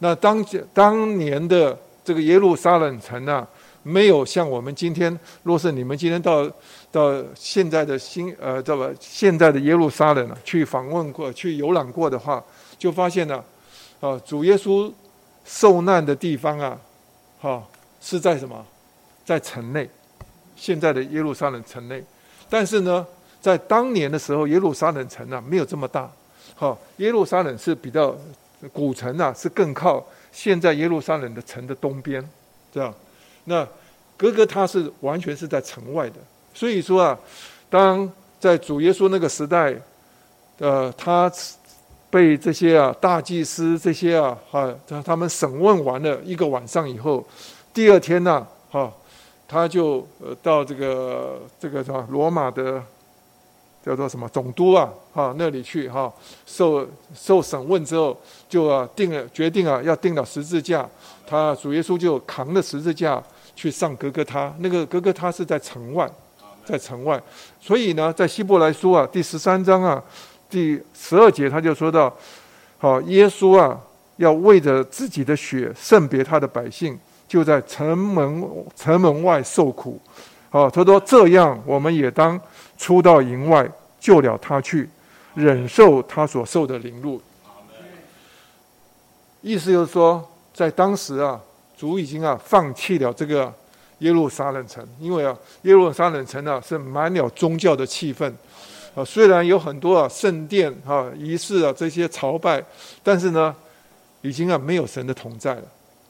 [0.00, 0.44] 那当
[0.74, 3.48] 当年的这个耶路撒冷城啊，
[3.82, 6.46] 没有像我们今天，若是你们今天到
[6.92, 12.42] 到现在的新呃，这个现在的耶路撒冷啊，去访问过去游览过的话。
[12.78, 13.44] 就发现呢，
[14.00, 14.90] 啊，主耶稣
[15.44, 16.80] 受难的地方啊，
[17.38, 17.62] 哈，
[18.00, 18.66] 是在什么？
[19.22, 19.86] 在城内，
[20.56, 22.02] 现在的耶路撒冷城内。
[22.48, 23.06] 但是呢，
[23.38, 26.10] 在当年的时候，耶路撒冷城啊没有这么大，
[26.56, 28.16] 哈，耶路撒冷是比较
[28.72, 32.26] 古城啊，是更靠现在耶路撒冷的城的东边，
[32.72, 32.94] 这样。
[33.44, 33.68] 那
[34.16, 36.16] 格格他是完全是在城外的，
[36.54, 37.18] 所以说啊，
[37.68, 39.74] 当在主耶稣那个时代，
[40.58, 41.30] 呃，他。
[42.12, 47.24] 被这些啊大祭司这些啊哈，他他们审问完了一个晚上以后，
[47.72, 48.92] 第二天呢，哈，
[49.46, 52.82] 他就呃到这个这个什么罗马的
[53.86, 56.12] 叫做什么总督啊哈那里去哈，
[56.44, 56.84] 受
[57.14, 60.84] 受审问之后，就啊定了决定啊要定了十字架，
[61.24, 63.22] 他主耶稣就扛着十字架
[63.54, 66.10] 去上格格他，那个格格他是在城外，
[66.70, 67.20] 在城外，
[67.60, 70.02] 所以呢，在希伯来书啊第十三章啊。
[70.48, 72.12] 第十二节，他就说到
[72.78, 73.78] ：“好，耶稣啊，
[74.16, 76.98] 要为着自己的血圣别他的百姓，
[77.28, 78.44] 就在城门
[78.74, 80.00] 城门外受苦。
[80.48, 82.36] 好，他说这样，我们也当
[82.76, 83.64] 出到营外
[84.00, 84.90] 救了他去，
[85.34, 87.22] 忍受他所受的凌辱。
[89.40, 91.40] 意思就是说，在当时啊，
[91.78, 93.54] 主已经啊放弃了这个
[94.00, 98.30] 耶路撒冷城，因为啊，耶路撒冷城啊是满了宗教的气氛。”
[98.92, 102.60] 啊，虽然有很多啊圣殿啊仪式啊这些朝拜，
[103.04, 103.54] 但是呢，
[104.20, 105.62] 已经啊没有神的同在了，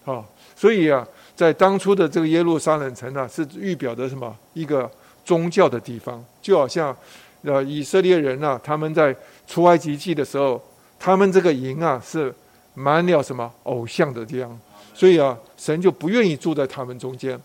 [0.06, 0.24] 啊，
[0.56, 4.34] 所以啊，在当初的这个耶路撒冷城啊，是预表的什么？
[4.54, 4.90] 一个
[5.26, 6.96] 宗教的地方，就好像
[7.42, 9.14] 呃以色列人啊，他们在
[9.46, 10.58] 出埃及记的时候，
[10.98, 12.34] 他们这个营啊是
[12.72, 14.58] 满了什么偶像的地方，
[14.94, 17.38] 所以啊，神就不愿意住在他们中间，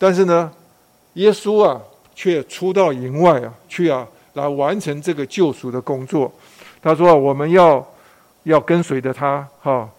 [0.00, 0.50] 但是呢，
[1.14, 1.80] 耶稣啊
[2.16, 4.04] 却出到营外啊去啊。
[4.34, 6.30] 来完成这个救赎的工作，
[6.80, 7.84] 他说啊：“我们要
[8.44, 9.90] 要跟随着他，哈，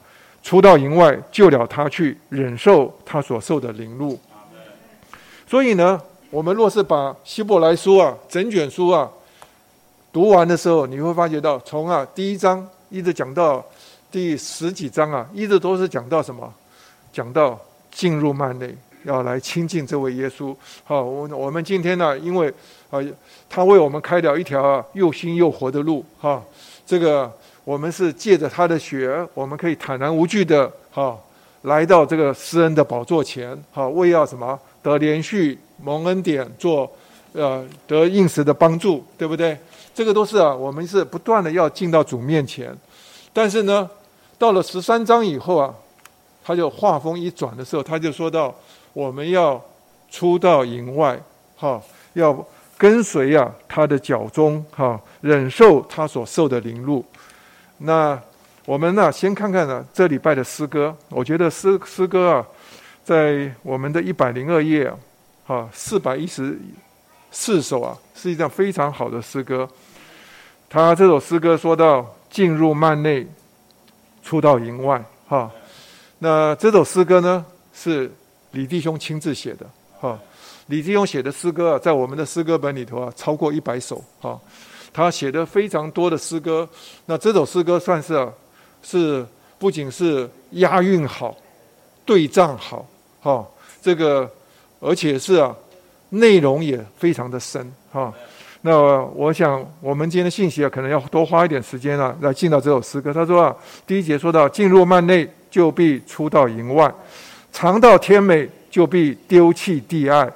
[0.41, 4.17] 出到营外救了他去，忍受他所受的凌辱。”
[5.45, 9.11] 所以呢，我们若是把希伯来书啊整卷书啊
[10.13, 13.61] 读完的时候，你会发觉到，从啊第一章一直讲到
[14.09, 16.51] 第十几章啊，一直都是讲到什么？
[17.11, 17.59] 讲到
[17.91, 18.73] 进入幔内。
[19.03, 22.53] 要来亲近这位耶稣，好，我我们今天呢，因为
[22.89, 22.99] 啊，
[23.49, 26.41] 他为我们开了一条又新又活的路，哈，
[26.85, 27.31] 这个
[27.63, 31.17] 我们是借着他的血，我们可以坦然无惧的，哈，
[31.63, 34.59] 来到这个施恩的宝座前，哈，为要什么？
[34.83, 36.91] 得连续蒙恩典，做
[37.33, 39.57] 呃得应时的帮助，对不对？
[39.93, 42.75] 这个都是啊，我们是不断的要进到主面前，
[43.31, 43.87] 但是呢，
[44.39, 45.71] 到了十三章以后啊，
[46.43, 48.55] 他就话锋一转的时候，他就说到：
[48.93, 49.63] 我们要
[50.09, 51.19] 出到营外，
[51.55, 51.81] 哈，
[52.13, 52.45] 要
[52.77, 57.03] 跟随啊他的脚踪，哈，忍受他所受的凌辱。
[57.77, 58.19] 那
[58.65, 60.95] 我们呢，先看看呢这礼拜的诗歌。
[61.09, 62.45] 我觉得诗诗歌啊，
[63.03, 64.97] 在我们的一百零二页啊，
[65.45, 66.59] 哈，四百一十
[67.31, 69.67] 四首啊，是一张非常好的诗歌。
[70.69, 73.25] 他这首诗歌说到：进入幔内，
[74.23, 75.49] 出到营外，哈。
[76.19, 78.11] 那这首诗歌呢，是
[78.51, 79.65] 李弟兄亲自写的，
[79.99, 80.19] 哈。
[80.67, 84.39] 李弟兄写的诗歌啊，在我们的诗歌本里头啊，超过一百首，哈。
[84.93, 86.67] 他写的非常多的诗歌。
[87.05, 88.31] 那这首诗歌算是啊，
[88.83, 89.25] 是
[89.57, 91.35] 不仅是押韵好，
[92.05, 92.85] 对仗好，
[93.21, 93.45] 哈。
[93.81, 94.29] 这个
[94.79, 95.55] 而且是啊，
[96.09, 98.13] 内容也非常的深，哈。
[98.61, 98.79] 那
[99.15, 103.13] 我想，我们今天的信息啊，可能要多花一点时间啊，来进到这首诗歌。
[103.13, 103.55] 他说啊，
[103.87, 106.87] 第一节说到：进入幔内，就必出到营外；
[107.51, 110.31] 尝到天美，就必丢弃地爱。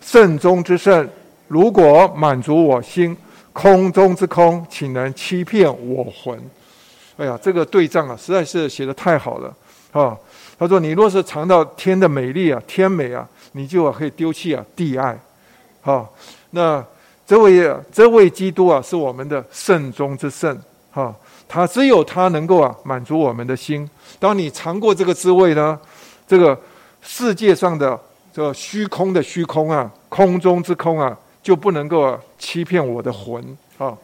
[0.00, 1.08] 圣中之圣，
[1.48, 3.14] 如果满足我心；
[3.52, 6.38] 空中之空，岂能欺骗我魂？
[7.16, 9.54] 哎呀，这个对仗啊，实在是写得太好了
[9.92, 10.16] 啊！
[10.58, 15.18] 他说：你若是尝到天的美丽啊，天美啊，你就可以丢弃啊地爱。
[15.80, 16.14] 好，
[16.50, 16.84] 那。
[17.26, 20.60] 这位这位基督啊，是我们的圣中之圣，
[20.90, 21.14] 哈，
[21.46, 23.88] 他只有他能够啊满足我们的心。
[24.18, 25.78] 当你尝过这个滋味呢，
[26.30, 26.56] 这个
[27.02, 27.98] 世界上的
[28.32, 33.44] 这个虚空的虚空啊，空中之空啊，就不能够欺骗我的魂
[33.78, 33.98] 啊。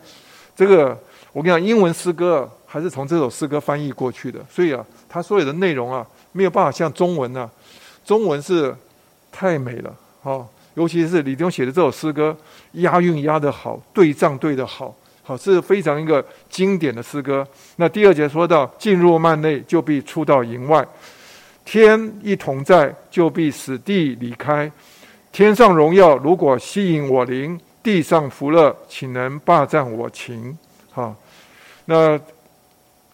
[0.56, 0.98] 这个
[1.32, 7.48] 我跟你讲，英文诗歌，还是从这首诗歌翻译过去的，所以啊，它所有的内容啊，没有办法像中文啊，
[8.04, 8.74] 中文是
[9.30, 10.44] 太美了，啊。
[10.74, 12.36] 尤其是李弟兄写的这首诗歌，
[12.72, 17.46] 押韵押得好，对仗对得好，好是非常一个经典的诗歌。
[17.76, 20.82] 那第二节说到，进入幔内，就必出到营外；
[21.66, 24.70] 天一同在，就必使地离开。
[25.32, 30.56] 天上荣耀如果吸引我灵，地上福乐岂能霸占我情？
[30.92, 31.14] 好，
[31.84, 32.18] 那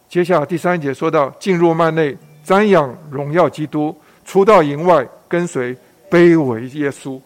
[0.09, 3.91] 接下来第三节说到，进入幔内，瞻仰荣耀基督；
[4.25, 5.75] 出到营外，跟随
[6.11, 7.19] 卑微耶稣。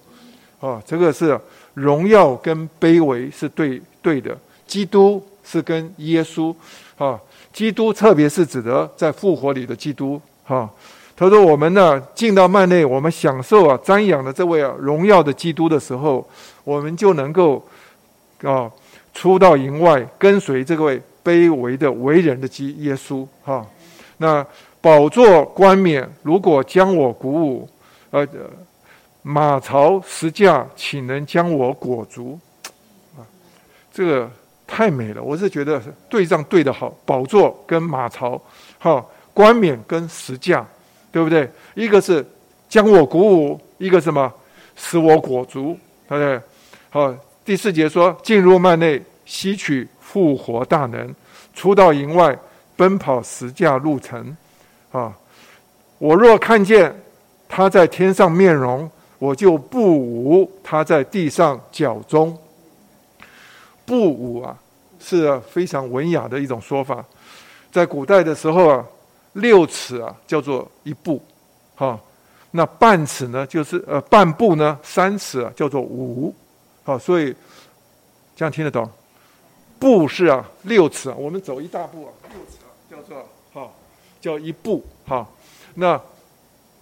[0.60, 1.38] 啊，这个是
[1.74, 4.38] 荣耀跟卑微是对对的。
[4.66, 6.54] 基督是跟耶稣，
[6.96, 7.20] 啊，
[7.52, 10.20] 基督特别是指的在复活里的基督。
[10.44, 10.70] 哈，
[11.16, 16.28] 他说我们呢进到幔内，我们享受啊瞻仰的这位啊荣耀的基督的时候，
[16.62, 17.66] 我们就能够
[18.42, 18.70] 啊
[19.14, 23.26] 出到营外，跟随这位卑微的为人的基耶稣。
[23.42, 23.66] 哈，
[24.18, 24.46] 那
[24.80, 27.68] 宝座冠冕如果将我鼓舞，
[28.10, 28.26] 呃。
[29.28, 32.38] 马槽石架岂能将我裹足？
[33.18, 33.26] 啊，
[33.92, 34.30] 这个
[34.68, 35.20] 太美了！
[35.20, 38.40] 我是觉得对仗对得好，宝座跟马槽，
[38.78, 40.64] 好冠冕跟石架，
[41.16, 41.48] 对不对？
[41.72, 42.22] 一个是
[42.68, 44.30] 将我鼓舞，一个什么
[44.76, 45.74] 使我裹足，
[46.06, 46.40] 对不对？
[46.90, 51.08] 好，第四节说：进入幔内，吸取复活大能；
[51.54, 52.38] 出到营外，
[52.76, 54.36] 奔跑十架路程。
[54.92, 55.16] 啊，
[55.96, 56.94] 我若看见
[57.48, 58.90] 他在天上面容。
[59.18, 62.36] 我就不舞他在地上脚中，
[63.86, 64.54] 不舞啊，
[65.00, 67.02] 是非常文雅的一种说法。
[67.72, 68.84] 在古代的时候啊，
[69.36, 71.22] 六尺啊叫做一步，
[71.74, 71.98] 哈，
[72.50, 76.34] 那半尺呢就是呃半步呢三尺啊叫做五，
[76.84, 77.34] 好，所以
[78.34, 78.86] 这样听得懂？
[79.78, 83.70] 步是啊六尺啊，我们走一大步啊六尺啊叫做哈
[84.20, 85.26] 叫一步哈，
[85.74, 86.00] 那。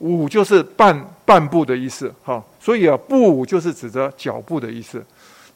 [0.01, 5.02] 五就是半半步的意思，哈，所以啊，步就是指着脚步的意思，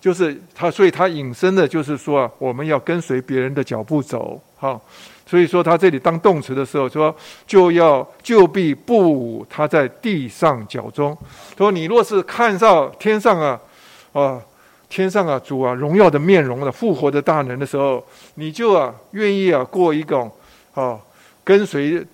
[0.00, 4.80] 就是他，所以他引申的就是说啊，我们要跟随别人的脚步走，哈，
[5.26, 7.14] 所以说他这里当动词的时候说，
[7.46, 11.16] 就要就必不他在地上脚踪。
[11.56, 13.60] 说你若是看到天上啊，
[14.12, 14.40] 啊，
[14.88, 18.04] 天上啊主啊荣耀的面容的复活的大能的时候，
[18.34, 20.30] 你就啊愿意啊过一个
[20.74, 20.98] 啊
[21.44, 22.06] 跟随。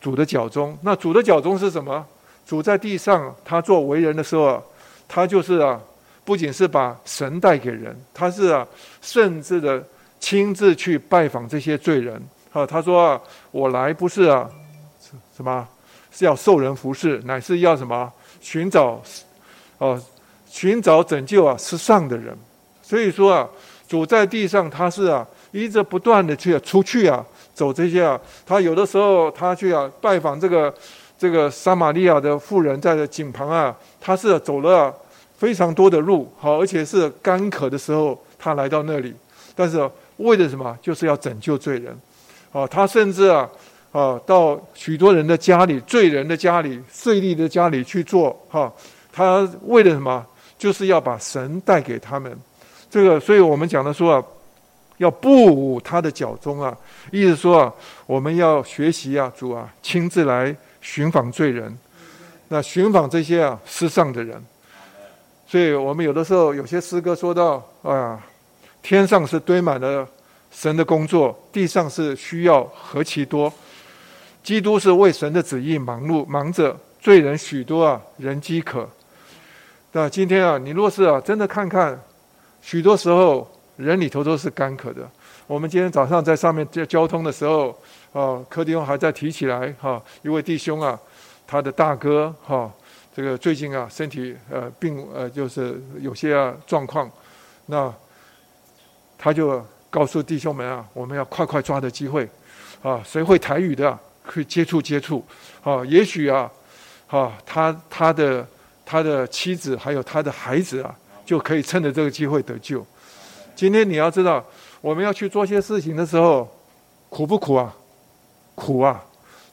[0.00, 2.04] 主的脚踪，那主的脚踪是什么？
[2.46, 4.62] 主在地上，他做为人的时候，
[5.08, 5.80] 他就是啊，
[6.26, 8.68] 不仅是把神带给人，他是啊，
[9.00, 9.82] 甚至的
[10.24, 12.18] 亲自去拜访这些罪人。
[12.50, 13.20] 啊，他说啊，
[13.50, 14.48] 我来不是啊，
[15.36, 15.68] 什么？
[16.10, 18.10] 是要受人服侍，乃是要什么？
[18.40, 19.02] 寻找，
[19.76, 20.02] 哦，
[20.48, 22.34] 寻找拯救啊，失丧的人。
[22.80, 23.46] 所以说啊，
[23.86, 27.22] 主在地上，他是啊，一直不断的去出去啊。
[27.52, 30.74] 走这些啊，他有的时候他去啊拜访这个
[31.18, 34.94] 这个撒玛利亚的妇人，在井旁啊，他是走了
[35.36, 39.14] 非常多的路，好，而且是干渴的时候，他来到那里，
[39.54, 39.78] 但是
[40.16, 40.76] 为了什么？
[40.80, 41.98] 就是要拯救罪人，
[42.52, 43.48] 啊，他甚至啊
[43.92, 48.72] 啊，到许多人的家里、罪人的家里、税吏的家里去做哈。
[49.12, 50.24] 他为了什么？
[50.56, 52.36] 就是要把神带给他们。
[52.88, 54.24] 这个，所以我们讲的说啊，
[54.98, 56.74] 要步舞他的脚踪啊，
[57.10, 57.72] 意思说啊，
[58.06, 61.76] 我们要学习啊，主啊，亲自来寻访罪人，
[62.48, 64.42] 那寻访这些啊失丧的人。
[65.46, 68.20] 所以我们有的时候有些诗歌说到啊，
[68.84, 70.06] 天上是堆满了
[70.52, 73.50] 神的工作，地上是需要何其多。
[74.42, 78.86] 基督是为神的旨意忙碌，忙着罪人许多啊，人饥渴。
[79.92, 81.98] 那今天啊，你若是啊，真的看看。
[82.60, 85.08] 许多时候，人里头都是干渴的。
[85.46, 87.74] 我们今天早上在上面交交通的时候，
[88.12, 90.98] 啊，柯弟兄还在提起来哈，一位弟兄啊，
[91.46, 92.70] 他的大哥哈，
[93.16, 97.10] 这个最近啊身体呃病呃就是有些啊状况，
[97.66, 97.90] 那
[99.18, 102.28] 他就告诉弟兄们啊，我们要快快抓的机会，
[102.82, 105.24] 啊，谁会台语的可以接触接触，
[105.62, 106.50] 啊，也许啊，
[107.08, 108.46] 啊，他他的
[108.84, 110.94] 他的妻子还有他的孩子啊。
[111.26, 112.84] 就可以趁着这个机会得救。
[113.56, 114.44] 今天你要知道，
[114.82, 116.46] 我们要去做些事情的时候，
[117.08, 117.74] 苦不苦啊？
[118.54, 119.02] 苦啊！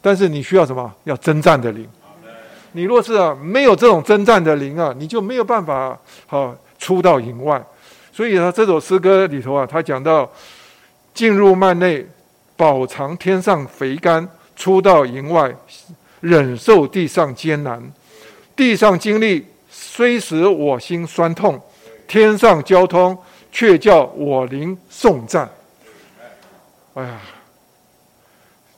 [0.02, 0.94] 但是你需要什么？
[1.06, 1.88] 要征战的灵。
[2.74, 5.98] 你若是啊没有这种征战的灵啊，你就没有办法
[6.28, 7.64] 好出到营外。
[8.22, 10.32] 所以呢，这首诗歌里头啊，他讲到
[11.12, 12.06] 进入幔内，
[12.56, 14.24] 饱尝天上肥甘；
[14.56, 15.52] 出到营外，
[16.20, 17.82] 忍受地上艰难。
[18.56, 19.44] 地上经历。
[19.72, 21.60] 虽使我心酸痛，
[22.08, 23.18] 天上交通
[23.52, 25.50] 却叫我灵颂赞。
[26.94, 27.20] 哎呀，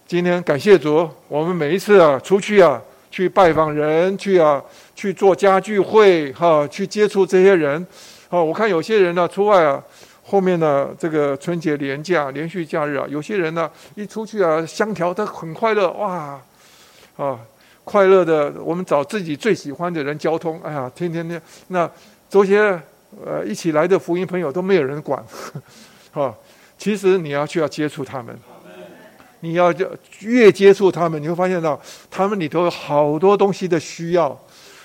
[0.07, 4.63] 今天感谢主，我们每一次啊出去啊去拜访人，去啊
[4.95, 7.85] 去做家聚会，哈，去接触这些人。
[8.33, 9.79] 哦，我看有些人呢出外啊，
[10.23, 16.41] 后面呢这个春节连假、连续假日啊，有些人呢一出去啊，香条他很快乐，哇，
[17.15, 17.39] 啊。
[17.85, 20.57] 快乐的，我们找自己最喜欢的人交通。
[20.63, 21.87] 哎呀，天天天，那
[22.29, 22.81] 这些
[23.23, 25.23] 呃一起来的福音朋友都没有人管，
[26.11, 26.33] 哈。
[26.79, 28.33] 其实你要去要接触他们，
[29.41, 29.71] 你要
[30.21, 31.79] 越接触他们，你会发现到
[32.09, 34.35] 他们里头有好多东西的需要。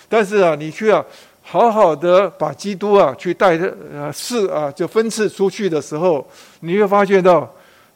[0.08, 1.04] 但是啊，你需要
[1.50, 6.26] 好好的把基督啊去带着呃是啊就分赐出去的时候，
[6.60, 7.50] 你会发现到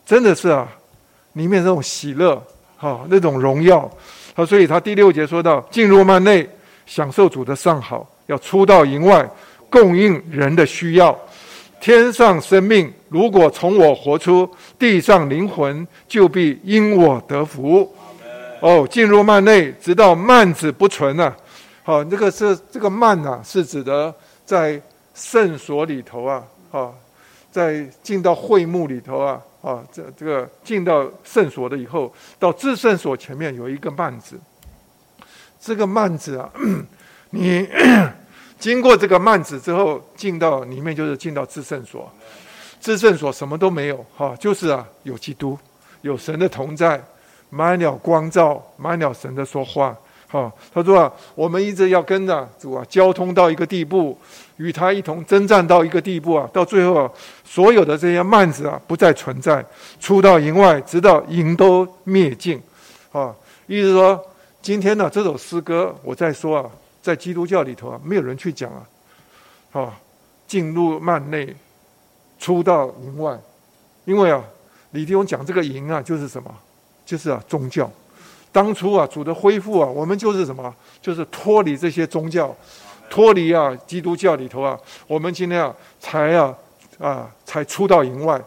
[0.06, 0.66] 真的是啊
[1.34, 2.42] 里面那种喜乐，
[2.78, 3.90] 哈，那种荣耀。
[4.32, 6.48] 好，所以他第六节说到：进入幔内，
[6.86, 9.28] 享受主的上好；要出到营外，
[9.68, 11.14] 供应人的需要。
[11.78, 14.48] 天上生命如果从我活出，
[14.78, 17.94] 地上灵魂就必因我得福。
[18.60, 21.36] 哦，进入幔内，直到幔子不存啊！
[21.82, 24.14] 好，这个是这个幔啊，是指的
[24.44, 24.80] 在
[25.14, 26.92] 圣所里头啊，啊，
[27.50, 29.40] 在进到会幕里头啊。
[29.62, 34.36] 啊，这这个进到圣所的以后，到至圣所前面有一个幔子。
[35.60, 36.50] 这个幔子啊，
[37.30, 37.68] 你
[38.58, 42.10] 经过这个幔子之后，进到里面就是进到至圣所。
[42.80, 45.56] 至圣所什么都没有，哈，就是啊，有基督，
[46.00, 47.00] 有神的同在，
[47.48, 49.96] 满了光照，满了神的说话。
[50.32, 54.18] 哈，他说啊，我们一直要跟着主啊，交通到一个地步。
[54.58, 57.10] 与他一同征战到一个地步啊，到最后啊，
[57.42, 59.64] 所有的这些幔子啊不再存在，
[59.98, 62.62] 出到营外，直到营都灭尽，
[63.10, 63.34] 啊，
[63.66, 64.20] 意思说，
[64.60, 66.70] 今天呢这首诗歌，我在说啊，
[67.02, 69.98] 在基督教里头啊，没有人去讲啊，啊，
[70.46, 71.56] 进入幔内，
[72.38, 73.36] 出到营外，
[74.04, 74.44] 因为啊，
[74.92, 76.54] 李弟兄讲这个营啊，就是什么？
[77.04, 77.90] 就是啊宗教，
[78.52, 80.72] 当初啊主的恢复啊，我们就是什么？
[81.00, 82.54] 就是脱离这些宗教。
[83.10, 86.54] 脱离啊，基督教里头啊，我们今天啊，才啊，
[86.98, 88.40] 啊，才出到营外。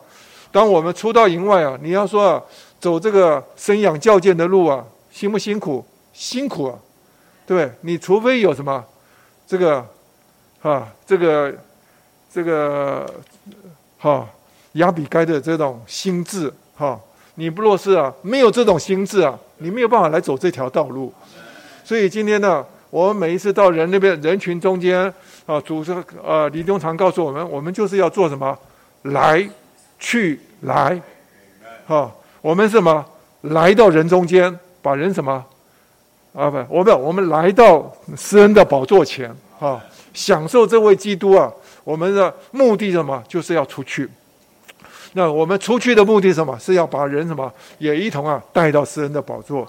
[0.51, 2.41] 当我们出到营外啊，你要说啊，
[2.79, 5.85] 走这个生养教诫的路啊，辛不辛苦？
[6.13, 6.79] 辛苦啊，
[7.45, 7.71] 对对？
[7.81, 8.83] 你除非有什么，
[9.45, 9.85] 这个，
[10.63, 11.53] 啊，这个，
[12.33, 13.05] 这个，
[13.99, 14.27] 哈，
[14.73, 16.99] 亚比该的这种心智，哈，
[17.35, 21.13] 你不若是啊，没有这种心智啊，你没有办法来走这条道路。
[21.83, 22.65] 所以今天呢。
[22.91, 25.13] 我们每一次到人那边人群中间
[25.45, 28.57] 啊，主是呃李东常告诉我们，我们就是要做什么？
[29.01, 29.45] 来
[29.99, 30.97] 去来，
[31.85, 32.09] 哈，
[32.41, 33.05] 我们什么？
[33.41, 35.43] 来到人中间，把人什么？
[36.33, 39.83] 啊不，我不，我们来到施恩的宝座前，哈，
[40.13, 41.51] 享受这位基督啊。
[41.83, 43.21] 我们的目的什么？
[43.27, 44.09] 就是要出去。
[45.15, 46.55] 那我们出去的目的是什么？
[46.59, 49.67] 是要把人什么也一同啊带到施恩的宝座。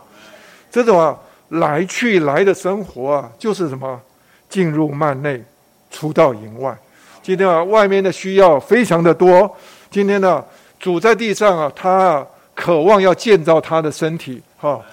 [0.71, 1.19] 这种啊。
[1.51, 4.01] 来去来的生活啊，就是什么？
[4.49, 5.41] 进入幔内，
[5.93, 6.77] 出到营外。
[7.23, 9.49] 今天啊，外面的需要非常的多。
[9.89, 10.45] 今天呢，
[10.81, 14.85] 主在地上啊，他啊渴望要建造他的身体，好，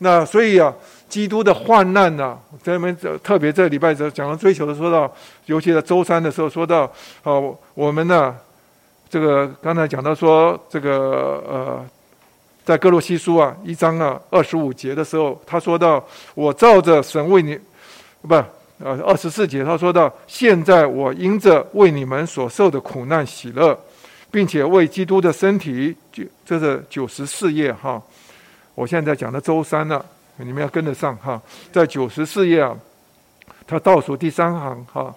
[0.00, 0.70] 那所以啊，
[1.08, 2.94] 基督的患难呢，咱们
[3.24, 5.10] 特别这礼拜讲到追求的，说到，
[5.46, 6.82] 尤其在周三的时候说到，
[7.22, 7.40] 啊，
[7.72, 8.36] 我们呢，
[9.12, 11.86] 这个刚才讲到说，这个呃，
[12.64, 16.02] 在歌罗西书啊一章啊二十五节的时候，他说到，
[16.34, 17.58] 我照着神为你，
[18.22, 18.34] 不，
[18.82, 23.78] 呃二十四节他说到，现在我因着为你们所受的苦难喜乐，
[24.30, 28.02] 并且为基督的身体，就这是九十四页哈。
[28.74, 30.02] 我现在讲的周三了，
[30.38, 31.38] 你们要跟得上哈。
[31.70, 32.74] 在九十四页啊，
[33.66, 35.14] 他倒数第三行哈，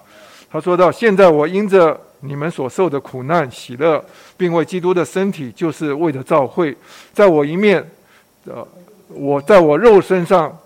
[0.51, 1.97] 他说到：现在我因着
[2.27, 4.03] 你们所受的苦难喜乐，
[4.35, 6.75] 并为基督的身体，就是为了教会，
[7.13, 7.85] 在我一面，
[8.45, 8.67] 呃，
[9.09, 10.57] 我在我肉身上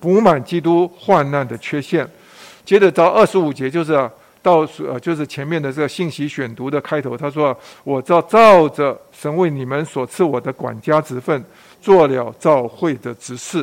[0.00, 2.08] 补满基督患难的缺陷。
[2.64, 3.92] 接着到二十五节，就是，
[4.42, 11.44] 到呃，就是前面的这个信息选读的开头，他说：我照照着神为你们所赐我的管家职分。
[11.84, 13.62] 做了教会的执事，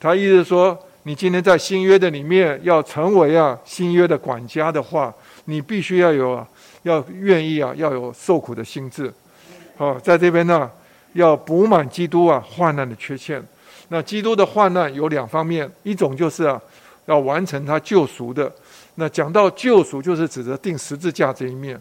[0.00, 5.12] 他意思说，你今天在新约的里面要成为啊新约的管家的话，
[5.44, 6.46] 你必须要有，
[6.86, 9.12] 要愿意啊，要有受苦的心志。
[9.76, 10.70] 好，在这边呢，
[11.14, 13.42] 要补满基督啊患难的缺陷。
[13.88, 16.60] 那基督的患难有两方面，一种就是啊，
[17.06, 18.50] 要完成他救赎的。
[18.94, 21.80] 那讲到救赎，就是指着钉十字架这一面。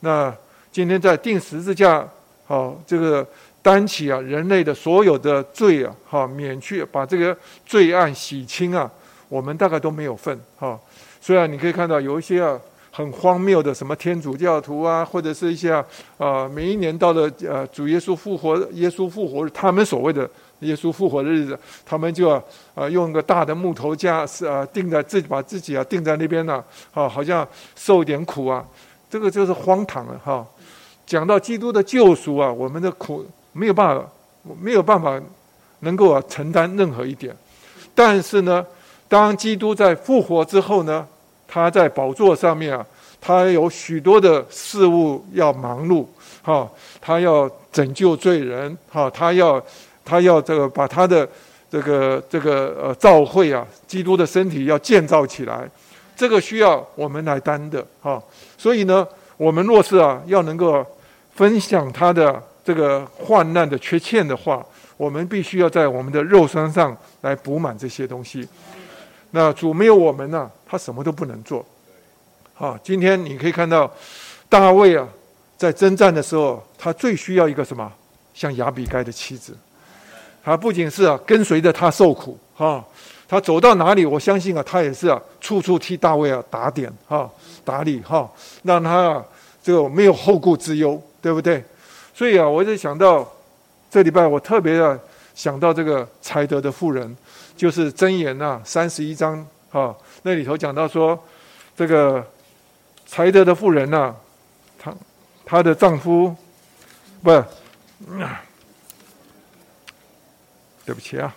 [0.00, 0.32] 那
[0.70, 2.06] 今天在钉十字架，
[2.46, 3.26] 好这个。
[3.66, 7.36] 担起啊，人类的所有的罪啊，哈，免去把这个
[7.66, 8.88] 罪案洗清啊，
[9.28, 10.78] 我们大概都没有份哈。
[11.20, 12.56] 虽然你可以看到有一些啊
[12.96, 15.84] 很荒谬的什么天主教徒啊，或者是一些啊，
[16.16, 20.26] 啊每一年到了呃主耶稣复活，耶稣复活日，他们所谓的
[20.60, 22.42] 耶稣复活的日子，他们就啊
[22.74, 26.64] 啊用个大的木头架是啊钉在自己把自己啊钉在那边呢，
[26.94, 28.64] 啊好像受一点苦啊，
[29.10, 30.46] 这个就是荒唐了哈。
[31.04, 33.26] 讲到基督的救赎啊，我们的苦。
[33.52, 34.04] 没有办法，
[34.60, 35.18] 没有办法
[35.80, 37.34] 能够啊承担任何一点。
[37.94, 38.64] 但是呢，
[39.08, 41.06] 当基督在复活之后呢，
[41.46, 42.84] 他在宝座上面啊，
[43.20, 46.06] 他有许多的事物要忙碌，
[46.42, 46.68] 哈，
[47.00, 49.62] 他要拯救罪人，哈，他要
[50.04, 51.28] 他要这个把他的
[51.70, 55.68] 这个这个呃召会啊，基督的身体要建造起来，
[56.16, 58.22] 这个需要我们来担的，哈。
[58.58, 59.06] 所以呢，
[59.36, 60.84] 我们若是啊要能够
[61.34, 62.42] 分享他的。
[62.66, 64.60] 这个患难的缺欠的话，
[64.96, 68.44] 我们必须要在我们的肉身上来补满这些东西。
[69.30, 71.64] 那主没有我们呢、他什么都不能做。
[72.54, 73.90] 好，今天你可以看到
[74.48, 75.06] 大卫啊，
[75.56, 77.92] 在征战的时候，他最需要一个什么？
[78.34, 79.56] 像亚比该的妻子。
[80.44, 82.84] 他不仅是啊跟随着他受苦，哈，
[83.28, 87.28] 他走到哪里，我相信啊，他也是啊处处替大卫啊打点，哈，
[87.64, 88.30] 打理，哈，
[88.62, 89.24] 让他啊
[89.62, 91.64] 这个没有后顾之忧，对不对？
[92.14, 93.28] 所以啊，我就想到
[93.90, 94.98] 这礼拜，我特别的
[95.34, 97.16] 想到这个才德的妇人，
[97.56, 99.92] 就是箴言呐三十一章哈，
[100.26, 101.16] 那里头讲到说，
[101.76, 102.26] 这个
[103.06, 104.12] 才德的妇人呐，
[104.76, 104.92] 她
[105.44, 106.34] 她的丈夫
[107.22, 107.30] 不，
[110.84, 111.32] 对不起啊，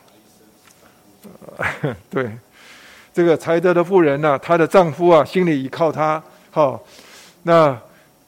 [2.10, 2.32] 对，
[3.14, 6.84] 这个才德的妇人呐，她的丈夫啊，心里依靠她，好，
[7.44, 7.80] 那。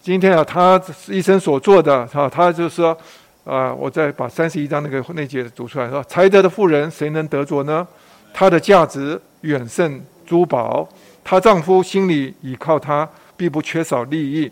[0.03, 2.97] 今天啊，她一生所做的，哈，她就是说，
[3.43, 7.87] 啊，我再把三十一章那个那节读出来，说，才德的妇人谁能得着呢？
[8.33, 10.87] 她的价值远胜珠宝，
[11.25, 13.05] 她丈夫心里倚靠她，
[13.35, 14.49] 必不缺少利益。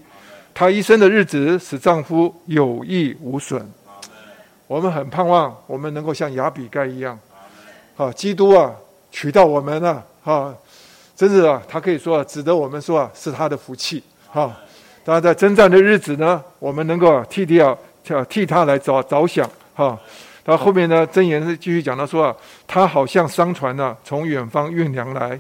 [0.53, 3.65] 她一生的日子使丈夫有益无损。
[4.68, 7.18] 我们很盼望我们能够像雅比盖一样，
[7.95, 8.76] 啊，基督啊
[9.10, 10.53] 娶到我们了，啊，
[11.15, 14.53] 真是啊，他可以说啊值得我们说啊是他的福气，哈。
[15.06, 17.73] 当然，在征战的日子呢，我们能够替替啊，
[18.27, 19.97] 替他来着着想哈。
[20.43, 22.35] 到后面呢，箴言是继续讲到说啊，
[22.68, 25.39] 他好像商船呢，从远方运粮来，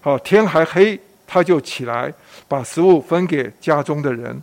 [0.00, 2.12] 好天还黑，他就起来，
[2.48, 4.42] 把食物分给家中的人，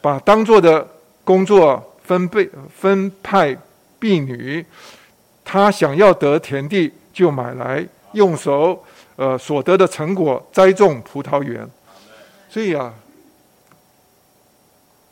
[0.00, 0.86] 把当做的
[1.24, 3.56] 工作分配分派
[3.98, 4.64] 婢女。
[5.44, 8.84] 他想要得田地，就买来，用手
[9.16, 11.68] 呃所得的成果栽种葡萄园。
[12.48, 12.92] 所以啊。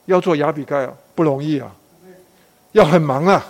[0.07, 1.69] 要做亚比盖啊，不容易啊，
[2.71, 3.45] 要很忙啊。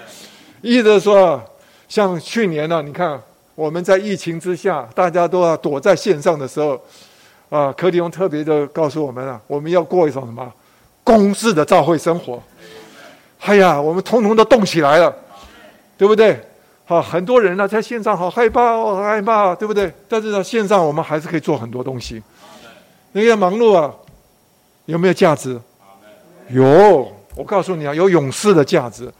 [0.62, 1.38] 意思说，
[1.86, 3.20] 像去年呢、你看
[3.58, 6.80] 我们在疫情之下，大家都要躲在线上的时候，
[7.50, 10.48] 啊，柯迪翁特别的告诉我们啊，我们要过一种什么
[11.02, 12.40] 公式的教会生活。
[13.40, 15.12] 哎呀，我们通通都动起来了，
[15.96, 16.40] 对不对？
[16.84, 19.92] 好，很多人呢、在线上好害怕哦，好害怕，对不对？
[20.08, 22.22] 但是呢，线上我们还是可以做很多东西。
[23.10, 23.92] 那个忙碌啊，
[24.84, 25.60] 有没有价值？
[26.50, 29.12] 有，我告诉你啊，有勇士的价值。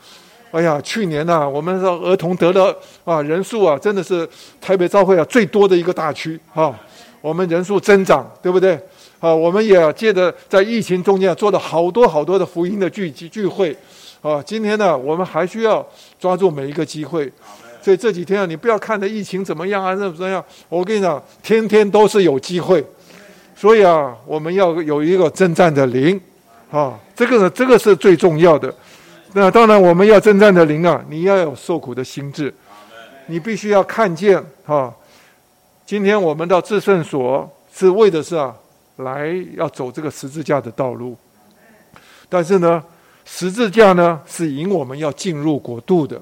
[0.50, 4.26] 哎呀，去年呐、啊，我们说儿童得了啊人数啊，真的是
[4.60, 6.74] 台北教会啊最多的一个大区啊，
[7.20, 8.80] 我们人数增长，对不对？
[9.20, 13.76] 啊，我们也借着在疫情中间做了好多好多的福音的聚集聚会
[14.22, 14.42] 啊。
[14.42, 15.86] 今天呢，我们还需要
[16.18, 17.30] 抓住每一个机会。
[17.82, 22.82] 所以这几天啊，你不要看着疫情怎么样啊，怎么怎么样，我跟你讲，天天都是有机会。
[23.54, 26.18] 所以啊，我们要有一个征战的灵，
[26.70, 28.72] 啊，这个呢，这个是最重要的。
[29.32, 32.52] 那当然，我们要征战的灵啊，你要有受苦的心智，
[33.26, 34.92] 你必须要看见啊。
[35.84, 38.54] 今天我们到至圣所是为的是啊，
[38.96, 41.16] 来要走这个十字架的道路。
[42.28, 42.82] 但是呢，
[43.24, 46.20] 十字架呢是引我们要进入国度的，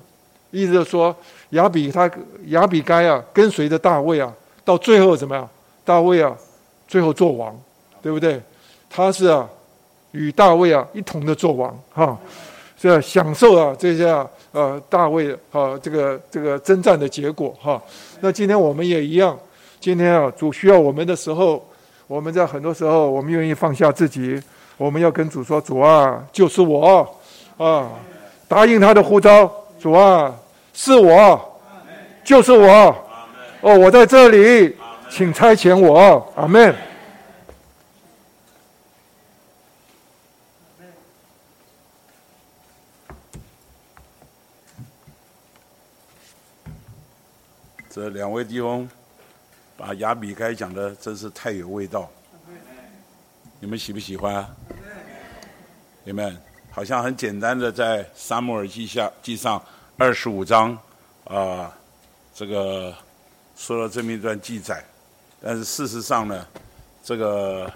[0.51, 1.15] 意思就是说，
[1.51, 2.11] 亚比他
[2.47, 4.33] 亚比该啊，跟随着大卫啊，
[4.65, 5.49] 到最后怎么样？
[5.85, 6.37] 大卫啊。
[6.89, 7.61] 最后做王，
[8.01, 8.41] 对不对？
[8.89, 9.45] 他是啊，
[10.13, 12.46] 与大卫啊一同的做王，哈，是
[12.85, 17.81] 啊，享受啊这些啊呃大卫啊这个这个征战的结果，哈。
[18.21, 19.37] 那今天我们也一样，
[19.81, 21.67] 今天啊主需要我们的时候，
[22.07, 24.41] 我们在很多时候我们愿意放下自己，
[24.77, 27.09] 我们要跟主说：主啊，就是我
[27.57, 27.89] 啊，
[28.47, 29.51] 答应他的呼召，
[29.81, 30.35] 主啊，
[30.73, 31.41] 是我，
[32.25, 32.95] 就是我，
[33.61, 34.77] 哦，我在这里。
[35.09, 36.75] 请差遣我，阿门。
[47.97, 48.87] 这两位弟兄
[49.75, 52.07] 把亚比该讲的真是太有味道，
[53.59, 54.47] 你们喜不喜欢？
[56.05, 56.39] 你们
[56.71, 59.65] 好像很简单的在撒母耳记下记上
[59.97, 60.79] 二十五章
[61.25, 61.75] 啊、
[62.35, 62.95] 这个
[63.57, 64.85] 说了这么一段记载。
[65.41, 66.47] 但是事实上呢，
[67.03, 67.73] 这个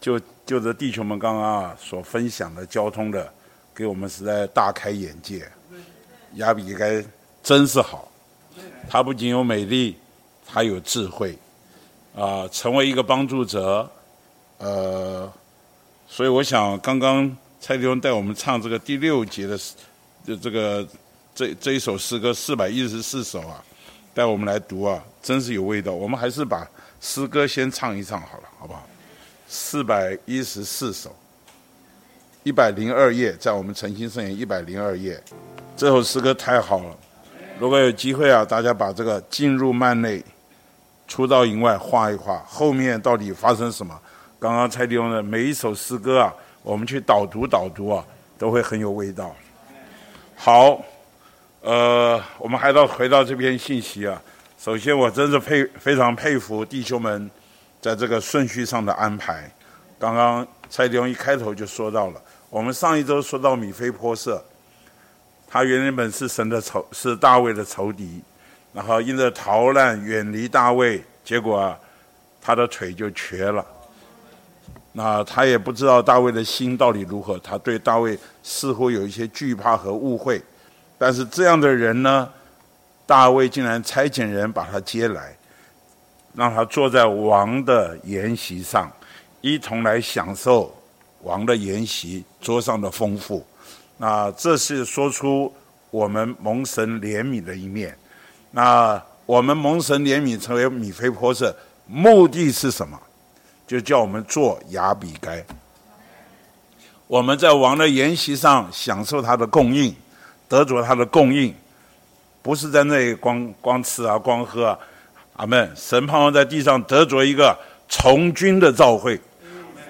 [0.00, 3.28] 就就这弟兄们刚刚啊所分享的交通的，
[3.74, 5.44] 给我们实在大开眼界。
[6.34, 7.04] 亚比该
[7.42, 8.08] 真是好，
[8.88, 9.96] 他不仅有美丽，
[10.46, 11.36] 他有智慧，
[12.14, 13.90] 啊，成为一个帮助者，
[14.58, 15.32] 呃，
[16.08, 19.58] 所以我想刚刚蔡弟兄带我们唱这个第六节的，
[20.24, 20.86] 就这个
[21.34, 23.62] 这这一首诗歌四百一十四首啊。
[24.14, 25.92] 带我们来读啊，真是有味道。
[25.92, 26.66] 我们还是把
[27.02, 28.82] 诗歌先唱一唱好了，好不好？
[29.46, 31.14] 四百一十四首，
[32.42, 35.22] 一百零二页，在我们诚心圣言一百零二页，
[35.76, 36.96] 这首诗歌太好了。
[37.58, 40.22] 如果有机会啊，大家把这个进入幔内，
[41.08, 43.98] 出到营外画一画，后面到底发生什么？
[44.38, 48.04] 刚刚蔡弟兄的每一首诗歌啊，我们去导读导读啊，
[48.38, 49.34] 都会很有味道。
[50.36, 50.80] 好。
[51.62, 54.22] 呃，我们还要回到这篇信息啊。
[54.56, 57.28] 首先，我真是佩非常佩服弟兄们
[57.80, 59.50] 在这个顺序上的安排。
[59.98, 64.40] 刚刚蔡弟兄一开头就说到了，我们上一周说到米菲波设，
[65.56, 68.20] 他原本是神的仇，是大卫的仇敌，
[68.74, 71.74] 然后因着逃难远离大卫，结果，
[72.42, 73.64] 他的腿就瘸了。
[74.92, 80.42] 那他也不知道大卫的心到底如何，他对大卫似乎有一些惧怕和误会。
[80.98, 82.30] 但是这样的人呢，
[83.06, 85.34] 大卫竟然差遣人把他接来，
[86.34, 88.92] 让他坐在王的筵席上，
[89.40, 90.76] 一同来享受
[91.22, 93.42] 王的筵席桌上的丰富。
[93.98, 95.52] 那这是说出
[95.90, 97.96] 我们蒙神怜悯的一面。
[98.50, 101.54] 那我们蒙神怜悯成为米非波设，
[101.86, 103.00] 目的是什么？
[103.66, 105.44] 就叫我们做亚比该。
[107.06, 109.94] 我们在王的筵席上享受他的供应。
[110.48, 111.52] 得着他的供应，
[112.40, 114.78] 不是在那里光光吃啊，光喝啊，
[115.32, 115.72] 阿门。
[115.74, 117.52] 神盼望在地上得着一个
[117.88, 119.20] 从军的召会，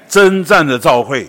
[0.09, 1.29] 征战的召会，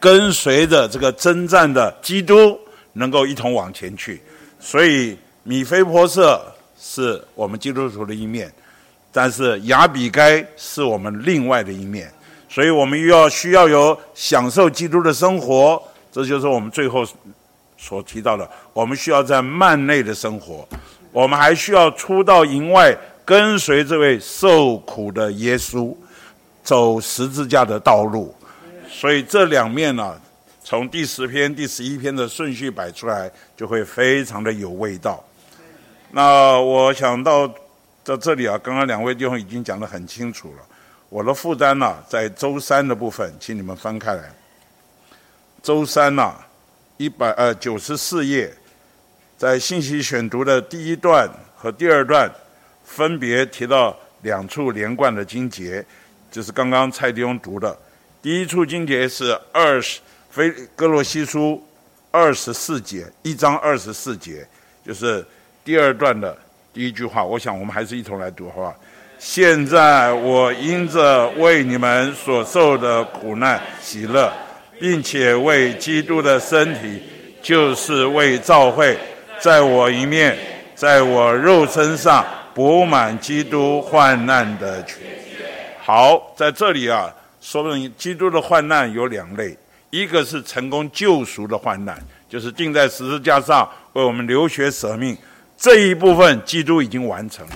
[0.00, 2.58] 跟随着这个征战的基督，
[2.94, 4.20] 能够一同往前去。
[4.58, 6.42] 所以米非波设
[6.80, 8.52] 是我们基督徒的一面，
[9.12, 12.10] 但是亚比该是我们另外的一面。
[12.48, 17.06] 所以我们又要需要有享受基督的生活，这就是我们最后。
[17.82, 20.68] 所提到的，我们需要在幔内的生活，
[21.12, 22.94] 我们还需要出到营外，
[23.24, 25.96] 跟随这位受苦的耶稣，
[26.62, 28.34] 走十字架的道路。
[29.00, 30.20] 所以这两面呢、
[30.62, 35.24] 从第十篇、第十一篇的顺序摆出来，就会非常的有味道。
[36.10, 37.48] 那我想到
[38.04, 40.58] 在这里啊，刚刚两位弟兄已经讲得很清楚了。
[41.08, 44.30] 我的负担呢、在周三的部分，请你们翻开来。
[45.62, 46.34] 周三呢、
[46.98, 48.52] 一百呃九十四页，
[49.38, 52.30] 在信息选读的第一段和第二段，
[52.84, 55.82] 分别提到两处连贯的经节，
[56.30, 57.74] 就是刚刚蔡弟兄读的。
[58.22, 59.98] 第一处经节是二十
[60.28, 61.62] 非歌罗西书
[62.10, 64.46] 二十四节，一章二十四节，
[64.84, 65.24] 就是
[65.64, 66.36] 第二段的
[66.70, 67.24] 第一句话。
[67.24, 68.76] 我想我们还是一同来读好不好？
[69.18, 74.30] 现在我因着为你们所受的苦难喜乐，
[74.78, 77.02] 并且为基督的身体，
[77.40, 78.98] 就是为教会，
[79.40, 80.36] 在我一面，
[80.74, 82.22] 在我肉身上
[82.52, 84.96] 补满基督患难的缺。
[85.82, 87.10] 好，在这里啊，
[87.40, 89.56] 说明基督的患难有两类，
[89.88, 91.98] 一个是成功救赎的患难，
[92.28, 95.16] 就是钉在十字架上为我们流血舍命，
[95.56, 97.52] 这一部分基督已经完成了。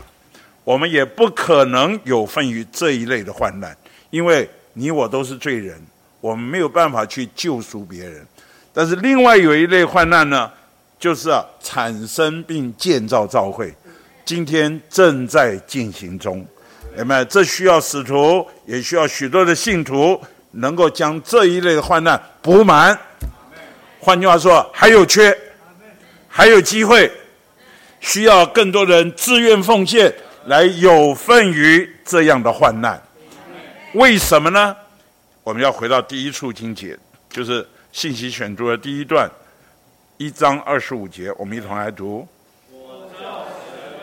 [0.64, 3.76] 我们也不可能有份于这一类的患难，
[4.08, 5.78] 因为你我都是罪人，
[6.22, 8.26] 我们没有办法去救赎别人。
[8.72, 10.50] 但是另外有一类患难呢，
[10.98, 13.74] 就是啊，产生并建造教会，
[14.24, 16.44] 今天正在进行中。
[16.98, 17.24] 明白？
[17.24, 20.20] 这需要使徒，也需要许多的信徒，
[20.52, 22.98] 能够将这一类的患难补满。
[24.00, 25.36] 换句话说，还有缺，
[26.28, 27.10] 还有机会，
[28.00, 30.14] 需要更多人自愿奉献。
[30.46, 33.02] 来有份于这样的患难，
[33.94, 34.76] 为什么呢？
[35.42, 36.94] 我们要回到第一处经节，
[37.30, 39.26] 就是信息选读的第一段，
[40.18, 42.28] 一章二十五节，我们一同来读。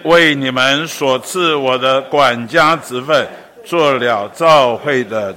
[0.03, 3.27] 为你们所赐我的管家职分，
[3.65, 5.35] 做了教会的。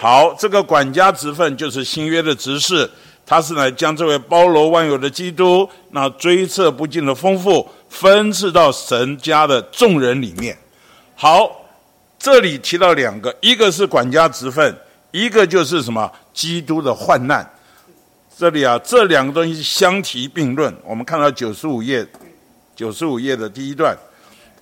[0.00, 2.90] 好，这个管家职分就是新约的执事。
[3.24, 10.56] 他是来将这位包罗万有的基督，那追测不尽的丰富，分赐到神家的众人里面。
[11.14, 11.64] 好，
[12.18, 14.76] 这里提到两个，一个是管家职分，
[15.12, 16.10] 一个就是什么？
[16.34, 17.48] 基督的患难。
[18.36, 20.74] 这里啊，这两个东西相提并论。
[20.84, 22.04] 我们看到九十五页，
[22.74, 23.96] 九十五页的第一段，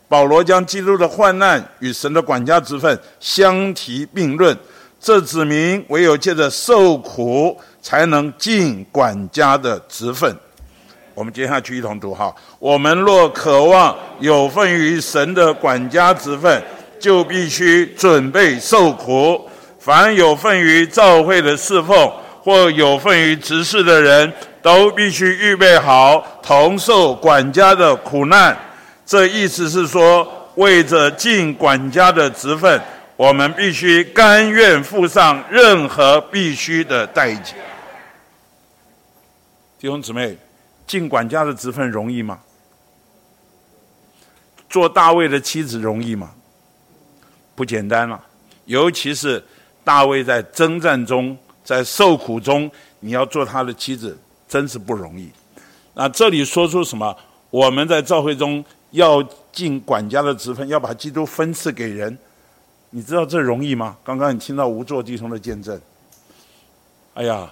[0.09, 4.57] 保罗将基督的患难与神的管家职分相提并论。
[5.01, 10.31] 这指明唯有借着受苦，才能尽管家的职分。
[11.15, 12.35] 我们接下去一同读哈。
[12.59, 16.62] 我们若渴望有份于神的管家职分，
[16.99, 19.49] 就必须准备受苦。
[19.78, 22.12] 凡有份于教会的侍奉，
[22.43, 24.31] 或有份于执事的人，
[24.62, 28.57] 都必须预备好同受管家的苦难。
[29.05, 32.81] 这意思是说，为着尽管家的职分。
[33.16, 37.53] 我们必须甘愿付上任何必须的代价。
[39.78, 40.39] 弟兄姊妹，
[40.87, 42.41] 尽管家的职分容易吗？
[44.70, 46.31] 做大卫的妻子容易吗？
[47.55, 48.19] 不简单了。
[48.65, 49.45] 尤其是
[49.85, 52.70] 大卫在征战中，在受苦中，
[53.01, 54.19] 你要做他的妻子，
[54.51, 55.31] 真是不容易。
[55.94, 57.16] 那这里说出什么？
[57.51, 59.22] 我们在教会中要
[59.52, 62.18] 尽管家的职分，要把基督分赐给人。
[62.90, 63.97] 你知道这容易吗？
[64.02, 65.81] 刚刚你听到无座弟兄的见证，
[67.14, 67.48] 哎呀，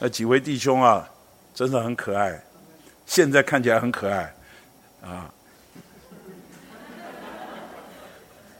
[0.00, 1.08] 那几位弟兄啊，
[1.54, 2.42] 真的很可爱，
[3.06, 4.34] 现在看起来很可爱，
[5.02, 5.32] 啊，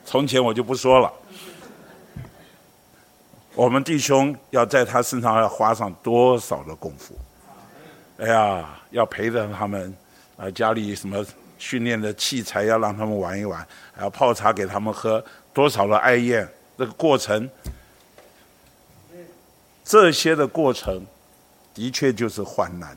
[0.05, 1.12] 从前我就不说了。
[3.56, 7.16] 我们弟兄要在他身上要花上多少的功夫？
[8.21, 9.95] 哎呀，要陪着他们，
[10.37, 11.25] 啊，家里什么
[11.59, 15.25] 训练的器材要让他们玩一玩，还要泡茶给他们喝。
[15.55, 17.49] 多少的爱宴，这个过程，
[19.83, 21.05] 这些的过程，
[21.73, 22.95] 的确就是患难。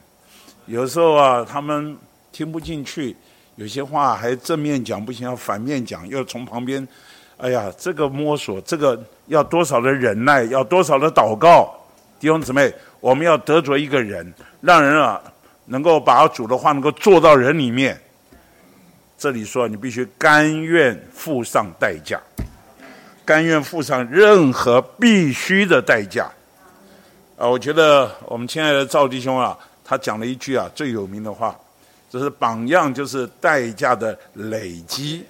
[0.66, 1.98] 有时候啊，他们
[2.34, 3.16] 听不进去，
[3.56, 6.86] 有些话还正面讲不行，要反面讲，又从旁边，
[7.38, 11.74] 哎呀，这个摸索，这个要多少的忍耐，要多少的祷告。
[12.20, 15.22] 弟兄姊妹，我们要得着一个人，让人啊
[15.66, 18.02] 能够把主的话能够做到人里面。
[19.18, 22.18] 这里说，你必须甘愿付上代价，
[23.26, 26.32] 甘愿付上任何必须的代价。
[27.38, 31.54] 啊，我觉得我们亲爱的赵弟兄啊，他讲了一句啊最有名的话，
[32.10, 35.26] 就是榜样就是代价的累积。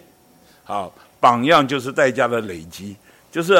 [0.64, 2.96] 好，榜样就是代价的累积，
[3.32, 3.58] 就是，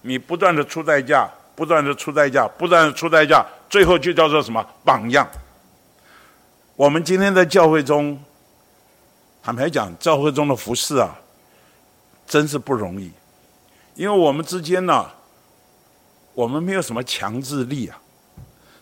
[0.00, 5.28] 你不断的出代价，不断的出代价，不断的出代价，最后就叫做什么榜样。
[6.76, 8.18] 我们今天在教会中。
[9.44, 11.18] 坦白讲，教会中的服侍啊，
[12.28, 13.10] 真是不容易，
[13.96, 15.04] 因为我们之间呢，
[16.32, 18.00] 我们没有什么强制力啊。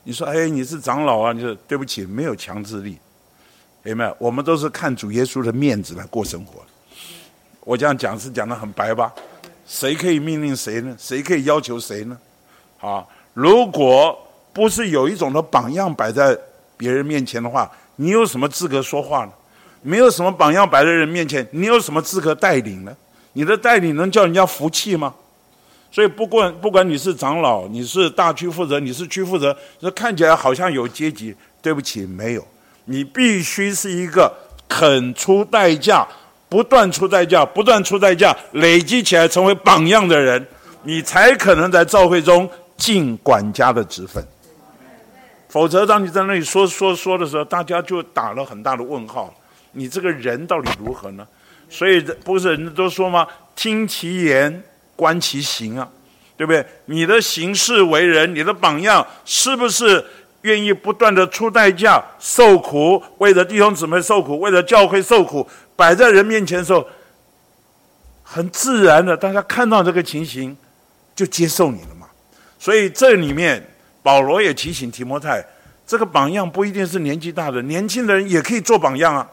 [0.02, 1.32] 你说，哎，你是长老啊？
[1.32, 2.98] 你说对不起，没有强制力，
[3.82, 4.14] 明白？
[4.18, 6.62] 我们都是看主耶稣的面子来过生活。
[7.60, 9.10] 我这样讲是讲的很白吧？
[9.66, 10.94] 谁可以命令谁呢？
[10.98, 12.18] 谁可以要求谁呢？
[12.80, 13.04] 啊，
[13.34, 14.18] 如果
[14.52, 16.36] 不是有一种的榜样摆在
[16.76, 19.32] 别人面前的话，你有什么资格说话呢？
[19.82, 22.96] 没有什么榜样摆在人面前，你有什么资格带领呢？
[23.32, 25.14] 你的带领能叫人家服气吗？
[25.92, 31.34] 所以不管不管你是长老，你是大区负责，你是区负责，这看起来好像有阶级。
[31.62, 32.46] 对不起，没有。
[32.86, 34.32] 你必须是一个
[34.66, 36.08] 肯出代价、
[36.48, 40.46] 不断出代价、不断出代价，累积起来成为榜样的人，
[40.84, 42.48] 你才可能在教会中
[42.80, 44.26] 尽管家的职分。
[45.50, 49.32] 否则，当你在那里说说说的时候，大家就打了很大的问号。
[49.72, 51.26] 你这个人到底如何呢？
[51.68, 53.26] 所以不是人都说吗？
[53.54, 54.62] 听其言，
[54.96, 55.88] 观其行啊，
[56.36, 56.64] 对不对？
[56.86, 60.04] 你的行事为人，你的榜样，是不是
[60.42, 65.46] 愿意不断的出代价、受苦，为了弟兄姊妹受苦，为了教会受苦，
[65.76, 66.86] 摆在人面前的时候，
[68.22, 70.56] 很自然的，大家看到这个情形，
[71.14, 71.89] 就接受你了。
[72.60, 73.66] 所以这里面。
[74.02, 75.44] 保罗也提醒提摩太，
[75.86, 79.28] 这个榜样不一定是年纪大的，年轻的人也可以做榜样啊。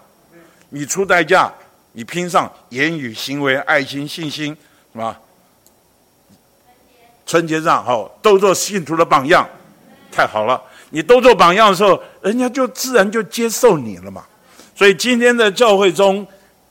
[0.72, 1.49] 你出代价，
[1.94, 4.56] 你拼上言语、行为、爱心、信心，
[4.91, 5.18] 是吧？
[7.26, 9.48] 春节上好，都做信徒的榜样，
[10.12, 10.62] 太好了。
[10.90, 14.26] 你都做榜样的时候，人家就自然就接受你了嘛。
[14.76, 16.28] 所以今天的教会中，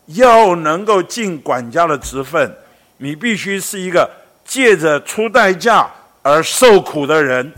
[0.08, 2.54] 要能够尽管家的职分，
[2.98, 4.06] 你必须是一个
[4.44, 5.90] 借着出代价
[6.26, 7.52] 而受苦的人。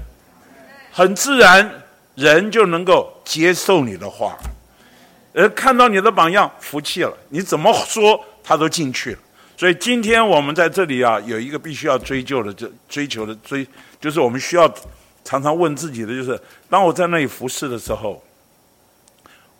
[0.92, 1.82] 很自然，
[2.16, 4.36] 人就能够接受你的话，
[5.32, 7.16] 而看到你的榜样，服气了。
[7.28, 9.18] 你怎么说，他都进去了。
[9.56, 13.66] 所以今天我们在这里啊，有一个必须要追究的，就追求的追，
[14.00, 14.72] 就是我们需要
[15.24, 16.38] 常常问自己的，就是
[16.68, 18.22] 当我在那里服侍的时候，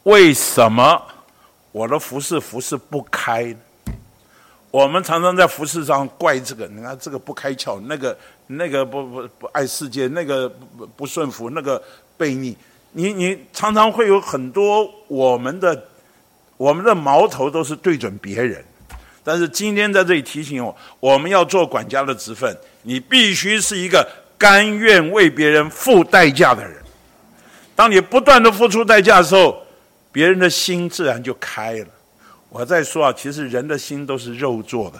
[0.03, 1.01] 为什么
[1.71, 3.57] 我的服侍服侍不开？
[4.71, 8.17] 我们常常在服饰上怪这个，你看这个不开窍，那个
[8.47, 11.83] 那个不不不爱世界，那个不不顺服，那个
[12.19, 12.57] 悖逆。
[12.93, 15.85] 你你常常会有很多我们的
[16.57, 18.65] 我们的矛头都是对准别人，
[19.23, 26.77] 但是今天在这里提醒我，我们要做管家的职分，你必须是一个甘愿为别人付代价的人。
[27.75, 29.63] 当你不断的付出代价的时候，
[30.11, 31.87] 别人的心自然就开了。
[32.51, 34.99] 我在说啊，其实人的心都是肉做的，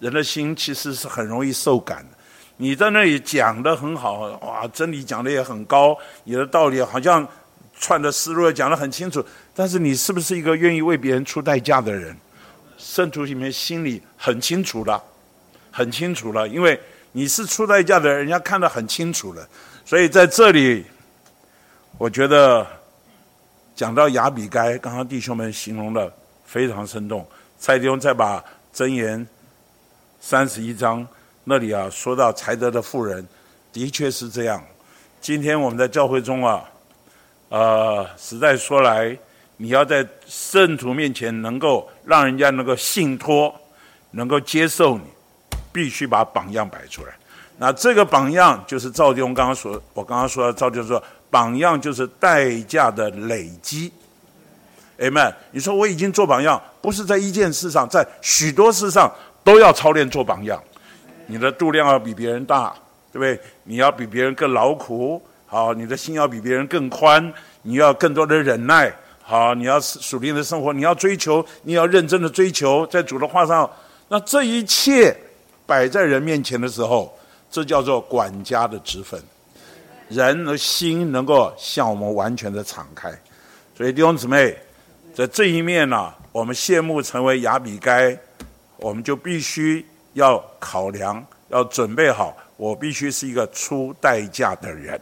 [0.00, 2.18] 人的心其实是很容易受感的。
[2.56, 7.26] 你在那里讲得很好，哇，真理讲得也很高，你的道理好像
[7.78, 12.16] 串的思路也讲得很清楚，但是你是不是一个愿意为别人出代价的人？
[12.76, 15.00] 圣徒里面心里很清楚了，
[15.70, 16.80] 很清楚了，因为
[17.12, 19.48] 你是出代价的人，人家看得很清楚了。
[19.84, 20.84] 所以在这里，
[21.96, 22.66] 我觉得
[23.76, 26.12] 讲到雅比该，刚刚弟兄们形容了。
[26.48, 27.24] 非常生动，
[27.58, 28.42] 蔡弟兄再把
[28.74, 29.24] 箴言
[30.18, 31.06] 三十一章
[31.44, 33.26] 那里啊说到才德的妇人，
[33.70, 34.64] 的确是这样。
[35.20, 36.64] 今天我们在教会中啊，
[37.50, 39.14] 呃，实在说来，
[39.58, 43.54] 你要在圣徒面前能够让人家能够信托，
[44.12, 45.04] 能够接受你，
[45.70, 47.12] 必须把榜样摆出来。
[47.58, 53.92] 那这个榜样就是赵弟兄刚刚说，我刚刚说的赵弟兄说，榜样就是代价的累积。
[54.98, 59.08] Amen，你说我已经做榜样，不是在一件事上，在许多事上
[59.44, 60.60] 都要操练做榜样。
[61.28, 62.74] 你的度量要比别人大，
[63.12, 63.40] 对不对？
[63.62, 68.92] 你要比别人更劳苦，好，你的心要比别人更宽，你要更多的忍耐，
[69.22, 73.70] 好，你要属灵的生活，你要追求，你要认真的追求，在主的话上，
[74.08, 75.16] 那这一切
[75.64, 77.16] 摆在人面前的时候，
[77.48, 79.22] 这叫做管家的职分。
[80.08, 83.16] 人的心能够向我们完全的敞开，
[83.76, 84.58] 所以弟兄姊妹。
[85.18, 88.16] 在这一面呢、我们羡慕成为亚比该，
[88.76, 95.00] 我们就必须要考量，要准备好，我必须是一个出代价的人。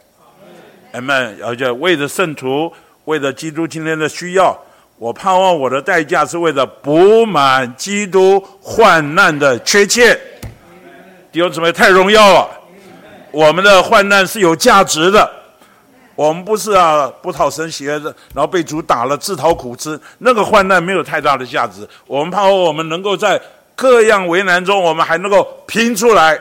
[0.93, 1.37] 阿门。
[1.43, 2.73] 而且为了圣徒，
[3.05, 4.59] 为了基督今天的需要，
[4.97, 10.19] 我盼望我的代价是为了补满基督患难的缺欠。
[11.31, 12.49] 弟兄姊妹，太荣耀了！
[13.29, 15.36] 我们的患难是有价值的。
[16.17, 19.99] 我们不是啊，不讨神喜悦的，然后被主打了，自讨苦吃。
[20.17, 21.87] 那个患难没有太大的价值。
[22.07, 23.39] 我们盼望我们能够在
[23.75, 26.35] 各样为难中，我们还能够拼出来。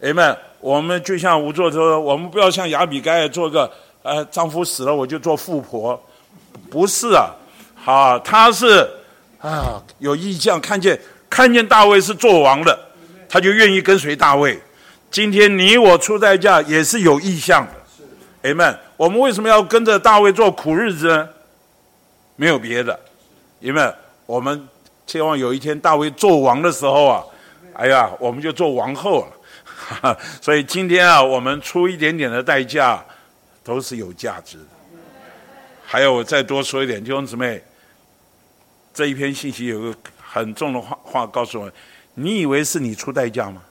[0.00, 3.70] 阿们，我们就像吴作说，我们不要像亚比该做个，
[4.02, 6.02] 呃，丈夫死了我就做富婆，
[6.70, 7.28] 不是啊，
[7.74, 8.88] 好，他是
[9.38, 10.98] 啊，有意向看见
[11.28, 12.78] 看见大卫是做王的，
[13.28, 14.58] 他就愿意跟随大卫。
[15.10, 17.68] 今天你我出代价也是有意向。
[18.48, 21.28] Amen，我们为什么要跟着大卫做苦日子呢？
[22.36, 22.98] 没有别的，
[23.60, 23.94] 因为
[24.24, 24.66] 我们
[25.06, 27.24] 希望有一天大卫做王的时候啊，
[27.74, 30.16] 哎呀，我们就做王后了。
[30.40, 33.04] 所以今天啊，我们出一点点的代价，
[33.62, 34.64] 都是有价值的。
[35.84, 37.62] 还有，我再多说一点，弟兄姊妹，
[38.94, 41.70] 这一篇信息有个很重的话话告诉我：
[42.14, 43.62] 你以为是你出代价吗？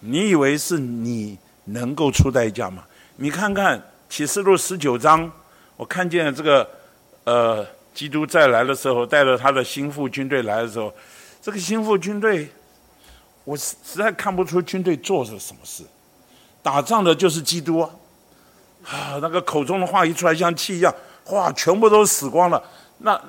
[0.00, 2.82] 你以为是你能够出代价吗？
[3.16, 5.30] 你看看启示录十九章，
[5.76, 6.68] 我看见这个，
[7.24, 10.92] 呃，基督再来的时候，带着他的心腹军队来的时候，
[11.40, 12.48] 这个心腹军队，
[13.44, 15.82] 我实实在看不出军队做了什么事，
[16.62, 17.90] 打仗的就是基督啊，
[18.84, 20.94] 啊，那个口中的话一出来像气一样，
[21.30, 22.62] 哇，全部都死光了，
[22.98, 23.20] 那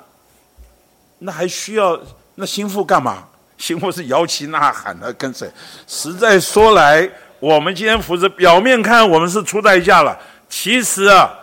[1.18, 1.98] 那还需要
[2.36, 3.26] 那心腹干嘛？
[3.56, 5.50] 心腹是摇旗呐喊的跟随，
[5.88, 7.10] 实在说来，
[7.40, 11.38] 我们今天服侍，表面看我们是出代价了，其实啊，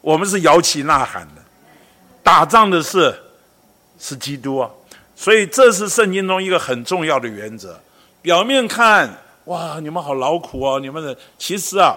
[0.00, 1.42] 我们是摇旗呐喊的，
[2.22, 3.14] 打仗的是
[3.98, 4.68] 是基督啊，
[5.14, 7.78] 所以这是圣经中一个很重要的原则。
[8.20, 9.08] 表面看
[9.44, 11.96] 哇，你们好劳苦哦，你们的其实啊，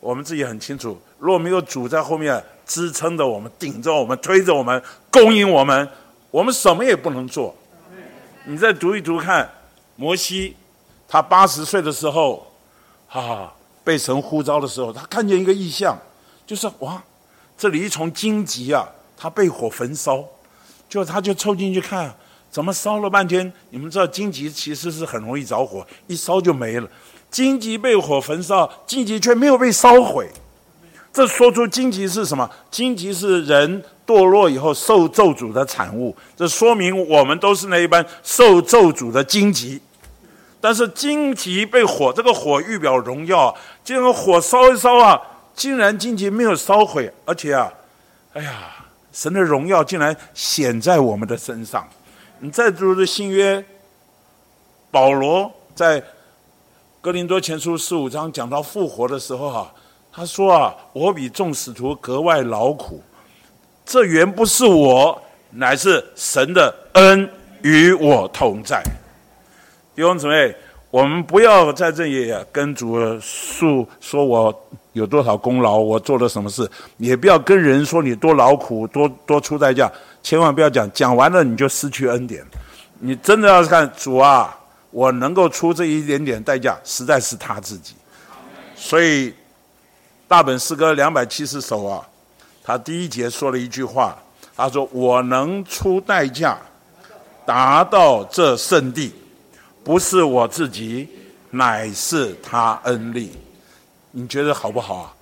[0.00, 5.86] 我们自己很清楚，若没有主在后面支撑着我们、顶着我们、推着我们、供应我们，
[6.30, 7.54] 我们什么也不能做。
[8.46, 9.50] 你再读一读看，
[9.96, 10.56] 摩西，
[11.06, 12.53] 他八十岁的时候，
[13.14, 13.52] 啊，
[13.84, 15.96] 被神呼召的时候，他看见一个异象，
[16.44, 17.00] 就是哇，
[17.56, 20.24] 这里一丛荆棘啊，它被火焚烧，
[20.88, 22.12] 就他就凑进去看，
[22.50, 23.52] 怎么烧了半天？
[23.70, 26.88] 你们知道荆棘其实是很容易着火，一烧就没了。
[27.30, 30.28] 荆棘被火焚烧，荆棘却没有被烧毁，
[31.12, 32.50] 这说出荆棘是什么？
[32.70, 33.84] 荆棘是人。
[34.06, 39.80] 堕落以后受咒诅的产物，这说明我们都是那一般受咒诅的荆棘。
[40.64, 43.54] 但是荆棘被火，这个火预表荣耀，
[43.84, 45.20] 这个火烧一烧啊，
[45.54, 47.70] 竟然荆棘没有烧毁，而且啊，
[48.32, 48.74] 哎呀，
[49.12, 51.86] 神的荣耀竟然显在我们的身上。
[52.38, 53.62] 你再读这新约，
[54.90, 56.02] 保罗在
[57.02, 59.68] 哥林多前书十五章讲到复活的时候哈、啊，
[60.10, 63.02] 他说啊，我比众使徒格外劳苦。
[63.84, 67.30] 这原不是我，乃是神的恩
[67.60, 68.82] 与我同在。
[69.94, 70.52] 弟兄姊妹，
[70.90, 79.90] 我们不要在这里跟主诉说我有多少功劳，我做了什么事，也不要跟人说你多劳苦，多多出代价，
[80.20, 82.44] 千万不要讲，讲完了你就失去恩典。
[82.98, 84.56] 你真的要是看主啊，
[84.90, 87.94] 我能够出这一点点代价，实在是他自己。
[88.74, 89.32] 所以
[90.26, 92.04] 大本诗歌两百七十首啊。
[92.66, 94.16] 他第一节说了一句话，
[94.56, 96.56] 他说：“我能出代价，
[97.44, 99.12] 达到这圣地，
[99.84, 101.08] 不是我自己，
[101.50, 103.30] 乃是他恩力。”
[104.16, 105.12] 你觉得好不好啊？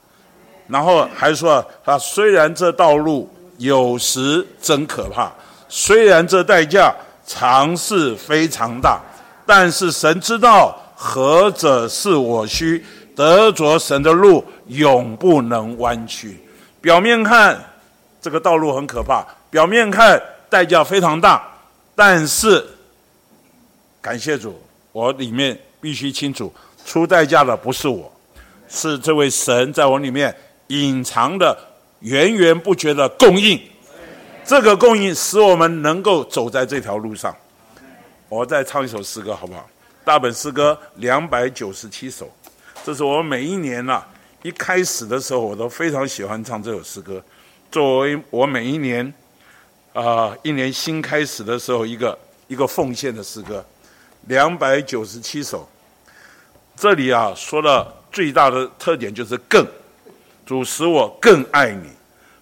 [0.69, 3.29] 然后还说：“他虽然这道路
[3.59, 5.33] 有时真可怕，
[5.69, 6.95] 虽然这代价
[7.27, 9.01] 常是非常大，
[9.45, 12.85] 但是神知道何者是我需
[13.17, 16.39] 得着神的路，永不能弯曲。”
[16.81, 17.59] 表面看
[18.21, 21.43] 这个道路很可怕，表面看代价非常大，
[21.95, 22.65] 但是
[24.03, 24.61] 感谢主，
[24.91, 26.53] 我里面必须清楚，
[26.85, 28.12] 出代价的不是我，
[28.69, 30.35] 是这位神在我里面
[30.66, 31.57] 隐藏的
[32.01, 33.59] 源源不绝的供应。
[34.45, 37.33] 这个供应使我们能够走在这条路上。
[38.29, 39.65] 我再唱一首诗歌好不好？
[40.05, 42.29] 大本诗歌两百九十七首，
[42.85, 44.03] 这是我每一年呐、
[44.43, 47.23] 一开始的时候，我都非常喜欢唱这首诗歌，
[47.70, 49.15] 作为我每一年，
[49.93, 52.19] 啊、一年新开始的时候一个
[52.49, 53.65] 一个奉献的诗歌，
[54.28, 55.69] 两百九十七首。
[56.77, 59.65] 这里啊，说的最大的特点就是更，
[60.47, 61.89] 主使我更爱你，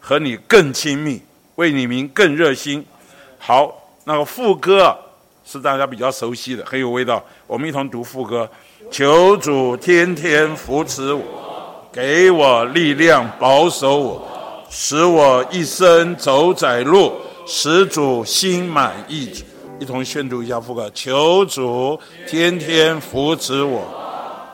[0.00, 1.20] 和你更亲密，
[1.56, 2.84] 为你名更热心。
[3.38, 3.72] 好，
[4.04, 4.96] 那个副歌，
[5.44, 7.22] 是大家比较熟悉的，很有味道。
[7.46, 8.48] 我们一同读副歌，
[8.90, 11.22] 求主天天扶持我。
[11.92, 17.12] 给我力量，保守我，使我一生走窄路，
[17.46, 19.44] 使主心满意足。
[19.80, 21.98] 一同宣读一下副歌：求主
[22.28, 23.82] 天天扶持我，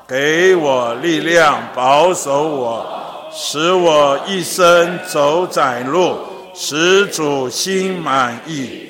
[0.07, 2.87] 给我力量，保守我，
[3.33, 6.15] 使我一生走窄路，
[6.55, 8.89] 使主心满意。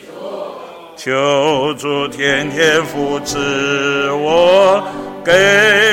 [0.94, 4.84] 求主天天扶持我。
[5.24, 5.32] 给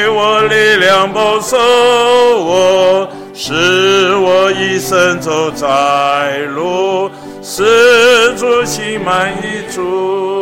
[0.10, 7.10] 我力量，保守我，使我一生走窄路，
[7.41, 10.33] 使主心满意足。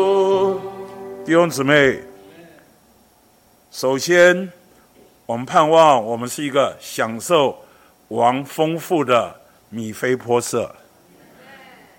[1.32, 1.98] 弟兄姊妹，
[3.72, 4.52] 首先，
[5.26, 7.58] 我们盼望我们是一个享受
[8.10, 9.34] 王丰富的
[9.70, 10.70] 米非波设。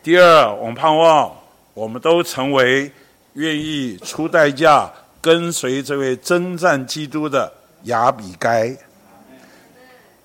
[0.02, 1.34] 第二，我们盼望
[1.72, 2.92] 我们都成为
[3.32, 4.92] 愿意出代价。
[5.22, 7.50] 跟随这位征战基督的
[7.84, 8.76] 亚比该，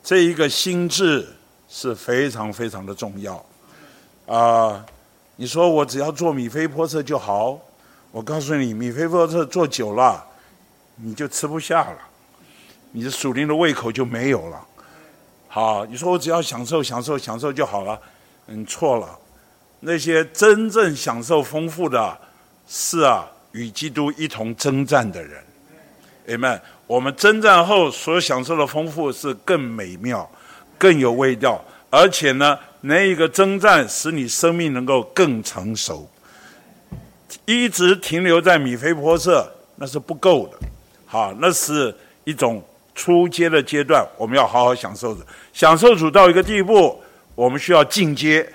[0.04, 1.26] 这一个心智
[1.70, 3.46] 是非常非常的重要。
[4.26, 4.86] 啊、
[5.38, 7.58] 你说我只要做米非波设就好？
[8.12, 10.26] 我告诉你，米菲波设做久了，
[10.96, 11.98] 你就吃不下了。
[12.92, 14.60] 你的属灵的胃口就没有了。
[15.48, 18.00] 好，你说我只要享受、享受、享受就好了，
[18.46, 19.10] 你错了。
[19.80, 22.18] 那些真正享受丰富的，
[22.68, 25.44] 是啊，与基督一同征战的人。
[26.28, 26.60] Amen。
[26.88, 30.28] 我们征战后所享受的丰富是更美妙、
[30.78, 36.10] 更有味道，而且呢，那一个征战使你生命能够更成熟。
[37.48, 40.68] 一直停留在米非波设，那是不够的。
[41.06, 41.96] 好，那是
[42.26, 42.62] 一种
[42.94, 45.22] 初阶的阶段，我们要好好享受着。
[45.54, 47.02] 享受主到一个地步，
[47.36, 48.46] 我们需要进阶。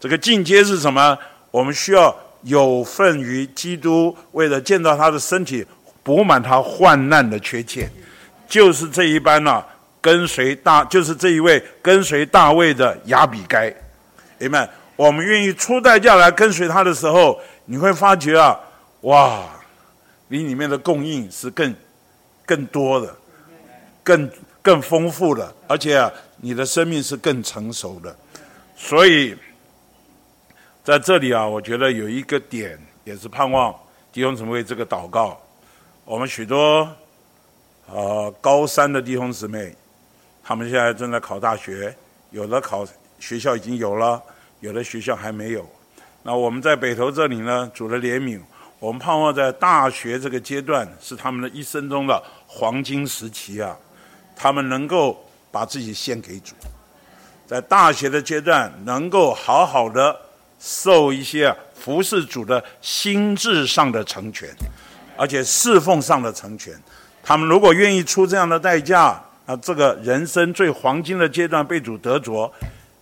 [0.00, 1.16] 这个进阶是什么？
[1.52, 2.12] 我们需要
[2.42, 5.64] 有份于基督，为了建造他的身体，
[6.02, 7.88] 补满他患难的缺欠，
[8.48, 9.64] 就是这一班呢、
[10.00, 13.72] 跟随大，就是这一位跟随大卫的亚比该。
[14.40, 18.58] 阿们，我们愿意出代价来跟随他的时候，你会发觉啊，
[19.02, 19.48] 哇，
[20.28, 21.74] 你里面的供应是更
[22.44, 23.14] 更多的，
[24.02, 24.30] 更
[24.60, 28.16] 更丰富的，而且啊，你的生命是更成熟的，
[28.76, 29.36] 所以。
[30.84, 33.72] 在这里啊，我觉得有一个点也是盼望
[34.12, 35.40] 弟兄姊妹这个祷告。
[36.04, 36.92] 我们许多
[37.86, 39.76] 呃高三的弟兄姊妹，
[40.42, 41.96] 他们现在正在考大学，
[42.32, 42.84] 有的考
[43.20, 44.20] 学校已经有了，
[44.58, 45.64] 有的学校还没有。
[46.22, 48.40] 那我们在北投这里呢，主的怜悯，
[48.78, 53.76] 我们盼望在大学这个阶段是他们的一生中的黄金时期啊，
[54.36, 56.54] 他们能够把自己献给主，
[57.46, 60.16] 在大学的阶段能够好好的。
[60.64, 64.48] 受一些服侍主的心智上的成全，
[65.16, 66.72] 而且侍奉上的成全。
[67.20, 72.48] 他们如果愿意出这样的代价，啊，这个人生最黄金的阶段被主得着，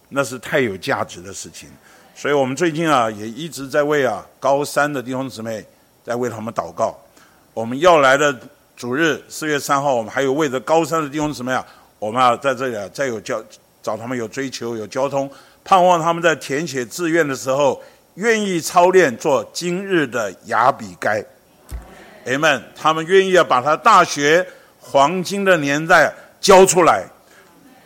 [0.08, 1.68] 那是太有价值的事情。
[2.20, 5.64] 所以我们最近啊，也一直在为啊高三的弟兄姊妹
[6.04, 6.94] 在为他们祷告。
[7.54, 8.38] 我们要来的
[8.76, 11.66] 主日四月三号，我们还有为着高三的弟兄姊妹啊，
[11.98, 13.42] 我们啊在这里啊再有交
[13.82, 15.30] 找他们有追求有交通。
[15.64, 17.82] 盼望他们在填写志愿的时候，
[18.16, 21.24] 愿意操练做今日的雅比该。
[22.26, 24.46] 阿们，他们愿意要把他大学
[24.78, 27.06] 黄金的年代交出来。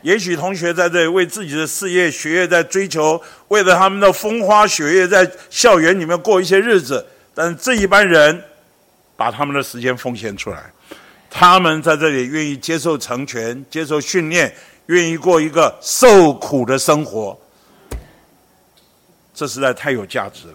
[0.05, 3.19] 也许同学在这里为自己的事业、学业在追求，
[3.49, 7.05] 为了他们的风花雪月，在校园里面过一些日子。
[7.35, 8.45] 但是这一班人
[9.17, 10.71] 把他们的时间奉献出来，
[11.31, 14.55] 他们在这里愿意接受成全、接受训练，
[14.87, 17.37] 愿意过一个受苦的生活。
[19.35, 20.55] 这实在太有价值了。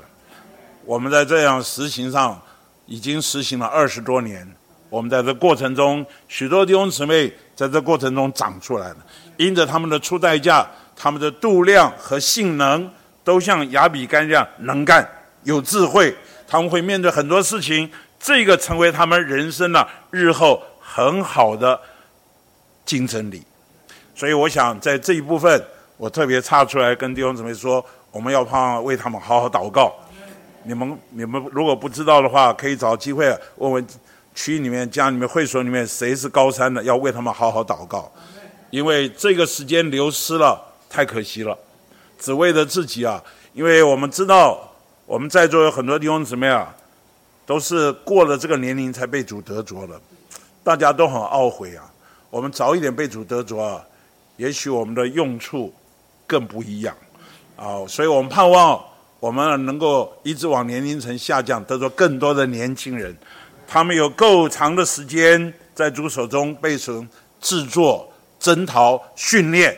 [0.86, 2.40] 我们在这样实行上
[2.86, 4.48] 已经实行了二十多年。
[4.90, 8.98] 我们在这过程中，许多弟兄姊妹在这过程中长出来了。
[9.38, 12.90] 因着他们的出代价，他们的度量和性能
[13.24, 15.08] 都像亚比干这样能干、
[15.44, 16.16] 有智慧。
[16.48, 17.90] 他们会面对很多事情，
[18.20, 21.80] 这个成为他们人生的日后很好的
[22.86, 23.44] 竞争力。
[24.16, 25.64] 所以，我想在这一部分，
[25.98, 27.86] 我特别插出来跟弟兄姊妹说。
[28.12, 29.94] 我们要盼望为他们好好祷告。
[30.64, 33.88] 你们你们如果不知道的话，可以找机会问问
[34.34, 38.12] 区里面、家里面、会所里面谁是高三的，要为他们好好祷告。
[38.70, 41.58] 因为这个时间流失了，太可惜了。
[42.20, 43.22] 只为了自己啊，
[43.54, 44.60] 因为我们知道
[45.06, 46.76] 我们在座有很多弟兄姊妹啊，
[47.46, 50.00] 都是过了这个年龄才被主得着的，
[50.64, 51.92] 大家都很懊悔啊。
[52.30, 53.84] 我们早一点被主得着啊，
[54.38, 55.74] 也许我们的用处
[56.28, 56.96] 更不一样。
[57.56, 58.80] 啊，所以我们盼望
[59.20, 63.18] 我们能够一直往年龄层下降，得着更多的年轻人，
[63.72, 67.08] 他们有够长的时间在主手中被神
[67.40, 69.78] 制作、征讨、训练，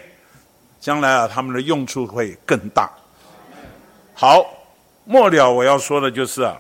[0.80, 2.90] 将来啊，他们的用处会更大。
[4.14, 4.46] 好，
[5.04, 6.58] 末了我要说的就是啊，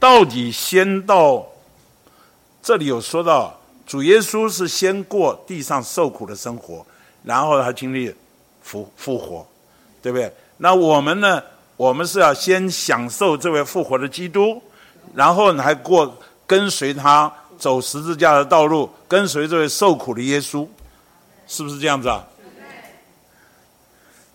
[0.00, 1.46] 到底先到
[2.60, 3.56] 这里有说到，
[3.86, 6.84] 主耶稣是先过地上受苦的生活，
[7.22, 8.12] 然后他经历
[8.62, 9.46] 复复活。
[10.02, 10.32] 对不对？
[10.56, 11.42] 那我们呢？
[11.76, 14.58] 我们是要先享受这位复活的基督，
[15.14, 16.16] 然后你还过
[16.46, 20.66] 跟随他走十字架的道路，跟随这位受苦的耶稣，
[21.46, 22.26] 是不是这样子啊？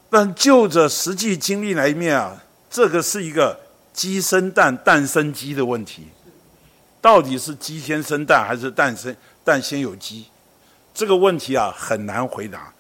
[0.09, 3.59] 但就着实际经历来一面啊，这个是一个
[3.91, 6.07] 鸡生蛋，蛋生鸡的问题。
[7.01, 10.25] 到底是鸡先生蛋，还是蛋生蛋先有鸡？
[10.93, 12.71] 这个问题啊很难回答。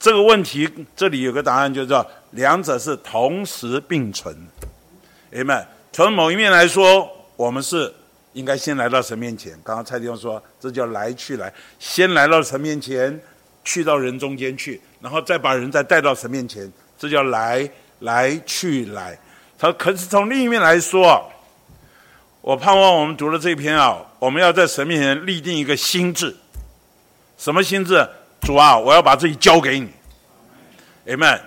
[0.00, 4.36] 这个问题这里有个答案，就是两者是同时并存。
[5.32, 7.92] 阿们，从某一面来说，我们是
[8.32, 9.52] 应该先来到神面前。
[9.64, 13.20] 刚刚蔡弟兄说，这叫来去来，先来到神面前，
[13.64, 17.68] 去到人中间去，然后再把人再带到神面前，这叫来
[18.00, 19.18] 来去来。
[19.58, 21.30] 他可是从另一面来说，
[22.40, 26.36] 我盼望我们读了这篇啊，我们要在神面前立定一个心志。
[27.38, 28.08] 什么心志？
[28.40, 29.88] 主啊，我要把自己交给你。
[31.06, 31.40] Amen。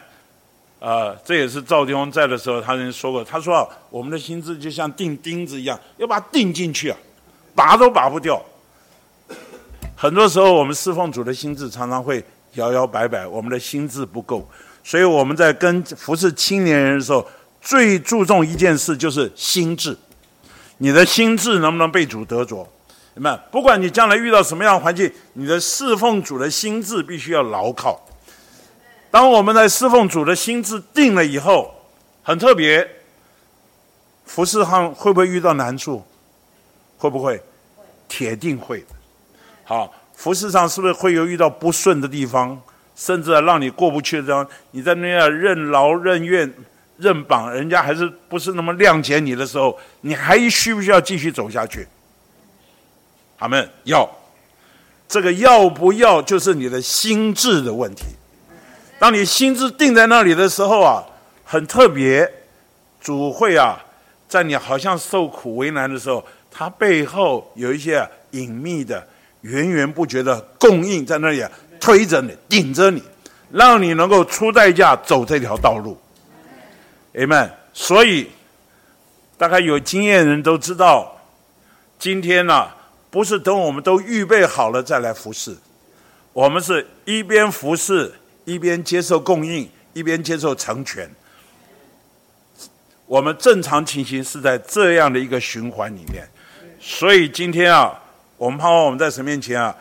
[0.86, 6.98] 呃，这也是赵弟兄在的时候，他曾经说过，他说啊，我们的心智就像钉钉子一样，要把它钉进去啊，
[7.56, 8.40] 拔都拔不掉。
[9.96, 14.48] 很多时候，我们侍奉主的心智常常会摇摇摆摆，我们的心智不够。
[14.84, 17.28] 所以我们在跟服侍青年人的时候，
[17.60, 19.98] 最注重一件事就是心智。
[20.78, 22.64] 你的心智能不能被主得着？
[23.16, 23.36] 那么？
[23.50, 28.00] 不管你将来遇到什么样的环境，你的侍奉主的心智必须要牢靠。
[29.16, 31.74] 当我们在侍奉主的心志定了以后，
[32.22, 32.86] 很特别，
[34.26, 36.04] 服侍上会不会遇到难处？
[36.98, 37.42] 会不会？
[38.10, 38.88] 铁定会的。
[39.64, 42.62] 好，服侍上是不是会有遇到不顺的地方？
[42.94, 46.54] 甚至让你过不去的地方，你在那样任劳任怨、
[46.98, 51.88] 任绑，人家还是不是那么谅解你的时候，你还需不需要继续走下去？
[53.38, 53.70] 阿门。
[53.86, 54.06] 要，
[55.08, 58.04] 这个要不要就是你的心志的问题。
[58.98, 61.04] 当你心智定在那里的时候啊，
[61.44, 62.32] 很特别，
[63.02, 63.78] 主会啊，
[64.28, 69.06] 在你好像受苦为难的时候，他背后有一些隐秘的、
[69.42, 71.52] 源源不绝的供应在那里啊。
[71.78, 73.04] 推着你，顶着你，
[73.52, 75.96] 让你能够出代价走这条道路。
[77.14, 77.52] Amen。
[77.74, 78.32] 所以，
[79.38, 81.16] 大概有经验的人都知道，
[82.00, 82.70] 今天呢、
[83.12, 85.56] 不是等我们都预备好了再来服侍，
[86.34, 88.12] 我们是一边服侍，
[88.46, 91.10] 一边接受供应，一边接受成全。
[93.06, 96.26] 我们正常情形是在这样的一个循环里面，
[96.80, 97.94] 所以今天啊，
[98.38, 99.76] 我们盼望我们在神面前啊。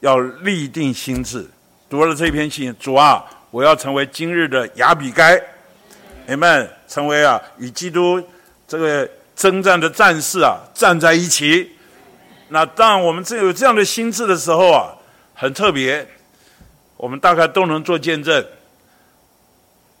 [0.00, 1.44] 要立定心志，
[1.90, 5.36] 读了这篇信，主啊，我要成为今日的雅比该
[6.28, 8.22] 你们成为啊与基督
[8.68, 11.72] 这个征战的战士啊站在一起。
[12.50, 14.94] 那当我们这有这样的心志的时候啊，
[15.34, 16.06] 很特别，
[16.98, 18.44] 我们大概都能做见证。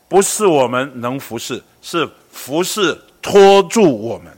[0.08, 4.30] 不是我们能服侍，是服侍拖住我们。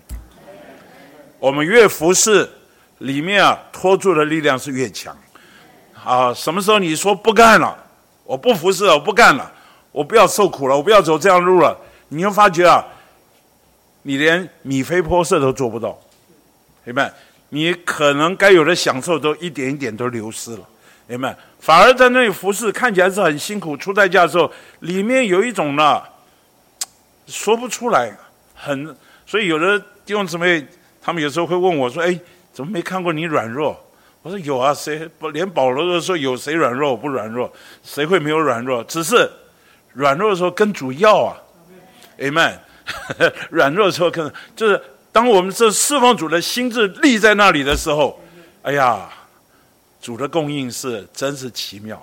[1.38, 2.48] 我们越服侍，
[2.98, 5.16] 里面啊拖住的力量是越强。
[6.04, 7.76] 啊，什么时候你说不干了？
[8.24, 9.50] 我不服侍了，我不干了，
[9.92, 11.76] 我不要受苦了，我不要走这样路了。
[12.08, 12.84] 你会发觉啊，
[14.02, 15.98] 你连米菲波设都做不到，
[16.84, 17.12] 明白？
[17.50, 20.68] 你可能该有的享受都一点一点都流失了，
[21.16, 21.36] 明白？
[21.58, 24.50] 反而在那里服侍，看起来是很辛苦，出代价的时候，
[24.80, 26.02] 里面有一种呢，
[27.26, 28.12] 说不出来，
[28.54, 28.96] 很。
[29.26, 30.66] 所以有的弟兄姊妹，
[31.00, 32.18] 他们有时候会问我说：“哎，
[32.52, 33.78] 怎么没看过你软弱？”
[34.22, 37.50] 我说有啊，谁不连保罗都说有谁软弱我不软弱？
[37.82, 38.82] 谁会没有软弱？
[38.84, 39.30] 只是
[39.94, 41.36] 软弱的时候跟主要啊
[42.18, 42.54] ，Amen。
[43.50, 44.82] 软弱的时候跟就是
[45.12, 48.20] 当我们这侍奉主的心志立在那里的时候，
[48.62, 49.08] 哎呀，
[50.00, 52.00] 主的供应是真是奇妙。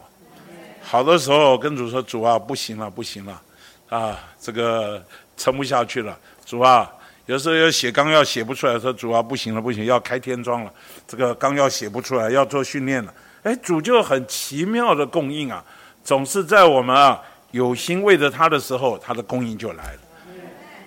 [0.81, 3.41] 好多时候跟主说主啊，不行了，不行了，
[3.89, 5.03] 啊，这个
[5.35, 6.89] 撑不下去了，主啊。
[7.25, 10.71] 有时候要写纲要写不出来，说主啊，不行了，不行，要开天窗了。
[11.05, 13.13] 这个纲要写不出来，要做训练了。
[13.43, 15.61] 哎，主就很奇妙的供应啊，
[16.05, 17.21] 总是在我们啊
[17.51, 19.99] 有心为着他的时候，他的供应就来了。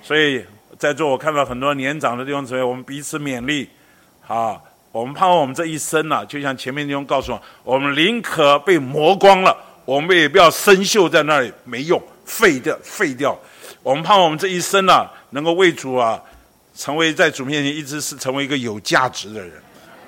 [0.02, 0.42] 所以
[0.78, 3.68] 在座我看到很多年长的弟兄姊妹，我们彼此勉励
[4.26, 4.58] 啊，
[4.92, 13.38] 我们盼望我们这一生呢、啊，就像前面弟兄告诉我，我们宁可被磨光了，我们也不要生锈在那里没用，废掉废掉。
[13.82, 16.20] 我们盼望我们这一生呢、啊，能够为主啊。
[16.72, 19.52] 成为在主面前一直是成为一个有价值的人。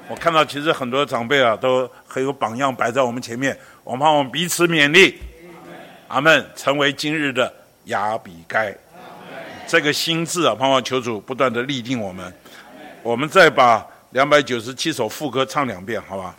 [0.08, 3.54] 我看到其实很多长辈啊都很有榜样摆在我们前面，
[3.84, 5.18] 我们盼望彼此勉励。
[6.08, 6.46] 阿门。
[6.56, 7.52] 成为今日的
[7.86, 8.74] 雅比该。
[9.66, 12.32] 这个心志啊，盼望求主不断的立定我们。
[13.02, 16.36] 我们再把两百九十七首副歌唱两遍，好吧？